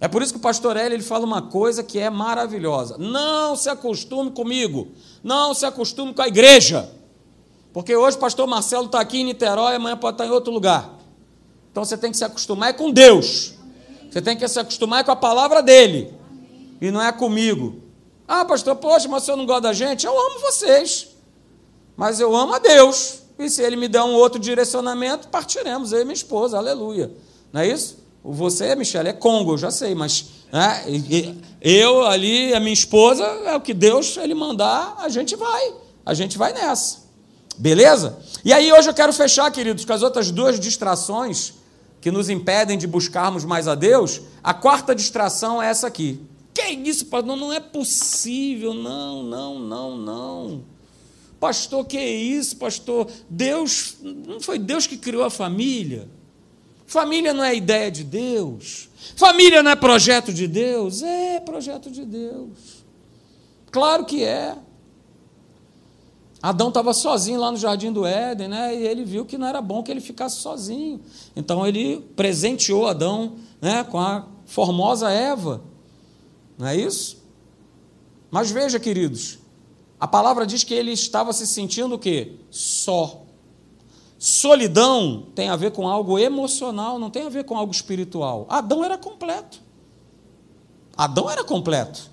É 0.00 0.08
por 0.08 0.20
isso 0.20 0.32
que 0.32 0.38
o 0.38 0.42
pastor 0.42 0.76
Hélio 0.76 0.96
ele 0.96 1.02
fala 1.02 1.24
uma 1.24 1.42
coisa 1.42 1.84
que 1.84 1.96
é 1.96 2.10
maravilhosa. 2.10 2.98
Não 2.98 3.54
se 3.54 3.68
acostume 3.68 4.32
comigo. 4.32 4.88
Não 5.22 5.54
se 5.54 5.64
acostume 5.64 6.12
com 6.12 6.22
a 6.22 6.26
igreja. 6.26 6.90
Porque 7.72 7.94
hoje 7.94 8.16
o 8.16 8.20
pastor 8.20 8.48
Marcelo 8.48 8.86
está 8.86 9.00
aqui 9.00 9.20
em 9.20 9.24
Niterói, 9.24 9.76
amanhã 9.76 9.96
pode 9.96 10.14
estar 10.14 10.26
em 10.26 10.30
outro 10.30 10.52
lugar. 10.52 10.98
Então 11.70 11.84
você 11.84 11.96
tem 11.96 12.10
que 12.10 12.16
se 12.16 12.24
acostumar 12.24 12.70
é 12.70 12.72
com 12.72 12.90
Deus. 12.90 13.54
Você 14.10 14.20
tem 14.20 14.36
que 14.36 14.46
se 14.48 14.58
acostumar 14.58 15.04
com 15.04 15.12
a 15.12 15.16
palavra 15.16 15.62
dele. 15.62 16.12
E 16.80 16.90
não 16.90 17.00
é 17.00 17.12
comigo. 17.12 17.76
Ah, 18.34 18.46
pastor, 18.46 18.76
poxa, 18.76 19.06
mas 19.08 19.24
o 19.24 19.26
senhor 19.26 19.36
não 19.36 19.44
gosta 19.44 19.60
da 19.60 19.72
gente? 19.74 20.06
Eu 20.06 20.18
amo 20.18 20.40
vocês. 20.40 21.08
Mas 21.94 22.18
eu 22.18 22.34
amo 22.34 22.54
a 22.54 22.58
Deus. 22.58 23.18
E 23.38 23.46
se 23.50 23.62
ele 23.62 23.76
me 23.76 23.88
der 23.88 24.02
um 24.04 24.14
outro 24.14 24.40
direcionamento, 24.40 25.28
partiremos, 25.28 25.92
eu 25.92 26.00
e 26.00 26.04
minha 26.04 26.14
esposa, 26.14 26.56
aleluia. 26.56 27.12
Não 27.52 27.60
é 27.60 27.68
isso? 27.68 27.98
Você, 28.24 28.74
Michele, 28.74 29.10
é 29.10 29.12
Congo, 29.12 29.52
eu 29.52 29.58
já 29.58 29.70
sei, 29.70 29.94
mas 29.94 30.24
né, 30.50 30.82
eu 31.60 32.06
ali, 32.06 32.54
a 32.54 32.60
minha 32.60 32.72
esposa, 32.72 33.22
é 33.22 33.54
o 33.54 33.60
que 33.60 33.74
Deus 33.74 34.16
ele 34.16 34.34
mandar, 34.34 34.96
a 34.98 35.10
gente 35.10 35.36
vai. 35.36 35.74
A 36.06 36.14
gente 36.14 36.38
vai 36.38 36.54
nessa. 36.54 37.00
Beleza? 37.58 38.18
E 38.42 38.50
aí 38.50 38.72
hoje 38.72 38.88
eu 38.88 38.94
quero 38.94 39.12
fechar, 39.12 39.50
queridos, 39.50 39.84
com 39.84 39.92
as 39.92 40.02
outras 40.02 40.30
duas 40.30 40.58
distrações 40.58 41.52
que 42.00 42.10
nos 42.10 42.30
impedem 42.30 42.78
de 42.78 42.86
buscarmos 42.86 43.44
mais 43.44 43.68
a 43.68 43.74
Deus. 43.74 44.22
A 44.42 44.54
quarta 44.54 44.94
distração 44.94 45.62
é 45.62 45.68
essa 45.68 45.86
aqui. 45.86 46.31
Isso, 46.72 47.06
pastor? 47.06 47.36
Não, 47.36 47.52
é 47.52 47.60
possível. 47.60 48.74
Não, 48.74 49.22
não, 49.22 49.58
não, 49.58 49.96
não. 49.96 50.64
Pastor, 51.38 51.84
que 51.84 52.00
isso, 52.00 52.56
pastor? 52.56 53.10
Deus, 53.28 53.96
não 54.00 54.40
foi 54.40 54.58
Deus 54.58 54.86
que 54.86 54.96
criou 54.96 55.24
a 55.24 55.30
família? 55.30 56.08
Família 56.86 57.32
não 57.32 57.42
é 57.42 57.54
ideia 57.54 57.90
de 57.90 58.04
Deus? 58.04 58.88
Família 59.16 59.62
não 59.62 59.70
é 59.70 59.76
projeto 59.76 60.32
de 60.32 60.46
Deus? 60.46 61.02
É 61.02 61.40
projeto 61.40 61.90
de 61.90 62.04
Deus. 62.04 62.84
Claro 63.70 64.04
que 64.04 64.22
é. 64.22 64.56
Adão 66.42 66.68
estava 66.68 66.92
sozinho 66.92 67.40
lá 67.40 67.50
no 67.50 67.56
jardim 67.56 67.92
do 67.92 68.04
Éden, 68.04 68.48
né? 68.48 68.74
E 68.74 68.86
ele 68.86 69.04
viu 69.04 69.24
que 69.24 69.38
não 69.38 69.46
era 69.46 69.62
bom 69.62 69.82
que 69.82 69.90
ele 69.90 70.00
ficasse 70.00 70.36
sozinho. 70.36 71.00
Então 71.34 71.66
ele 71.66 72.00
presenteou 72.16 72.86
Adão, 72.86 73.36
né, 73.60 73.84
com 73.84 73.98
a 73.98 74.26
formosa 74.44 75.10
Eva. 75.10 75.62
Não 76.62 76.68
é 76.68 76.76
isso? 76.76 77.20
Mas 78.30 78.52
veja, 78.52 78.78
queridos, 78.78 79.40
a 79.98 80.06
palavra 80.06 80.46
diz 80.46 80.62
que 80.62 80.72
ele 80.72 80.92
estava 80.92 81.32
se 81.32 81.44
sentindo 81.44 81.96
o 81.96 81.98
quê? 81.98 82.36
Só. 82.52 83.24
Solidão 84.16 85.26
tem 85.34 85.48
a 85.48 85.56
ver 85.56 85.72
com 85.72 85.88
algo 85.88 86.16
emocional, 86.20 87.00
não 87.00 87.10
tem 87.10 87.26
a 87.26 87.28
ver 87.28 87.42
com 87.42 87.56
algo 87.56 87.72
espiritual. 87.72 88.46
Adão 88.48 88.84
era 88.84 88.96
completo. 88.96 89.60
Adão 90.96 91.28
era 91.28 91.42
completo. 91.42 92.08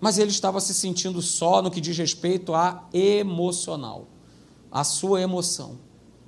mas 0.00 0.16
ele 0.16 0.30
estava 0.30 0.60
se 0.60 0.72
sentindo 0.72 1.20
só 1.20 1.60
no 1.60 1.72
que 1.72 1.80
diz 1.80 1.98
respeito 1.98 2.54
a 2.54 2.84
emocional, 2.92 4.06
a 4.70 4.84
sua 4.84 5.20
emoção. 5.20 5.80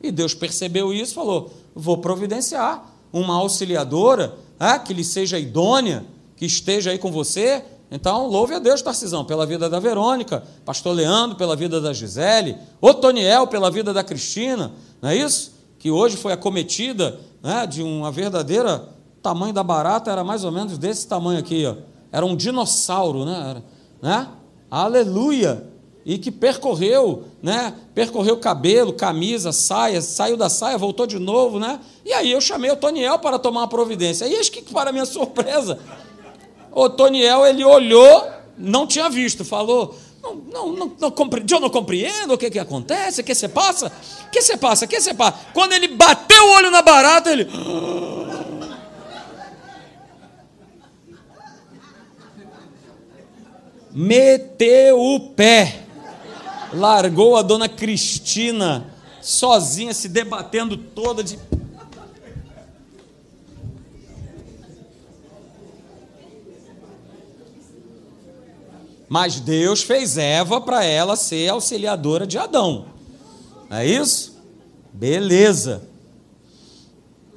E 0.02 0.10
Deus 0.10 0.34
percebeu 0.34 0.92
isso 0.92 1.12
e 1.12 1.14
falou: 1.14 1.52
vou 1.72 1.98
providenciar 1.98 2.92
uma 3.12 3.36
auxiliadora 3.36 4.36
ah, 4.58 4.80
que 4.80 4.92
lhe 4.92 5.04
seja 5.04 5.38
idônea, 5.38 6.15
que 6.36 6.44
esteja 6.44 6.90
aí 6.90 6.98
com 6.98 7.10
você. 7.10 7.64
Então, 7.90 8.26
louve 8.26 8.54
a 8.54 8.58
Deus, 8.58 8.82
Tarcisão, 8.82 9.24
pela 9.24 9.46
vida 9.46 9.70
da 9.70 9.78
Verônica, 9.78 10.42
Pastor 10.64 10.94
Leandro 10.94 11.36
pela 11.36 11.56
vida 11.56 11.80
da 11.80 11.92
Gisele, 11.92 12.56
Otoniel 12.80 13.46
pela 13.46 13.70
vida 13.70 13.92
da 13.92 14.02
Cristina, 14.02 14.72
não 15.00 15.10
é 15.10 15.16
isso? 15.16 15.54
Que 15.78 15.90
hoje 15.90 16.16
foi 16.16 16.32
acometida 16.32 17.18
né, 17.42 17.66
de 17.66 17.82
uma 17.82 18.10
verdadeira 18.10 18.88
tamanho 19.22 19.52
da 19.52 19.62
barata, 19.62 20.10
era 20.10 20.22
mais 20.22 20.44
ou 20.44 20.52
menos 20.52 20.78
desse 20.78 21.06
tamanho 21.06 21.38
aqui, 21.38 21.64
ó. 21.66 21.76
era 22.12 22.24
um 22.24 22.36
dinossauro, 22.36 23.24
né? 23.24 23.46
Era, 23.50 23.64
né? 24.00 24.28
Aleluia! 24.70 25.66
E 26.04 26.18
que 26.18 26.30
percorreu, 26.30 27.24
né? 27.42 27.74
Percorreu 27.92 28.36
cabelo, 28.36 28.92
camisa, 28.92 29.50
saia, 29.50 30.00
saiu 30.00 30.36
da 30.36 30.48
saia, 30.48 30.78
voltou 30.78 31.04
de 31.04 31.18
novo, 31.18 31.58
né? 31.58 31.80
E 32.04 32.12
aí 32.12 32.30
eu 32.30 32.40
chamei 32.40 32.70
o 32.70 32.76
Toniel 32.76 33.18
para 33.18 33.40
tomar 33.40 33.62
uma 33.62 33.68
providência. 33.68 34.24
E 34.26 34.34
eis 34.34 34.48
que, 34.48 34.62
para 34.62 34.92
minha 34.92 35.04
surpresa, 35.04 35.76
o 36.76 36.90
Toniel, 36.90 37.46
ele 37.46 37.64
olhou, 37.64 38.30
não 38.58 38.86
tinha 38.86 39.08
visto, 39.08 39.46
falou: 39.46 39.96
não, 40.22 40.34
não, 40.34 40.72
não, 40.72 40.92
não 41.00 41.14
eu 41.50 41.60
não 41.60 41.70
compreendo 41.70 42.34
o 42.34 42.38
que, 42.38 42.50
que 42.50 42.58
acontece, 42.58 43.22
o 43.22 43.24
que 43.24 43.34
você 43.34 43.48
passa, 43.48 43.90
o 44.26 44.30
que 44.30 44.42
você 44.42 44.58
passa, 44.58 44.84
o 44.84 44.88
que 44.88 45.00
você 45.00 45.14
passa. 45.14 45.38
Quando 45.54 45.72
ele 45.72 45.88
bateu 45.88 46.44
o 46.44 46.50
olho 46.50 46.70
na 46.70 46.82
barata, 46.82 47.32
ele. 47.32 47.48
Meteu 53.98 55.00
o 55.00 55.30
pé, 55.30 55.80
largou 56.74 57.38
a 57.38 57.42
dona 57.42 57.70
Cristina 57.70 58.92
sozinha, 59.22 59.94
se 59.94 60.10
debatendo 60.10 60.76
toda 60.76 61.24
de 61.24 61.38
Mas 69.08 69.40
Deus 69.40 69.82
fez 69.82 70.18
Eva 70.18 70.60
para 70.60 70.84
ela 70.84 71.16
ser 71.16 71.48
auxiliadora 71.48 72.26
de 72.26 72.38
Adão. 72.38 72.86
É 73.70 73.86
isso? 73.86 74.36
Beleza. 74.92 75.82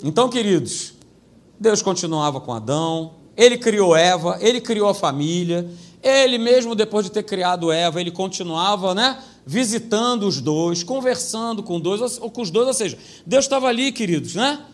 Então, 0.04 0.30
queridos, 0.30 0.94
Deus 1.60 1.82
continuava 1.82 2.40
com 2.40 2.54
Adão, 2.54 3.16
ele 3.36 3.58
criou 3.58 3.96
Eva, 3.96 4.38
ele 4.40 4.62
criou 4.62 4.90
a 4.90 4.94
família, 4.94 5.70
ele 6.02 6.38
mesmo 6.38 6.74
depois 6.74 7.06
de 7.06 7.12
ter 7.12 7.24
criado 7.24 7.72
Eva, 7.72 8.00
ele 8.00 8.12
continuava, 8.12 8.96
né, 8.96 9.22
visitando 9.46 10.28
os 10.28 10.40
dois, 10.40 10.84
conversando 10.84 11.62
com, 11.62 11.80
dois, 11.80 12.20
ou 12.20 12.32
com 12.32 12.42
os 12.42 12.50
dois, 12.50 12.68
ou 12.68 12.74
seja, 12.74 12.98
Deus 13.26 13.46
estava 13.46 13.68
ali, 13.68 13.92
queridos, 13.92 14.36
né? 14.36 14.66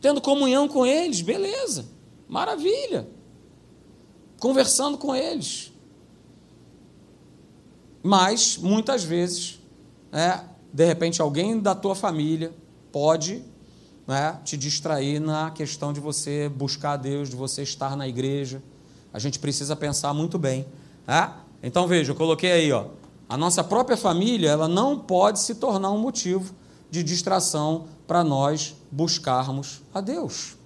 Tendo 0.00 0.20
comunhão 0.20 0.68
com 0.68 0.86
eles, 0.86 1.20
beleza, 1.20 1.86
maravilha. 2.28 3.08
Conversando 4.38 4.96
com 4.96 5.14
eles. 5.14 5.72
Mas, 8.02 8.56
muitas 8.56 9.04
vezes, 9.04 9.60
é, 10.12 10.40
de 10.72 10.84
repente, 10.84 11.20
alguém 11.20 11.58
da 11.58 11.74
tua 11.74 11.94
família 11.94 12.52
pode 12.92 13.42
né, 14.06 14.38
te 14.44 14.56
distrair 14.56 15.20
na 15.20 15.50
questão 15.50 15.92
de 15.92 16.00
você 16.00 16.48
buscar 16.48 16.92
a 16.92 16.96
Deus, 16.96 17.28
de 17.28 17.36
você 17.36 17.62
estar 17.62 17.96
na 17.96 18.08
igreja. 18.08 18.62
A 19.12 19.18
gente 19.18 19.38
precisa 19.38 19.76
pensar 19.76 20.14
muito 20.14 20.38
bem. 20.38 20.66
É? 21.06 21.28
Então, 21.62 21.86
veja, 21.86 22.12
eu 22.12 22.16
coloquei 22.16 22.52
aí, 22.52 22.72
ó, 22.72 22.86
a 23.28 23.36
nossa 23.36 23.62
própria 23.62 23.96
família 23.96 24.50
ela 24.50 24.68
não 24.68 24.98
pode 24.98 25.40
se 25.40 25.56
tornar 25.56 25.90
um 25.90 25.98
motivo 25.98 26.54
de 26.90 27.02
distração 27.02 27.86
para 28.06 28.24
nós 28.24 28.74
buscarmos 28.90 29.82
a 29.92 30.00
Deus. 30.00 30.56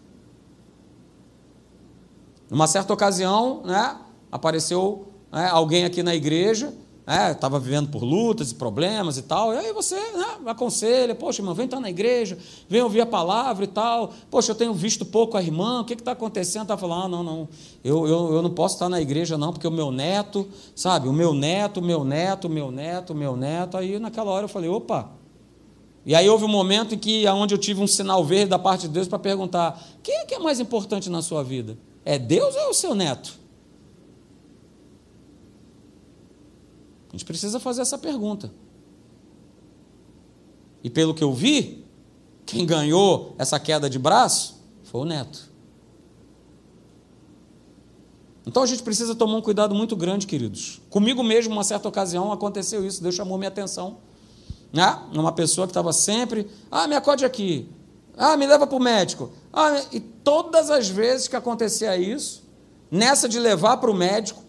Numa 2.49 2.67
certa 2.67 2.93
ocasião, 2.93 3.63
né, 3.65 3.97
apareceu 4.31 5.09
né, 5.33 5.49
alguém 5.49 5.85
aqui 5.85 6.03
na 6.03 6.15
igreja 6.15 6.73
estava 7.05 7.57
é, 7.57 7.61
vivendo 7.61 7.89
por 7.89 8.05
lutas 8.05 8.53
e 8.53 8.55
problemas 8.55 9.19
e 9.19 9.23
tal, 9.23 9.53
e 9.53 9.57
aí 9.57 9.73
você 9.73 9.97
né, 9.97 10.39
aconselha, 10.47 11.15
poxa, 11.15 11.41
irmão, 11.41 11.53
vem 11.53 11.65
estar 11.65 11.81
na 11.81 11.91
igreja, 11.91 12.39
vem 12.69 12.81
ouvir 12.81 13.01
a 13.01 13.07
palavra 13.07 13.65
e 13.65 13.67
tal, 13.67 14.13
poxa, 14.31 14.53
eu 14.53 14.55
tenho 14.55 14.73
visto 14.73 15.05
pouco 15.05 15.37
a 15.37 15.43
irmã, 15.43 15.81
o 15.81 15.85
que 15.85 15.95
está 15.95 16.13
acontecendo? 16.13 16.63
Está 16.63 16.77
falando, 16.77 17.05
ah, 17.05 17.09
não, 17.09 17.23
não, 17.25 17.49
eu, 17.83 18.07
eu, 18.07 18.35
eu 18.35 18.43
não 18.43 18.51
posso 18.51 18.77
estar 18.77 18.89
na 18.89 19.01
igreja 19.01 19.37
não, 19.37 19.53
porque 19.53 19.67
o 19.67 19.71
meu 19.71 19.91
neto, 19.91 20.49
sabe, 20.77 21.09
o 21.09 21.13
meu 21.13 21.35
neto, 21.35 21.81
o 21.81 21.83
meu 21.83 22.05
neto, 22.05 22.47
o 22.47 22.51
meu 22.51 22.71
neto, 22.71 23.13
o 23.13 23.17
meu 23.17 23.37
neto, 23.37 23.77
aí 23.77 23.99
naquela 23.99 24.31
hora 24.31 24.45
eu 24.45 24.49
falei, 24.49 24.71
opa, 24.71 25.11
e 26.07 26.15
aí 26.15 26.29
houve 26.29 26.45
um 26.45 26.49
momento 26.49 26.95
em 26.95 26.99
que, 26.99 27.27
onde 27.29 27.55
eu 27.55 27.59
tive 27.59 27.81
um 27.81 27.87
sinal 27.87 28.25
verde 28.25 28.51
da 28.51 28.59
parte 28.59 28.83
de 28.83 28.89
Deus 28.89 29.09
para 29.09 29.19
perguntar, 29.19 29.81
quem 30.03 30.19
é 30.19 30.25
que 30.25 30.35
é 30.35 30.39
mais 30.39 30.61
importante 30.61 31.11
na 31.11 31.23
sua 31.23 31.43
vida? 31.43 31.77
É 32.05 32.19
Deus 32.19 32.55
ou 32.55 32.61
é 32.61 32.69
o 32.69 32.75
seu 32.75 32.95
neto? 32.95 33.42
A 37.13 37.17
gente 37.17 37.27
precisa 37.27 37.61
fazer 37.61 37.83
essa 37.83 37.99
pergunta. 37.99 38.51
E 40.83 40.89
pelo 40.89 41.13
que 41.13 41.23
eu 41.23 41.33
vi, 41.33 41.85
quem 42.47 42.65
ganhou 42.65 43.35
essa 43.39 43.61
queda 43.61 43.89
de 43.89 43.99
braço 43.99 44.63
foi 44.83 45.03
o 45.03 45.05
neto. 45.05 45.53
Então 48.47 48.63
a 48.63 48.67
gente 48.67 48.83
precisa 48.83 49.15
tomar 49.15 49.37
um 49.37 49.43
cuidado 49.43 49.75
muito 49.75 49.95
grande, 49.95 50.27
queridos. 50.27 50.81
Comigo 50.89 51.23
mesmo, 51.23 51.53
uma 51.53 51.63
certa 51.63 51.87
ocasião, 51.87 52.33
aconteceu 52.33 52.85
isso, 52.85 53.03
Deus 53.03 53.15
chamou 53.15 53.37
minha 53.37 53.49
atenção. 53.49 53.99
Né? 54.73 54.99
Uma 55.13 55.33
pessoa 55.33 55.67
que 55.67 55.71
estava 55.71 55.93
sempre, 55.93 56.51
ah, 56.71 56.89
me 56.89 56.97
acode 56.97 57.27
aqui, 57.27 57.69
ah, 58.17 58.39
me 58.39 58.47
leva 58.47 58.67
para 58.67 58.77
o 58.77 58.81
médico. 58.81 59.31
Ah, 59.53 59.83
e 59.93 60.01
todas 60.01 60.71
as 60.71 60.89
vezes 60.89 61.29
que 61.29 61.37
acontecia 61.37 61.95
isso, 61.97 62.43
nessa 62.91 63.29
de 63.29 63.39
levar 63.39 63.77
para 63.77 63.91
o 63.91 63.95
médico, 63.95 64.43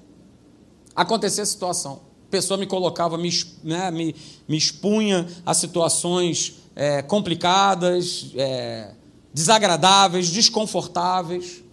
acontecia 0.96 1.44
a 1.44 1.46
situação 1.46 2.13
pessoa 2.34 2.58
me 2.58 2.66
colocava, 2.66 3.16
me, 3.16 3.30
né, 3.64 3.92
me, 3.92 4.16
me 4.48 4.58
expunha 4.58 5.28
a 5.46 5.54
situações 5.54 6.56
é, 6.76 7.04
complicadas, 7.04 8.32
é, 8.36 8.90
desagradáveis, 9.32 10.32
desconfortáveis. 10.32 11.64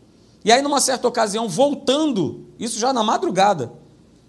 E 0.45 0.53
aí, 0.53 0.61
numa 0.61 0.79
certa 0.79 1.09
ocasião, 1.09 1.49
voltando, 1.49 2.45
isso 2.59 2.79
já 2.79 2.93
na 2.93 3.03
madrugada, 3.03 3.73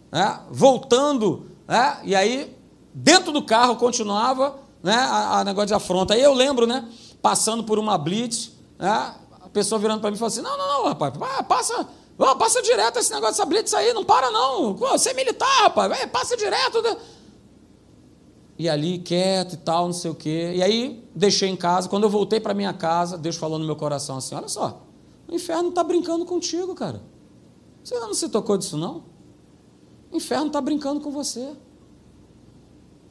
né, 0.10 0.40
voltando, 0.50 1.48
né, 1.68 1.98
e 2.06 2.16
aí, 2.16 2.56
dentro 2.94 3.34
do 3.34 3.44
carro, 3.44 3.76
continuava 3.76 4.56
né, 4.82 4.96
a, 4.96 5.40
a 5.40 5.44
negócio 5.44 5.68
de 5.68 5.74
afronta. 5.74 6.14
Aí 6.14 6.22
eu 6.22 6.34
lembro, 6.34 6.66
né, 6.66 6.88
passando 7.22 7.66
por 7.66 7.78
uma 7.78 7.98
blitz, 7.98 8.52
né, 8.80 9.16
a 9.42 9.50
pessoa 9.50 9.78
virando 9.78 10.00
para 10.00 10.10
mim 10.10 10.16
e 10.16 10.20
falando 10.20 10.32
assim: 10.32 10.42
não, 10.42 10.58
não, 10.58 10.68
não, 10.68 10.88
rapaz, 10.88 11.14
passa 11.46 11.90
Oh, 12.24 12.36
passa 12.36 12.62
direto 12.62 13.00
esse 13.00 13.12
negócio 13.12 13.34
dessa 13.34 13.46
blitz 13.48 13.74
aí, 13.74 13.94
não 13.94 14.06
para 14.06 14.30
não. 14.30 14.76
Você 14.76 15.10
é 15.10 15.14
militar, 15.16 15.64
rapaz, 15.64 15.92
é, 16.00 16.06
passa 16.06 16.38
direto. 16.38 16.80
E 18.60 18.70
ali, 18.70 19.00
quieto 19.00 19.54
e 19.54 19.58
tal, 19.58 19.86
não 19.88 19.94
sei 19.94 20.12
o 20.12 20.14
quê. 20.14 20.54
E 20.56 20.62
aí, 20.62 21.04
deixei 21.16 21.50
em 21.50 21.56
casa. 21.56 21.90
Quando 21.90 22.04
eu 22.04 22.12
voltei 22.12 22.40
para 22.40 22.54
minha 22.54 22.74
casa, 22.74 23.18
Deus 23.18 23.36
falou 23.38 23.58
no 23.58 23.66
meu 23.66 23.76
coração 23.76 24.18
assim: 24.18 24.36
Olha 24.36 24.48
só, 24.48 24.84
o 25.28 25.34
inferno 25.34 25.70
está 25.70 25.84
brincando 25.84 26.24
contigo, 26.24 26.76
cara. 26.76 27.02
Você 27.84 28.00
não 28.00 28.14
se 28.14 28.30
tocou 28.30 28.56
disso, 28.56 28.78
não? 28.78 29.04
O 30.12 30.18
inferno 30.18 30.46
está 30.46 30.62
brincando 30.62 31.02
com 31.02 31.10
você. 31.10 31.56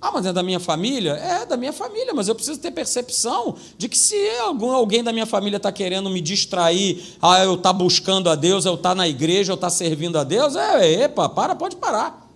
Ah, 0.00 0.10
mas 0.10 0.24
é 0.24 0.32
da 0.32 0.42
minha 0.42 0.58
família? 0.58 1.12
É 1.12 1.44
da 1.44 1.58
minha 1.58 1.74
família, 1.74 2.14
mas 2.14 2.26
eu 2.26 2.34
preciso 2.34 2.58
ter 2.58 2.70
percepção 2.70 3.54
de 3.76 3.86
que 3.86 3.98
se 3.98 4.16
algum, 4.38 4.72
alguém 4.72 5.04
da 5.04 5.12
minha 5.12 5.26
família 5.26 5.58
está 5.58 5.70
querendo 5.70 6.08
me 6.08 6.22
distrair, 6.22 7.16
ah, 7.20 7.44
eu 7.44 7.54
estar 7.54 7.68
tá 7.68 7.72
buscando 7.74 8.30
a 8.30 8.34
Deus, 8.34 8.64
eu 8.64 8.74
estar 8.74 8.90
tá 8.90 8.94
na 8.94 9.06
igreja, 9.06 9.52
eu 9.52 9.56
estar 9.56 9.66
tá 9.66 9.70
servindo 9.70 10.18
a 10.18 10.24
Deus, 10.24 10.56
é, 10.56 11.02
epa, 11.02 11.28
para, 11.28 11.54
pode 11.54 11.76
parar. 11.76 12.26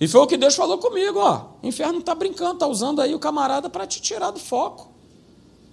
E 0.00 0.08
foi 0.08 0.22
o 0.22 0.26
que 0.26 0.38
Deus 0.38 0.54
falou 0.54 0.78
comigo, 0.78 1.18
ó. 1.18 1.48
O 1.62 1.66
inferno 1.66 1.98
está 1.98 2.14
brincando, 2.14 2.54
está 2.54 2.66
usando 2.66 3.02
aí 3.02 3.14
o 3.14 3.18
camarada 3.18 3.68
para 3.68 3.86
te 3.86 4.00
tirar 4.00 4.30
do 4.30 4.40
foco. 4.40 4.90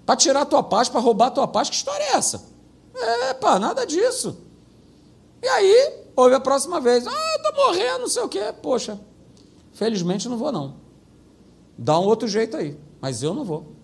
Para 0.06 0.18
tirar 0.18 0.42
a 0.42 0.46
tua 0.46 0.62
paz, 0.62 0.90
para 0.90 1.00
roubar 1.00 1.28
a 1.28 1.32
tua 1.32 1.48
paz. 1.48 1.70
Que 1.70 1.76
história 1.78 2.04
é 2.04 2.18
essa? 2.18 2.44
Epa, 3.30 3.58
nada 3.58 3.86
disso. 3.86 4.38
E 5.42 5.48
aí, 5.48 5.94
houve 6.14 6.36
a 6.36 6.40
próxima 6.42 6.82
vez. 6.82 7.08
Ah, 7.08 7.36
estou 7.38 7.66
morrendo, 7.66 8.00
não 8.00 8.08
sei 8.10 8.24
o 8.24 8.28
quê. 8.28 8.54
Poxa, 8.62 9.00
felizmente 9.72 10.28
não 10.28 10.38
vou 10.38 10.52
não. 10.52 10.87
Dá 11.78 12.00
um 12.00 12.06
outro 12.06 12.28
jeito 12.28 12.58
aí, 12.58 12.78
mas 13.00 13.22
eu 13.22 13.34
não 13.34 13.46
vou. 13.46 13.78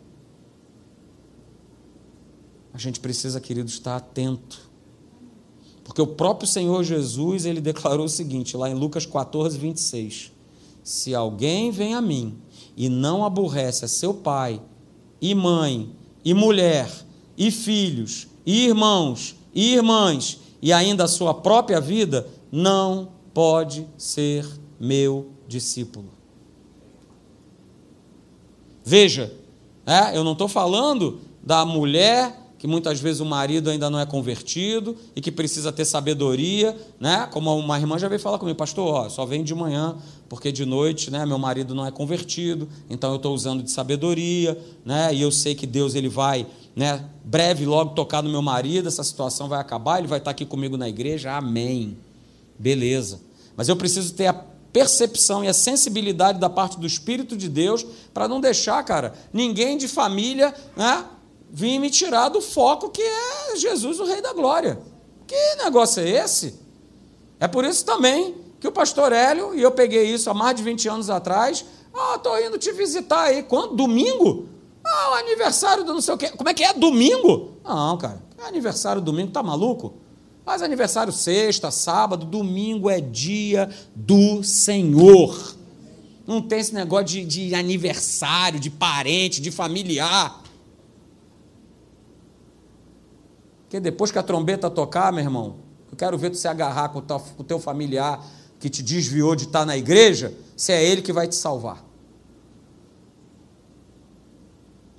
A 2.73 2.77
gente 2.77 2.99
precisa, 2.99 3.39
querido, 3.39 3.69
estar 3.69 3.95
atento. 3.95 4.71
Porque 5.83 6.01
o 6.01 6.07
próprio 6.07 6.47
Senhor 6.47 6.83
Jesus, 6.83 7.45
ele 7.45 7.61
declarou 7.61 8.05
o 8.05 8.09
seguinte, 8.09 8.57
lá 8.57 8.69
em 8.69 8.73
Lucas 8.73 9.05
14, 9.05 9.57
26. 9.57 10.31
Se 10.83 11.13
alguém 11.13 11.69
vem 11.69 11.93
a 11.93 12.01
mim 12.01 12.37
e 12.75 12.89
não 12.89 13.23
aborrece 13.23 13.85
a 13.85 13.87
seu 13.87 14.13
pai, 14.13 14.59
e 15.21 15.35
mãe, 15.35 15.95
e 16.25 16.33
mulher, 16.33 16.89
e 17.37 17.51
filhos, 17.51 18.27
e 18.45 18.65
irmãos, 18.65 19.35
e 19.53 19.75
irmãs, 19.75 20.39
e 20.61 20.73
ainda 20.73 21.03
a 21.03 21.07
sua 21.07 21.33
própria 21.33 21.79
vida, 21.79 22.27
não 22.51 23.09
pode 23.33 23.87
ser 23.97 24.47
meu 24.79 25.31
discípulo. 25.47 26.22
Veja, 28.83 29.31
é, 29.85 30.17
eu 30.17 30.23
não 30.23 30.33
estou 30.33 30.47
falando 30.47 31.19
da 31.41 31.65
mulher 31.65 32.41
que 32.63 32.67
muitas 32.67 33.01
vezes 33.01 33.19
o 33.19 33.25
marido 33.25 33.69
ainda 33.69 33.89
não 33.89 33.99
é 33.99 34.05
convertido 34.05 34.95
e 35.13 35.19
que 35.19 35.29
precisa 35.29 35.69
ter 35.69 35.83
sabedoria, 35.83 36.73
né? 36.97 37.27
Como 37.29 37.53
uma 37.57 37.77
irmã 37.77 37.99
já 37.99 38.07
veio 38.07 38.21
falar 38.21 38.39
comigo, 38.39 38.57
pastor, 38.57 38.87
ó, 38.87 39.09
só 39.09 39.25
vem 39.25 39.43
de 39.43 39.53
manhã, 39.53 39.97
porque 40.29 40.49
de 40.49 40.65
noite, 40.65 41.11
né, 41.11 41.25
meu 41.25 41.37
marido 41.37 41.75
não 41.75 41.85
é 41.85 41.91
convertido, 41.91 42.69
então 42.89 43.09
eu 43.09 43.17
estou 43.17 43.35
usando 43.35 43.61
de 43.63 43.69
sabedoria, 43.69 44.57
né? 44.85 45.13
E 45.13 45.21
eu 45.21 45.29
sei 45.29 45.53
que 45.55 45.67
Deus 45.67 45.93
ele 45.93 46.07
vai, 46.07 46.47
né, 46.73 47.03
breve 47.21 47.65
logo 47.65 47.95
tocar 47.95 48.23
no 48.23 48.29
meu 48.29 48.41
marido, 48.41 48.87
essa 48.87 49.03
situação 49.03 49.49
vai 49.49 49.59
acabar, 49.59 49.99
ele 49.99 50.07
vai 50.07 50.19
estar 50.19 50.31
aqui 50.31 50.45
comigo 50.45 50.77
na 50.77 50.87
igreja. 50.87 51.33
Amém. 51.33 51.97
Beleza. 52.57 53.19
Mas 53.57 53.67
eu 53.67 53.75
preciso 53.75 54.13
ter 54.13 54.27
a 54.27 54.52
percepção 54.73 55.43
e 55.43 55.47
a 55.47 55.53
sensibilidade 55.53 56.39
da 56.39 56.49
parte 56.49 56.79
do 56.79 56.87
Espírito 56.87 57.37
de 57.37 57.47
Deus 57.47 57.85
para 58.11 58.27
não 58.27 58.41
deixar, 58.41 58.83
cara, 58.83 59.13
ninguém 59.31 59.77
de 59.77 59.87
família, 59.87 60.53
né, 60.75 61.05
vir 61.49 61.77
me 61.79 61.91
tirar 61.91 62.29
do 62.29 62.41
foco 62.41 62.89
que 62.89 63.01
é 63.01 63.55
Jesus, 63.55 63.99
o 63.99 64.05
Rei 64.05 64.19
da 64.19 64.33
Glória. 64.33 64.81
Que 65.27 65.55
negócio 65.63 66.01
é 66.01 66.09
esse? 66.09 66.59
É 67.39 67.47
por 67.47 67.63
isso 67.63 67.85
também 67.85 68.35
que 68.59 68.67
o 68.67 68.71
pastor 68.71 69.11
Hélio, 69.11 69.53
e 69.53 69.61
eu 69.61 69.71
peguei 69.71 70.05
isso 70.05 70.29
há 70.29 70.33
mais 70.33 70.55
de 70.55 70.63
20 70.63 70.89
anos 70.89 71.09
atrás, 71.09 71.63
ah, 71.93 72.15
estou 72.15 72.39
indo 72.41 72.57
te 72.57 72.71
visitar 72.71 73.23
aí. 73.23 73.43
Quando? 73.43 73.75
Domingo? 73.75 74.47
Ah, 74.83 75.11
o 75.11 75.13
aniversário 75.15 75.83
do 75.83 75.93
não 75.93 76.01
sei 76.01 76.13
o 76.13 76.17
quê. 76.17 76.29
Como 76.29 76.49
é 76.49 76.53
que 76.53 76.63
é? 76.63 76.73
Domingo? 76.73 77.57
Não, 77.63 77.97
cara. 77.97 78.21
É 78.37 78.47
aniversário 78.47 79.01
domingo, 79.01 79.31
tá 79.31 79.43
maluco? 79.43 79.93
Faz 80.45 80.61
aniversário 80.61 81.13
sexta, 81.13 81.71
sábado, 81.71 82.25
domingo 82.25 82.89
é 82.89 82.99
dia 82.99 83.69
do 83.95 84.43
Senhor. 84.43 85.55
Não 86.27 86.41
tem 86.41 86.59
esse 86.59 86.73
negócio 86.73 87.05
de, 87.05 87.25
de 87.25 87.55
aniversário, 87.55 88.59
de 88.59 88.69
parente, 88.69 89.41
de 89.41 89.51
familiar. 89.51 90.41
Porque 93.63 93.79
depois 93.79 94.11
que 94.11 94.19
a 94.19 94.23
trombeta 94.23 94.69
tocar, 94.69 95.13
meu 95.13 95.23
irmão, 95.23 95.55
eu 95.89 95.97
quero 95.97 96.17
ver 96.17 96.29
tu 96.29 96.37
se 96.37 96.47
agarrar 96.47 96.89
com 96.89 96.99
o 96.99 97.43
teu 97.43 97.59
familiar 97.59 98.23
que 98.59 98.69
te 98.69 98.83
desviou 98.83 99.35
de 99.35 99.45
estar 99.45 99.65
na 99.65 99.77
igreja, 99.77 100.33
se 100.55 100.71
é 100.71 100.83
ele 100.83 101.01
que 101.01 101.13
vai 101.13 101.27
te 101.27 101.35
salvar. 101.35 101.83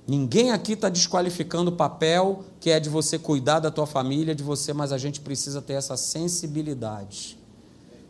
Ninguém 0.07 0.51
aqui 0.51 0.73
está 0.73 0.87
desqualificando 0.87 1.71
o 1.71 1.75
papel 1.75 2.43
que 2.59 2.69
é 2.69 2.79
de 2.79 2.89
você 2.89 3.17
cuidar 3.17 3.59
da 3.59 3.71
tua 3.71 3.87
família, 3.87 4.35
de 4.35 4.43
você, 4.43 4.71
mas 4.71 4.91
a 4.91 4.97
gente 4.97 5.19
precisa 5.19 5.61
ter 5.61 5.73
essa 5.73 5.97
sensibilidade 5.97 7.37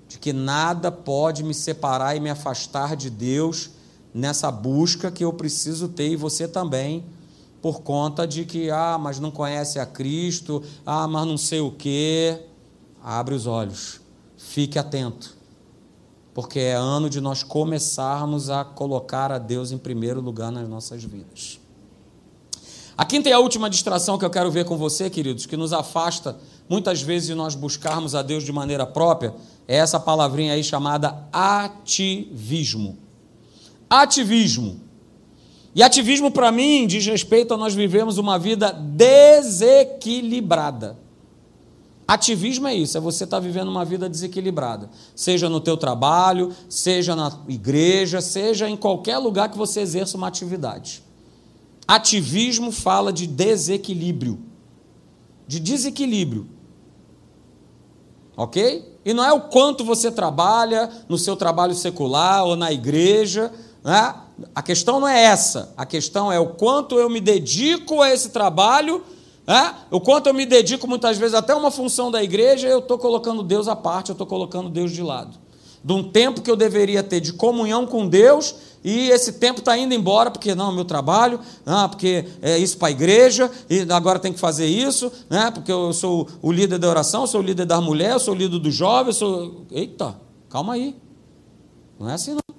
de 0.08 0.20
que 0.20 0.32
nada 0.32 0.92
pode 0.92 1.44
me 1.44 1.54
separar 1.54 2.16
e 2.16 2.20
me 2.20 2.30
afastar 2.30 2.96
de 2.96 3.10
Deus 3.10 3.72
nessa 4.14 4.52
busca 4.52 5.12
que 5.12 5.24
eu 5.26 5.34
preciso 5.34 5.90
ter 5.90 6.10
e 6.10 6.16
você 6.16 6.48
também, 6.48 7.04
por 7.62 7.82
conta 7.82 8.28
de 8.28 8.46
que, 8.46 8.70
ah, 8.70 8.98
mas 9.00 9.20
não 9.20 9.32
conhece 9.32 9.80
a 9.80 9.86
Cristo, 9.86 10.64
ah, 10.86 11.08
mas 11.08 11.28
não 11.28 11.38
sei 11.38 11.60
o 11.60 11.72
quê. 11.72 12.40
Abre 13.04 13.36
os 13.36 13.46
olhos, 13.46 14.00
fique 14.38 14.80
atento, 14.80 15.36
porque 16.34 16.60
é 16.60 16.74
ano 16.74 17.10
de 17.10 17.20
nós 17.20 17.44
começarmos 17.44 18.50
a 18.50 18.64
colocar 18.64 19.32
a 19.32 19.38
Deus 19.38 19.72
em 19.72 19.78
primeiro 19.78 20.22
lugar 20.22 20.52
nas 20.52 20.68
nossas 20.68 21.04
vidas. 21.04 21.60
A 22.98 23.04
quinta 23.04 23.28
e 23.28 23.34
a 23.34 23.40
última 23.40 23.70
distração 23.70 24.18
que 24.18 24.24
eu 24.24 24.30
quero 24.30 24.50
ver 24.50 24.64
com 24.64 24.78
você, 24.78 25.10
queridos, 25.10 25.46
que 25.46 25.58
nos 25.58 25.74
afasta 25.74 26.38
muitas 26.70 27.02
vezes 27.02 27.28
de 27.28 27.36
nós 27.36 27.54
buscarmos 27.54 28.16
a 28.16 28.22
Deus 28.22 28.42
de 28.44 28.54
maneira 28.54 28.86
própria, 28.86 29.36
é 29.68 29.76
essa 29.76 30.00
palavrinha 30.00 30.54
aí 30.54 30.64
chamada 30.64 31.28
ativismo. 31.32 32.98
Ativismo. 33.90 34.80
E 35.76 35.84
ativismo, 35.84 36.32
para 36.32 36.54
mim, 36.54 36.88
diz 36.88 37.06
respeito 37.06 37.54
a 37.54 37.58
nós 37.58 37.74
vivemos 37.74 38.18
uma 38.18 38.40
vida 38.40 38.72
desequilibrada. 38.72 40.98
Ativismo 42.08 42.68
é 42.68 42.76
isso, 42.76 42.98
é 42.98 43.02
você 43.02 43.26
estar 43.26 43.38
tá 43.38 43.42
vivendo 43.42 43.68
uma 43.68 43.84
vida 43.84 44.08
desequilibrada, 44.08 44.92
seja 45.16 45.50
no 45.50 45.60
teu 45.60 45.76
trabalho, 45.76 46.52
seja 46.70 47.16
na 47.16 47.32
igreja, 47.50 48.22
seja 48.22 48.70
em 48.70 48.78
qualquer 48.78 49.18
lugar 49.18 49.50
que 49.50 49.58
você 49.58 49.82
exerça 49.82 50.16
uma 50.16 50.28
atividade. 50.28 51.04
Ativismo 51.88 52.72
fala 52.72 53.14
de 53.14 53.28
desequilíbrio, 53.28 54.40
de 55.48 55.60
desequilíbrio. 55.60 56.48
Ok? 58.38 58.98
E 59.06 59.14
não 59.14 59.24
é 59.24 59.32
o 59.32 59.42
quanto 59.42 59.86
você 59.86 60.12
trabalha 60.12 60.90
no 61.08 61.18
seu 61.18 61.36
trabalho 61.36 61.74
secular 61.74 62.44
ou 62.44 62.56
na 62.56 62.72
igreja, 62.72 63.52
né? 63.84 64.16
A 64.54 64.62
questão 64.62 65.00
não 65.00 65.08
é 65.08 65.24
essa. 65.24 65.74
A 65.78 65.86
questão 65.86 66.32
é 66.32 66.40
o 66.40 66.48
quanto 66.48 67.00
eu 67.00 67.10
me 67.10 67.22
dedico 67.22 68.02
a 68.02 68.12
esse 68.12 68.30
trabalho, 68.30 69.04
né? 69.48 69.76
o 69.92 70.02
quanto 70.02 70.28
eu 70.28 70.34
me 70.34 70.46
dedico 70.46 70.88
muitas 70.88 71.18
vezes 71.18 71.36
até 71.36 71.56
uma 71.56 71.72
função 71.72 72.12
da 72.12 72.22
igreja, 72.22 72.68
eu 72.68 72.80
estou 72.80 72.98
colocando 72.98 73.44
Deus 73.44 73.68
à 73.68 73.76
parte, 73.76 74.10
eu 74.10 74.14
estou 74.14 74.28
colocando 74.28 74.70
Deus 74.70 74.92
de 74.92 75.02
lado. 75.02 75.38
De 75.84 75.94
um 75.94 76.04
tempo 76.04 76.42
que 76.42 76.50
eu 76.50 76.56
deveria 76.56 77.04
ter 77.04 77.22
de 77.22 77.32
comunhão 77.32 77.86
com 77.86 78.08
Deus, 78.08 78.56
e 78.88 79.10
esse 79.10 79.34
tempo 79.34 79.62
está 79.62 79.76
indo 79.76 79.96
embora, 79.96 80.30
porque 80.30 80.54
não, 80.54 80.72
meu 80.72 80.86
trabalho, 80.86 81.40
ah, 81.66 81.90
porque 81.90 82.24
é 82.40 82.56
isso 82.60 82.78
para 82.78 82.90
a 82.90 82.92
igreja, 82.92 83.50
e 83.68 83.82
agora 83.92 84.20
tem 84.20 84.32
que 84.32 84.40
fazer 84.40 84.68
isso, 84.68 85.12
né? 85.28 85.50
porque 85.50 85.72
eu 85.72 85.92
sou 85.92 86.30
o 86.40 86.52
líder 86.52 86.78
da 86.78 86.88
oração, 86.88 87.26
sou 87.26 87.42
o 87.42 87.44
líder 87.44 87.66
das 87.66 87.84
mulheres, 87.84 88.14
eu 88.14 88.20
sou 88.20 88.36
o 88.36 88.38
líder 88.38 88.60
dos 88.60 88.76
jovens, 88.76 89.08
eu 89.08 89.14
sou. 89.14 89.66
Eita, 89.72 90.16
calma 90.48 90.74
aí. 90.74 90.96
Não 92.00 92.08
é 92.08 92.14
assim 92.14 92.34
não. 92.34 92.56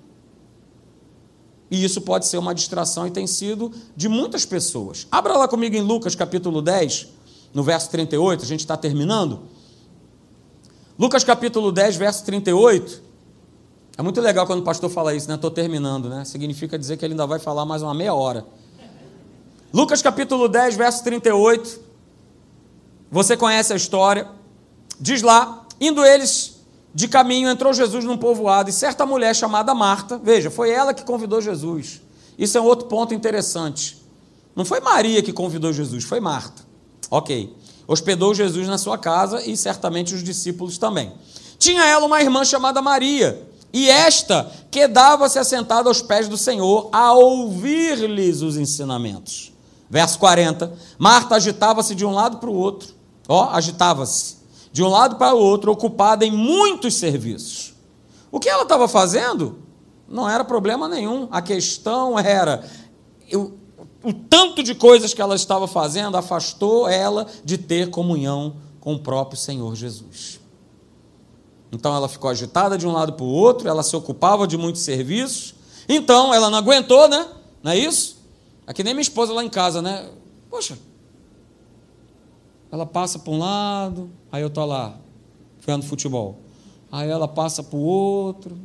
E 1.70 1.84
isso 1.84 2.00
pode 2.00 2.26
ser 2.26 2.38
uma 2.38 2.52
distração 2.52 3.06
e 3.06 3.10
tem 3.12 3.28
sido 3.28 3.70
de 3.94 4.08
muitas 4.08 4.44
pessoas. 4.44 5.06
Abra 5.12 5.36
lá 5.36 5.46
comigo 5.46 5.76
em 5.76 5.80
Lucas 5.80 6.16
capítulo 6.16 6.60
10, 6.60 7.06
no 7.54 7.62
verso 7.62 7.88
38, 7.90 8.42
a 8.42 8.46
gente 8.46 8.60
está 8.60 8.76
terminando. 8.76 9.42
Lucas 10.98 11.22
capítulo 11.22 11.70
10, 11.70 11.94
verso 11.94 12.24
38. 12.24 13.05
É 13.99 14.03
muito 14.03 14.20
legal 14.20 14.47
quando 14.47 14.61
o 14.61 14.62
pastor 14.62 14.90
fala 14.90 15.14
isso, 15.14 15.26
né? 15.26 15.36
Estou 15.36 15.51
terminando, 15.51 16.11
né? 16.11 16.24
Significa 16.24 16.78
dizer 16.78 16.99
que 16.99 17.05
ele 17.05 17.14
ainda 17.14 17.26
vai 17.26 17.38
falar 17.38 17.64
mais 17.64 17.82
uma 17.82 17.94
meia 17.94 18.12
hora. 18.12 18.47
Lucas 19.72 20.03
capítulo 20.03 20.49
10, 20.49 20.76
verso 20.76 21.03
38. 21.03 21.80
Você 23.11 23.36
conhece 23.36 23.72
a 23.72 23.76
história. 23.76 24.28
Diz 25.01 25.22
lá: 25.22 25.66
indo 25.80 26.05
eles 26.05 26.57
de 26.94 27.09
caminho, 27.09 27.49
entrou 27.49 27.72
Jesus 27.72 28.05
num 28.05 28.18
povoado 28.18 28.68
e 28.68 28.72
certa 28.72 29.07
mulher 29.07 29.34
chamada 29.34 29.74
Marta, 29.74 30.18
veja, 30.18 30.51
foi 30.51 30.70
ela 30.70 30.94
que 30.94 31.05
convidou 31.05 31.40
Jesus. 31.40 32.01
Isso 32.38 32.57
é 32.57 32.61
um 32.61 32.64
outro 32.64 32.88
ponto 32.88 33.14
interessante. 33.14 34.03
Não 34.55 34.64
foi 34.64 34.80
Maria 34.80 35.22
que 35.22 35.32
convidou 35.32 35.72
Jesus, 35.72 36.05
foi 36.05 36.20
Marta. 36.20 36.62
Ok. 37.11 37.55
Hospedou 37.86 38.34
Jesus 38.34 38.66
na 38.66 38.78
sua 38.78 38.99
casa 38.99 39.42
e 39.42 39.57
certamente 39.57 40.14
os 40.14 40.22
discípulos 40.22 40.76
também. 40.76 41.12
Tinha 41.59 41.84
ela 41.84 42.05
uma 42.05 42.20
irmã 42.20 42.44
chamada 42.44 42.82
Maria 42.82 43.45
e 43.72 43.90
esta 43.90 44.50
quedava-se 44.70 45.38
assentada 45.38 45.88
aos 45.88 46.00
pés 46.00 46.28
do 46.28 46.36
Senhor 46.36 46.88
a 46.92 47.12
ouvir-lhes 47.12 48.42
os 48.42 48.56
ensinamentos. 48.56 49.52
Verso 49.88 50.18
40. 50.18 50.72
Marta 50.98 51.36
agitava-se 51.36 51.94
de 51.94 52.04
um 52.04 52.12
lado 52.12 52.38
para 52.38 52.50
o 52.50 52.54
outro. 52.54 52.94
Ó, 53.28 53.50
agitava-se 53.50 54.36
de 54.72 54.82
um 54.82 54.88
lado 54.88 55.16
para 55.16 55.34
o 55.34 55.38
outro, 55.38 55.72
ocupada 55.72 56.24
em 56.24 56.30
muitos 56.30 56.94
serviços. 56.94 57.74
O 58.30 58.38
que 58.38 58.48
ela 58.48 58.64
estava 58.64 58.86
fazendo 58.86 59.58
não 60.08 60.28
era 60.28 60.44
problema 60.44 60.88
nenhum. 60.88 61.28
A 61.30 61.40
questão 61.40 62.18
era 62.18 62.64
o, 63.32 63.52
o 64.02 64.12
tanto 64.12 64.62
de 64.62 64.74
coisas 64.74 65.14
que 65.14 65.22
ela 65.22 65.34
estava 65.34 65.66
fazendo 65.66 66.16
afastou 66.16 66.88
ela 66.88 67.26
de 67.44 67.58
ter 67.58 67.90
comunhão 67.90 68.56
com 68.80 68.94
o 68.94 68.98
próprio 68.98 69.38
Senhor 69.38 69.74
Jesus. 69.74 70.40
Então 71.72 71.94
ela 71.94 72.08
ficou 72.08 72.30
agitada 72.30 72.78
de 72.78 72.86
um 72.86 72.92
lado 72.92 73.12
para 73.14 73.24
o 73.24 73.28
outro, 73.28 73.68
ela 73.68 73.82
se 73.82 73.94
ocupava 73.96 74.46
de 74.46 74.56
muitos 74.56 74.82
serviços. 74.82 75.54
Então 75.88 76.32
ela 76.32 76.50
não 76.50 76.58
aguentou, 76.58 77.08
né? 77.08 77.28
Não 77.62 77.72
é 77.72 77.78
isso? 77.78 78.18
É 78.66 78.72
que 78.72 78.82
nem 78.82 78.94
minha 78.94 79.02
esposa 79.02 79.32
lá 79.32 79.44
em 79.44 79.48
casa, 79.48 79.82
né? 79.82 80.08
Poxa, 80.50 80.78
ela 82.70 82.86
passa 82.86 83.18
para 83.18 83.32
um 83.32 83.38
lado, 83.38 84.10
aí 84.30 84.42
eu 84.42 84.48
estou 84.48 84.64
lá, 84.64 84.96
vendo 85.60 85.84
futebol. 85.84 86.40
Aí 86.90 87.08
ela 87.08 87.28
passa 87.28 87.62
para 87.62 87.76
o 87.76 87.82
outro. 87.82 88.56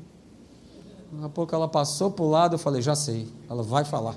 Daqui 1.12 1.26
a 1.26 1.30
pouco 1.30 1.54
ela 1.54 1.68
passou 1.68 2.10
para 2.12 2.24
o 2.24 2.30
lado, 2.30 2.56
eu 2.56 2.60
falei, 2.60 2.82
já 2.82 2.96
sei, 2.96 3.28
ela 3.50 3.64
vai 3.64 3.84
falar. 3.84 4.16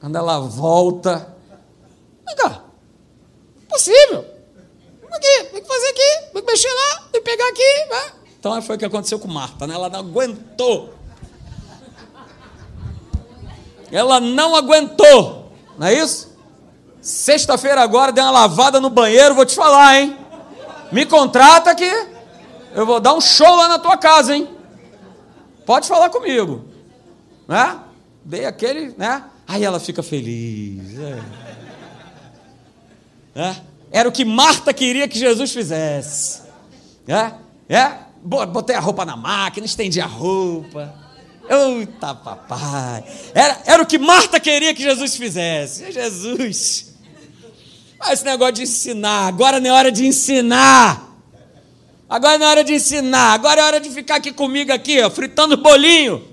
Quando 0.00 0.16
ela 0.16 0.38
volta, 0.40 1.34
vem 2.26 2.36
cá, 2.36 2.64
possível 3.68 4.36
aqui, 5.16 5.44
tem 5.50 5.62
que 5.62 5.68
fazer 5.68 5.88
aqui, 5.88 6.32
tem 6.32 6.42
que 6.42 6.50
mexer 6.50 6.72
lá, 6.72 7.05
que 7.16 7.20
pegar 7.20 7.48
aqui. 7.48 7.86
Né? 7.90 8.12
Então 8.38 8.62
foi 8.62 8.76
o 8.76 8.78
que 8.78 8.84
aconteceu 8.84 9.18
com 9.18 9.28
Marta, 9.28 9.66
né? 9.66 9.74
ela 9.74 9.88
não 9.88 10.00
aguentou. 10.00 10.94
Ela 13.90 14.20
não 14.20 14.56
aguentou, 14.56 15.52
não 15.78 15.86
é 15.86 15.94
isso? 15.94 16.36
Sexta-feira 17.00 17.80
agora 17.80 18.10
dei 18.10 18.22
uma 18.22 18.32
lavada 18.32 18.80
no 18.80 18.90
banheiro, 18.90 19.34
vou 19.34 19.46
te 19.46 19.54
falar, 19.54 20.00
hein? 20.00 20.16
Me 20.90 21.06
contrata 21.06 21.70
aqui. 21.70 21.90
Eu 22.74 22.84
vou 22.84 22.98
dar 22.98 23.14
um 23.14 23.20
show 23.20 23.54
lá 23.54 23.68
na 23.68 23.78
tua 23.78 23.96
casa, 23.96 24.34
hein? 24.34 24.48
Pode 25.64 25.86
falar 25.86 26.10
comigo. 26.10 26.64
Né? 27.46 27.78
Dei 28.24 28.44
aquele, 28.44 28.92
né? 28.98 29.24
Aí 29.46 29.62
ela 29.64 29.78
fica 29.78 30.02
feliz. 30.02 30.98
É. 30.98 31.22
É. 33.40 33.56
Era 33.92 34.08
o 34.08 34.12
que 34.12 34.24
Marta 34.24 34.74
queria 34.74 35.06
que 35.06 35.18
Jesus 35.18 35.52
fizesse. 35.52 36.45
É? 37.06 37.32
É? 37.68 38.06
Botei 38.22 38.74
a 38.74 38.80
roupa 38.80 39.04
na 39.04 39.16
máquina, 39.16 39.66
estendi 39.66 40.00
a 40.00 40.06
roupa. 40.06 40.94
Eita, 41.48 42.14
papai. 42.14 43.04
Era, 43.32 43.62
era 43.64 43.82
o 43.82 43.86
que 43.86 43.98
Marta 43.98 44.40
queria 44.40 44.74
que 44.74 44.82
Jesus 44.82 45.16
fizesse. 45.16 45.92
Jesus. 45.92 46.96
Mas 47.98 48.14
esse 48.14 48.24
negócio 48.24 48.54
de 48.54 48.62
ensinar, 48.62 49.28
agora 49.28 49.60
não 49.60 49.70
é 49.70 49.72
hora 49.72 49.92
de 49.92 50.06
ensinar. 50.06 51.06
Agora 52.08 52.38
não 52.38 52.46
é 52.46 52.50
hora 52.50 52.64
de 52.64 52.74
ensinar, 52.74 53.32
agora 53.32 53.60
é 53.60 53.64
hora 53.64 53.80
de 53.80 53.90
ficar 53.90 54.16
aqui 54.16 54.32
comigo 54.32 54.72
aqui, 54.72 55.02
ó, 55.02 55.10
fritando 55.10 55.56
bolinho. 55.56 56.24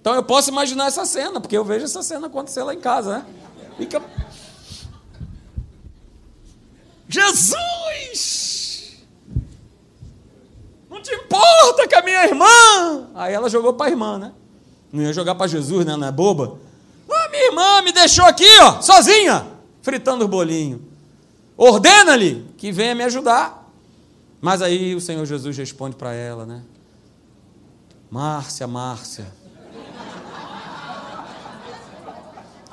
Então 0.00 0.14
eu 0.14 0.22
posso 0.22 0.50
imaginar 0.50 0.86
essa 0.86 1.06
cena, 1.06 1.40
porque 1.40 1.56
eu 1.56 1.64
vejo 1.64 1.86
essa 1.86 2.02
cena 2.02 2.26
acontecer 2.26 2.62
lá 2.62 2.74
em 2.74 2.80
casa, 2.80 3.18
né? 3.18 3.26
Fica 3.78 4.02
Jesus! 7.08 8.57
Não 10.90 11.02
te 11.02 11.12
importa 11.12 11.86
com 11.88 11.98
a 11.98 12.02
minha 12.02 12.24
irmã! 12.24 13.08
Aí 13.14 13.34
ela 13.34 13.48
jogou 13.48 13.74
para 13.74 13.86
a 13.86 13.90
irmã, 13.90 14.18
né? 14.18 14.32
Não 14.92 15.02
ia 15.02 15.12
jogar 15.12 15.34
para 15.34 15.46
Jesus, 15.46 15.84
né? 15.84 15.96
Não 15.96 16.06
é 16.06 16.12
boba? 16.12 16.58
Ah, 17.10 17.28
minha 17.30 17.46
irmã 17.46 17.82
me 17.82 17.92
deixou 17.92 18.24
aqui, 18.24 18.48
ó, 18.60 18.80
sozinha, 18.80 19.46
fritando 19.82 20.24
o 20.24 20.28
bolinho. 20.28 20.82
Ordena-lhe 21.56 22.46
que 22.56 22.70
venha 22.70 22.94
me 22.94 23.02
ajudar. 23.04 23.68
Mas 24.40 24.62
aí 24.62 24.94
o 24.94 25.00
Senhor 25.00 25.24
Jesus 25.26 25.56
responde 25.56 25.96
para 25.96 26.12
ela, 26.12 26.46
né? 26.46 26.62
Márcia, 28.10 28.66
Márcia. 28.66 29.26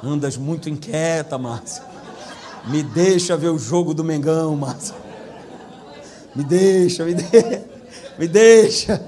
Andas 0.02 0.38
muito 0.38 0.70
inquieta, 0.70 1.38
Márcia. 1.38 1.84
Me 2.68 2.84
deixa 2.84 3.36
ver 3.36 3.50
o 3.50 3.58
jogo 3.58 3.94
do 3.94 4.04
Mengão, 4.04 4.56
Márcia. 4.56 4.96
Me 6.36 6.44
deixa, 6.44 7.04
me 7.04 7.16
deixa. 7.16 7.75
Me 8.18 8.28
deixa. 8.28 9.02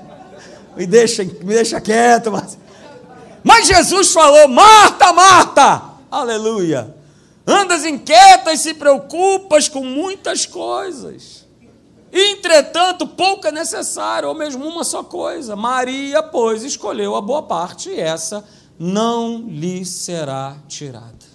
Me 0.76 0.86
deixa, 0.86 1.24
me 1.24 1.54
deixa 1.54 1.82
quieto, 1.82 2.32
Márcia. 2.32 2.60
Mas 3.44 3.68
Jesus 3.68 4.12
falou: 4.12 4.48
Marta, 4.48 5.12
Marta. 5.14 5.84
Aleluia. 6.12 6.96
Andas 7.46 7.86
inquieta 7.86 8.52
e 8.52 8.58
se 8.58 8.74
preocupas 8.74 9.70
com 9.70 9.84
muitas 9.84 10.46
coisas. 10.46 11.46
Entretanto, 12.12 13.08
pouco 13.08 13.48
é 13.48 13.52
necessário, 13.52 14.30
ou 14.30 14.36
mesmo 14.36 14.66
uma 14.66 14.84
só 14.84 15.04
coisa. 15.04 15.56
Maria, 15.56 16.22
pois, 16.24 16.64
escolheu 16.64 17.16
a 17.16 17.22
boa 17.22 17.44
parte, 17.44 17.90
e 17.90 18.00
essa 18.00 18.44
não 18.78 19.46
lhe 19.48 19.86
será 19.86 20.58
tirada. 20.68 21.26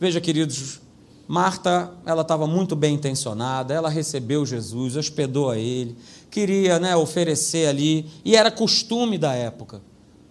Veja, 0.00 0.20
queridos, 0.20 0.80
Marta, 1.26 1.92
ela 2.06 2.22
estava 2.22 2.46
muito 2.46 2.74
bem 2.74 2.94
intencionada, 2.94 3.74
ela 3.74 3.88
recebeu 3.88 4.46
Jesus, 4.46 4.96
hospedou 4.96 5.50
a 5.50 5.58
ele, 5.58 5.96
queria 6.30 6.78
né, 6.78 6.94
oferecer 6.96 7.68
ali, 7.68 8.06
e 8.24 8.36
era 8.36 8.50
costume 8.50 9.18
da 9.18 9.32
época, 9.34 9.82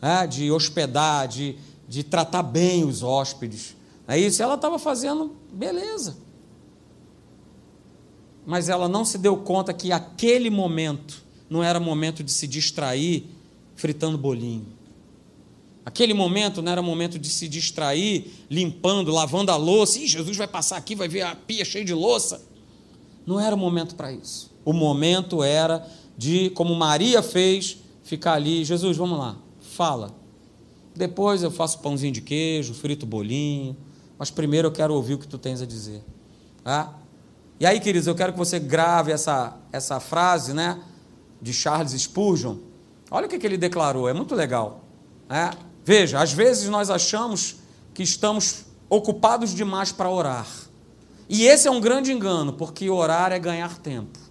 né, 0.02 0.28
de 0.28 0.52
hospedar, 0.52 1.28
de, 1.28 1.56
de 1.88 2.04
tratar 2.04 2.44
bem 2.44 2.84
os 2.84 3.04
hóspedes. 3.04 3.76
É 4.08 4.18
isso, 4.18 4.42
ela 4.42 4.56
estava 4.56 4.80
fazendo, 4.80 5.36
beleza. 5.52 6.18
Mas 8.46 8.70
ela 8.70 8.88
não 8.88 9.04
se 9.04 9.18
deu 9.18 9.38
conta 9.38 9.74
que 9.74 9.92
aquele 9.92 10.50
momento 10.50 11.22
não 11.50 11.64
era 11.64 11.80
momento 11.80 12.24
de 12.24 12.32
se 12.32 12.48
distrair 12.48 13.26
fritando 13.76 14.18
bolinho. 14.18 14.78
Aquele 15.86 16.14
momento 16.14 16.62
não 16.62 16.70
era 16.70 16.82
momento 16.82 17.18
de 17.18 17.30
se 17.30 17.48
distrair, 17.48 18.30
limpando, 18.50 19.10
lavando 19.10 19.52
a 19.52 19.56
louça. 19.56 20.00
Ih, 20.00 20.08
Jesus 20.08 20.36
vai 20.36 20.48
passar 20.48 20.76
aqui, 20.76 20.96
vai 20.96 21.08
ver 21.08 21.22
a 21.22 21.34
pia 21.34 21.64
cheia 21.64 21.86
de 21.86 21.94
louça. 21.94 22.42
Não 23.26 23.40
era 23.40 23.56
momento 23.56 23.96
para 23.96 24.12
isso. 24.12 24.52
O 24.68 24.74
momento 24.74 25.42
era 25.42 25.88
de, 26.18 26.50
como 26.50 26.76
Maria 26.76 27.24
fez, 27.24 27.78
ficar 28.04 28.34
ali. 28.34 28.66
Jesus, 28.66 28.98
vamos 28.98 29.18
lá, 29.18 29.38
fala. 29.62 30.14
Depois 30.94 31.42
eu 31.42 31.50
faço 31.50 31.80
pãozinho 31.80 32.12
de 32.12 32.20
queijo, 32.20 32.74
frito 32.74 33.06
bolinho. 33.06 33.78
Mas 34.20 34.30
primeiro 34.30 34.68
eu 34.68 34.72
quero 34.74 34.94
ouvir 34.94 35.14
o 35.14 35.18
que 35.20 35.26
tu 35.26 35.38
tens 35.38 35.62
a 35.62 35.66
dizer. 35.66 36.04
Tá? 36.66 36.94
E 37.58 37.66
aí, 37.66 37.80
queridos, 37.80 38.10
eu 38.10 38.14
quero 38.14 38.34
que 38.34 38.38
você 38.38 38.60
grave 38.60 39.10
essa, 39.10 39.58
essa 39.72 40.02
frase 40.02 40.54
né, 40.54 40.82
de 41.42 41.54
Charles 41.54 41.94
Spurgeon. 41.94 42.58
Olha 43.10 43.26
o 43.26 43.30
que, 43.30 43.40
que 43.40 43.48
ele 43.48 43.58
declarou, 43.58 44.10
é 44.10 44.14
muito 44.14 44.36
legal. 44.36 44.84
Né? 45.30 45.50
Veja, 45.86 46.20
às 46.20 46.34
vezes 46.34 46.68
nós 46.68 46.90
achamos 46.90 47.56
que 47.94 48.04
estamos 48.04 48.66
ocupados 48.90 49.56
demais 49.56 49.94
para 49.94 50.10
orar. 50.10 50.46
E 51.30 51.46
esse 51.46 51.70
é 51.70 51.72
um 51.72 51.80
grande 51.80 52.12
engano, 52.12 52.52
porque 52.52 52.90
orar 52.90 53.32
é 53.32 53.40
ganhar 53.40 53.78
tempo. 53.78 54.27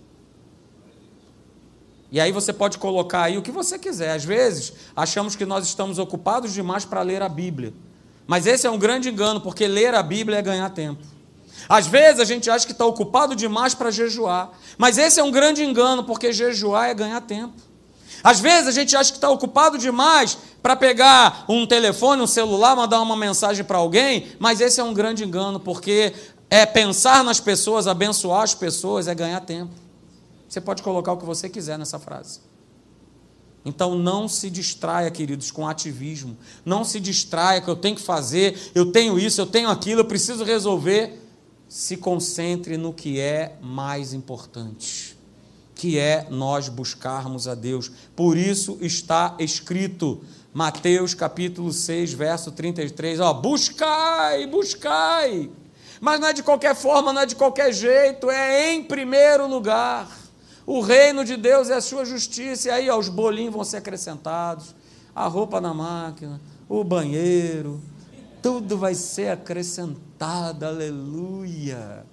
E 2.11 2.21
aí 2.21 2.31
você 2.33 2.53
pode 2.53 2.79
colocar 2.79 3.23
aí 3.23 3.37
o 3.37 3.43
que 3.43 3.51
você 3.51 3.79
quiser. 3.79 4.13
Às 4.13 4.25
vezes, 4.25 4.73
achamos 4.95 5.35
que 5.35 5.45
nós 5.45 5.65
estamos 5.67 5.99
ocupados 5.99 6.53
demais 6.53 6.85
para 6.85 7.03
ler 7.03 7.23
a 7.23 7.29
Bíblia. 7.29 7.75
Mas 8.27 8.47
esse 8.47 8.67
é 8.67 8.71
um 8.71 8.79
grande 8.79 9.09
engano, 9.09 9.41
porque 9.41 9.67
ler 9.67 9.95
a 9.95 10.03
Bíblia 10.03 10.39
é 10.39 10.43
ganhar 10.43 10.71
tempo. 10.71 11.03
Às 11.69 11.87
vezes 11.87 12.21
a 12.21 12.25
gente 12.25 12.49
acha 12.49 12.67
que 12.67 12.73
está 12.73 12.87
ocupado 12.87 13.35
demais 13.35 13.75
para 13.75 13.91
jejuar. 13.91 14.51
Mas 14.79 14.99
esse 14.99 15.19
é 15.19 15.23
um 15.23 15.31
grande 15.31 15.65
engano, 15.65 16.05
porque 16.05 16.33
jejuar 16.33 16.89
é 16.89 16.95
ganhar 16.95 17.21
tempo. 17.23 17.55
Às 18.23 18.41
vezes 18.41 18.69
a 18.69 18.73
gente 18.73 18.97
acha 18.97 19.11
que 19.11 19.19
está 19.19 19.31
ocupado 19.31 19.79
demais 19.79 20.39
para 20.63 20.75
pegar 20.75 21.45
um 21.49 21.67
telefone, 21.67 22.23
um 22.23 22.27
celular, 22.27 22.75
mandar 22.75 23.01
uma 23.01 23.17
mensagem 23.17 23.65
para 23.65 23.79
alguém, 23.79 24.27
mas 24.39 24.61
esse 24.61 24.81
é 24.81 24.85
um 24.85 24.95
grande 24.95 25.25
engano, 25.25 25.61
porque 25.61 26.13
é 26.51 26.65
pensar 26.67 27.23
nas 27.23 27.39
pessoas, 27.39 27.87
abençoar 27.87 28.43
as 28.43 28.55
pessoas, 28.55 29.07
é 29.07 29.15
ganhar 29.15 29.41
tempo. 29.41 29.71
Você 30.49 30.61
pode 30.61 30.83
colocar 30.83 31.13
o 31.13 31.17
que 31.17 31.25
você 31.25 31.49
quiser 31.49 31.79
nessa 31.79 31.99
frase. 31.99 32.41
Então 33.65 33.99
não 33.99 34.29
se 34.29 34.49
distraia, 34.49 35.11
queridos, 35.11 35.51
com 35.51 35.67
ativismo. 35.67 36.37
Não 36.65 36.85
se 36.85 37.01
distraia 37.01 37.61
que 37.61 37.69
eu 37.69 37.77
tenho 37.77 37.97
que 37.97 38.03
fazer, 38.03 38.71
eu 38.75 38.93
tenho 38.93 39.19
isso, 39.19 39.41
eu 39.41 39.47
tenho 39.47 39.69
aquilo, 39.69 40.03
eu 40.03 40.05
preciso 40.05 40.45
resolver. 40.45 41.23
Se 41.69 41.97
concentre 41.97 42.77
no 42.77 42.93
que 42.93 43.19
é 43.19 43.59
mais 43.61 44.13
importante 44.13 45.17
que 45.77 45.99
é 45.99 46.27
nós 46.31 46.69
buscarmos 46.69 47.47
a 47.47 47.55
Deus. 47.55 47.93
Por 48.17 48.37
isso 48.37 48.79
está 48.81 49.37
escrito, 49.39 50.23
Mateus 50.53 51.13
capítulo 51.13 51.71
6, 51.71 52.15
verso 52.15 52.51
33, 52.51 53.21
ó, 53.21 53.33
buscai, 53.35 54.47
buscai. 54.47 55.51
Mas 56.01 56.19
não 56.19 56.29
é 56.29 56.33
de 56.33 56.43
qualquer 56.43 56.75
forma, 56.75 57.13
não 57.13 57.21
é 57.21 57.27
de 57.27 57.37
qualquer 57.37 57.73
jeito, 57.73 58.31
é 58.31 58.73
em 58.73 58.83
primeiro 58.83 59.47
lugar. 59.47 60.11
O 60.67 60.81
reino 60.81 61.25
de 61.25 61.37
Deus 61.37 61.71
é 61.71 61.75
a 61.75 61.81
sua 61.81 62.05
justiça, 62.05 62.69
e 62.69 62.71
aí 62.71 62.91
ó, 62.91 62.99
os 62.99 63.09
bolinhos 63.09 63.55
vão 63.55 63.65
ser 63.65 63.77
acrescentados, 63.77 64.75
a 65.15 65.27
roupa 65.29 65.61
na 65.61 65.73
máquina, 65.73 66.41
o 66.69 66.83
banheiro, 66.83 67.81
tudo 68.43 68.77
vai 68.77 68.95
ser 68.95 69.31
acrescentado, 69.31 70.67
aleluia. 70.67 72.05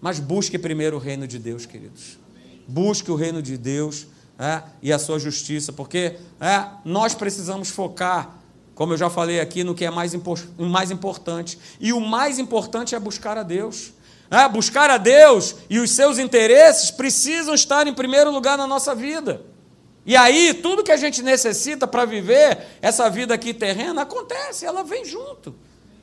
Mas 0.00 0.20
busque 0.20 0.58
primeiro 0.58 0.96
o 0.96 1.00
reino 1.00 1.26
de 1.26 1.38
Deus, 1.38 1.66
queridos 1.66 2.22
busque 2.66 3.10
o 3.10 3.14
reino 3.14 3.42
de 3.42 3.56
Deus 3.56 4.06
é, 4.38 4.62
e 4.80 4.92
a 4.92 4.98
sua 4.98 5.18
justiça, 5.18 5.72
porque 5.72 6.16
é, 6.40 6.66
nós 6.84 7.14
precisamos 7.14 7.68
focar, 7.68 8.38
como 8.74 8.94
eu 8.94 8.96
já 8.96 9.10
falei 9.10 9.40
aqui, 9.40 9.62
no 9.62 9.74
que 9.74 9.84
é 9.84 9.90
mais, 9.90 10.12
mais 10.58 10.90
importante. 10.90 11.58
E 11.78 11.92
o 11.92 12.00
mais 12.00 12.38
importante 12.38 12.94
é 12.94 12.98
buscar 12.98 13.36
a 13.36 13.42
Deus. 13.42 13.92
É, 14.32 14.48
buscar 14.48 14.88
a 14.88 14.96
Deus 14.96 15.56
e 15.68 15.78
os 15.78 15.90
seus 15.90 16.18
interesses 16.18 16.90
precisam 16.90 17.52
estar 17.52 17.86
em 17.86 17.92
primeiro 17.92 18.30
lugar 18.30 18.56
na 18.56 18.66
nossa 18.66 18.94
vida. 18.94 19.42
E 20.06 20.16
aí, 20.16 20.54
tudo 20.54 20.82
que 20.82 20.90
a 20.90 20.96
gente 20.96 21.22
necessita 21.22 21.86
para 21.86 22.06
viver 22.06 22.66
essa 22.80 23.10
vida 23.10 23.34
aqui 23.34 23.52
terrena 23.52 24.00
acontece, 24.00 24.64
ela 24.64 24.82
vem 24.82 25.04
junto. 25.04 25.54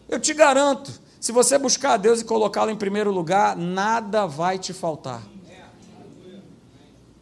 Eu 0.08 0.20
te 0.20 0.32
garanto, 0.32 0.92
se 1.20 1.32
você 1.32 1.58
buscar 1.58 1.94
a 1.94 1.98
Deus 1.98 2.22
e 2.22 2.24
colocá-lo 2.24 2.70
em 2.70 2.76
primeiro 2.76 3.12
lugar, 3.12 3.58
nada 3.58 4.28
vai 4.28 4.60
te 4.60 4.74
faltar. 4.74 5.24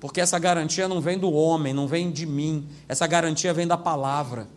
Porque 0.01 0.19
essa 0.19 0.37
garantia 0.37 0.89
não 0.89 0.99
vem 0.99 1.17
do 1.17 1.31
homem, 1.31 1.73
não 1.73 1.87
vem 1.87 2.11
de 2.11 2.25
mim. 2.25 2.67
Essa 2.85 3.07
garantia 3.07 3.53
vem 3.53 3.65
da 3.65 3.77
palavra. 3.77 4.49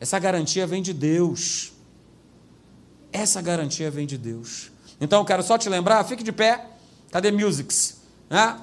Essa 0.00 0.18
garantia 0.18 0.66
vem 0.66 0.80
de 0.80 0.94
Deus. 0.94 1.74
Essa 3.12 3.42
garantia 3.42 3.90
vem 3.90 4.06
de 4.06 4.16
Deus. 4.16 4.72
Então 5.02 5.18
eu 5.18 5.24
quero 5.24 5.42
só 5.42 5.58
te 5.58 5.68
lembrar, 5.68 6.04
fique 6.04 6.22
de 6.22 6.30
pé. 6.30 6.64
Cadê 7.10 7.32
Musics? 7.32 7.96
Né? 8.30 8.56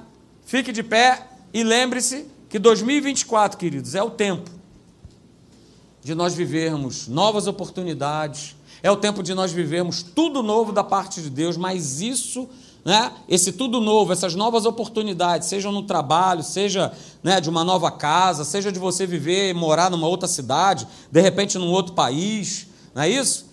Fique 0.45 0.71
de 0.71 0.81
pé 0.81 1.27
e 1.53 1.63
lembre-se 1.63 2.27
que 2.47 2.57
2024, 2.57 3.57
queridos, 3.57 3.93
é 3.93 4.01
o 4.01 4.09
tempo 4.09 4.49
de 6.01 6.15
nós 6.15 6.33
vivermos 6.33 7.09
novas 7.09 7.45
oportunidades. 7.45 8.55
É 8.81 8.89
o 8.89 8.95
tempo 8.95 9.21
de 9.21 9.33
nós 9.33 9.51
vivermos 9.51 10.01
tudo 10.01 10.41
novo 10.41 10.71
da 10.71 10.81
parte 10.81 11.21
de 11.21 11.29
Deus, 11.29 11.57
mas 11.57 11.99
isso 11.99 12.47
né, 12.85 13.11
esse 13.27 13.51
tudo 13.51 13.81
novo, 13.81 14.13
essas 14.13 14.33
novas 14.33 14.65
oportunidades, 14.65 15.49
sejam 15.49 15.73
no 15.73 15.83
trabalho, 15.83 16.41
seja 16.41 16.93
né, 17.21 17.41
de 17.41 17.49
uma 17.49 17.65
nova 17.65 17.91
casa, 17.91 18.45
seja 18.45 18.71
de 18.71 18.79
você 18.79 19.05
viver 19.05 19.49
e 19.49 19.53
morar 19.53 19.91
numa 19.91 20.07
outra 20.07 20.29
cidade, 20.29 20.87
de 21.11 21.19
repente 21.19 21.57
num 21.57 21.69
outro 21.69 21.93
país, 21.93 22.67
não 22.95 23.01
é 23.01 23.09
isso? 23.09 23.48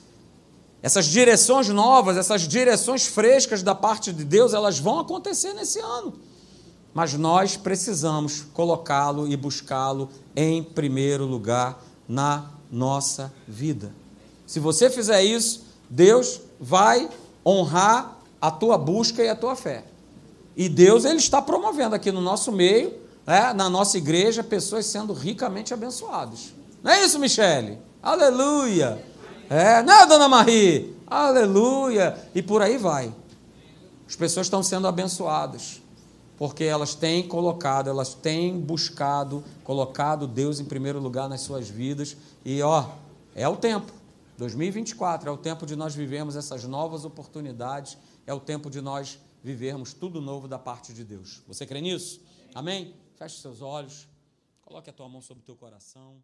Essas 0.86 1.06
direções 1.06 1.68
novas, 1.68 2.16
essas 2.16 2.42
direções 2.42 3.06
frescas 3.08 3.60
da 3.60 3.74
parte 3.74 4.12
de 4.12 4.22
Deus, 4.24 4.54
elas 4.54 4.78
vão 4.78 5.00
acontecer 5.00 5.52
nesse 5.52 5.80
ano. 5.80 6.14
Mas 6.94 7.12
nós 7.14 7.56
precisamos 7.56 8.42
colocá-lo 8.54 9.26
e 9.26 9.36
buscá-lo 9.36 10.08
em 10.36 10.62
primeiro 10.62 11.24
lugar 11.24 11.82
na 12.08 12.52
nossa 12.70 13.34
vida. 13.48 13.92
Se 14.46 14.60
você 14.60 14.88
fizer 14.88 15.24
isso, 15.24 15.64
Deus 15.90 16.40
vai 16.60 17.10
honrar 17.44 18.18
a 18.40 18.52
tua 18.52 18.78
busca 18.78 19.24
e 19.24 19.28
a 19.28 19.34
tua 19.34 19.56
fé. 19.56 19.82
E 20.56 20.68
Deus 20.68 21.04
ele 21.04 21.16
está 21.16 21.42
promovendo 21.42 21.96
aqui 21.96 22.12
no 22.12 22.20
nosso 22.20 22.52
meio, 22.52 22.94
né, 23.26 23.52
na 23.52 23.68
nossa 23.68 23.98
igreja, 23.98 24.44
pessoas 24.44 24.86
sendo 24.86 25.12
ricamente 25.12 25.74
abençoadas. 25.74 26.54
Não 26.80 26.92
é 26.92 27.04
isso, 27.04 27.18
Michele? 27.18 27.76
Aleluia! 28.00 29.15
É, 29.48 29.80
não 29.82 29.94
é, 29.94 30.06
dona 30.06 30.28
Marie? 30.28 30.96
Aleluia! 31.06 32.28
E 32.34 32.42
por 32.42 32.60
aí 32.60 32.76
vai. 32.76 33.14
As 34.06 34.16
pessoas 34.16 34.46
estão 34.46 34.60
sendo 34.60 34.88
abençoadas, 34.88 35.80
porque 36.36 36.64
elas 36.64 36.96
têm 36.96 37.26
colocado, 37.26 37.88
elas 37.88 38.12
têm 38.12 38.58
buscado, 38.60 39.44
colocado 39.62 40.26
Deus 40.26 40.58
em 40.58 40.64
primeiro 40.64 40.98
lugar 40.98 41.28
nas 41.28 41.42
suas 41.42 41.68
vidas. 41.68 42.16
E 42.44 42.60
ó, 42.60 42.88
é 43.36 43.48
o 43.48 43.56
tempo. 43.56 43.92
2024 44.36 45.28
é 45.28 45.32
o 45.32 45.36
tempo 45.36 45.64
de 45.64 45.76
nós 45.76 45.94
vivermos 45.94 46.34
essas 46.34 46.64
novas 46.64 47.04
oportunidades, 47.04 47.96
é 48.26 48.34
o 48.34 48.40
tempo 48.40 48.68
de 48.68 48.80
nós 48.80 49.18
vivermos 49.44 49.94
tudo 49.94 50.20
novo 50.20 50.48
da 50.48 50.58
parte 50.58 50.92
de 50.92 51.04
Deus. 51.04 51.40
Você 51.46 51.64
crê 51.64 51.80
nisso? 51.80 52.20
Amém? 52.52 52.94
Feche 53.14 53.40
seus 53.40 53.62
olhos, 53.62 54.08
coloque 54.60 54.90
a 54.90 54.92
tua 54.92 55.08
mão 55.08 55.22
sobre 55.22 55.42
o 55.42 55.46
teu 55.46 55.54
coração. 55.54 56.16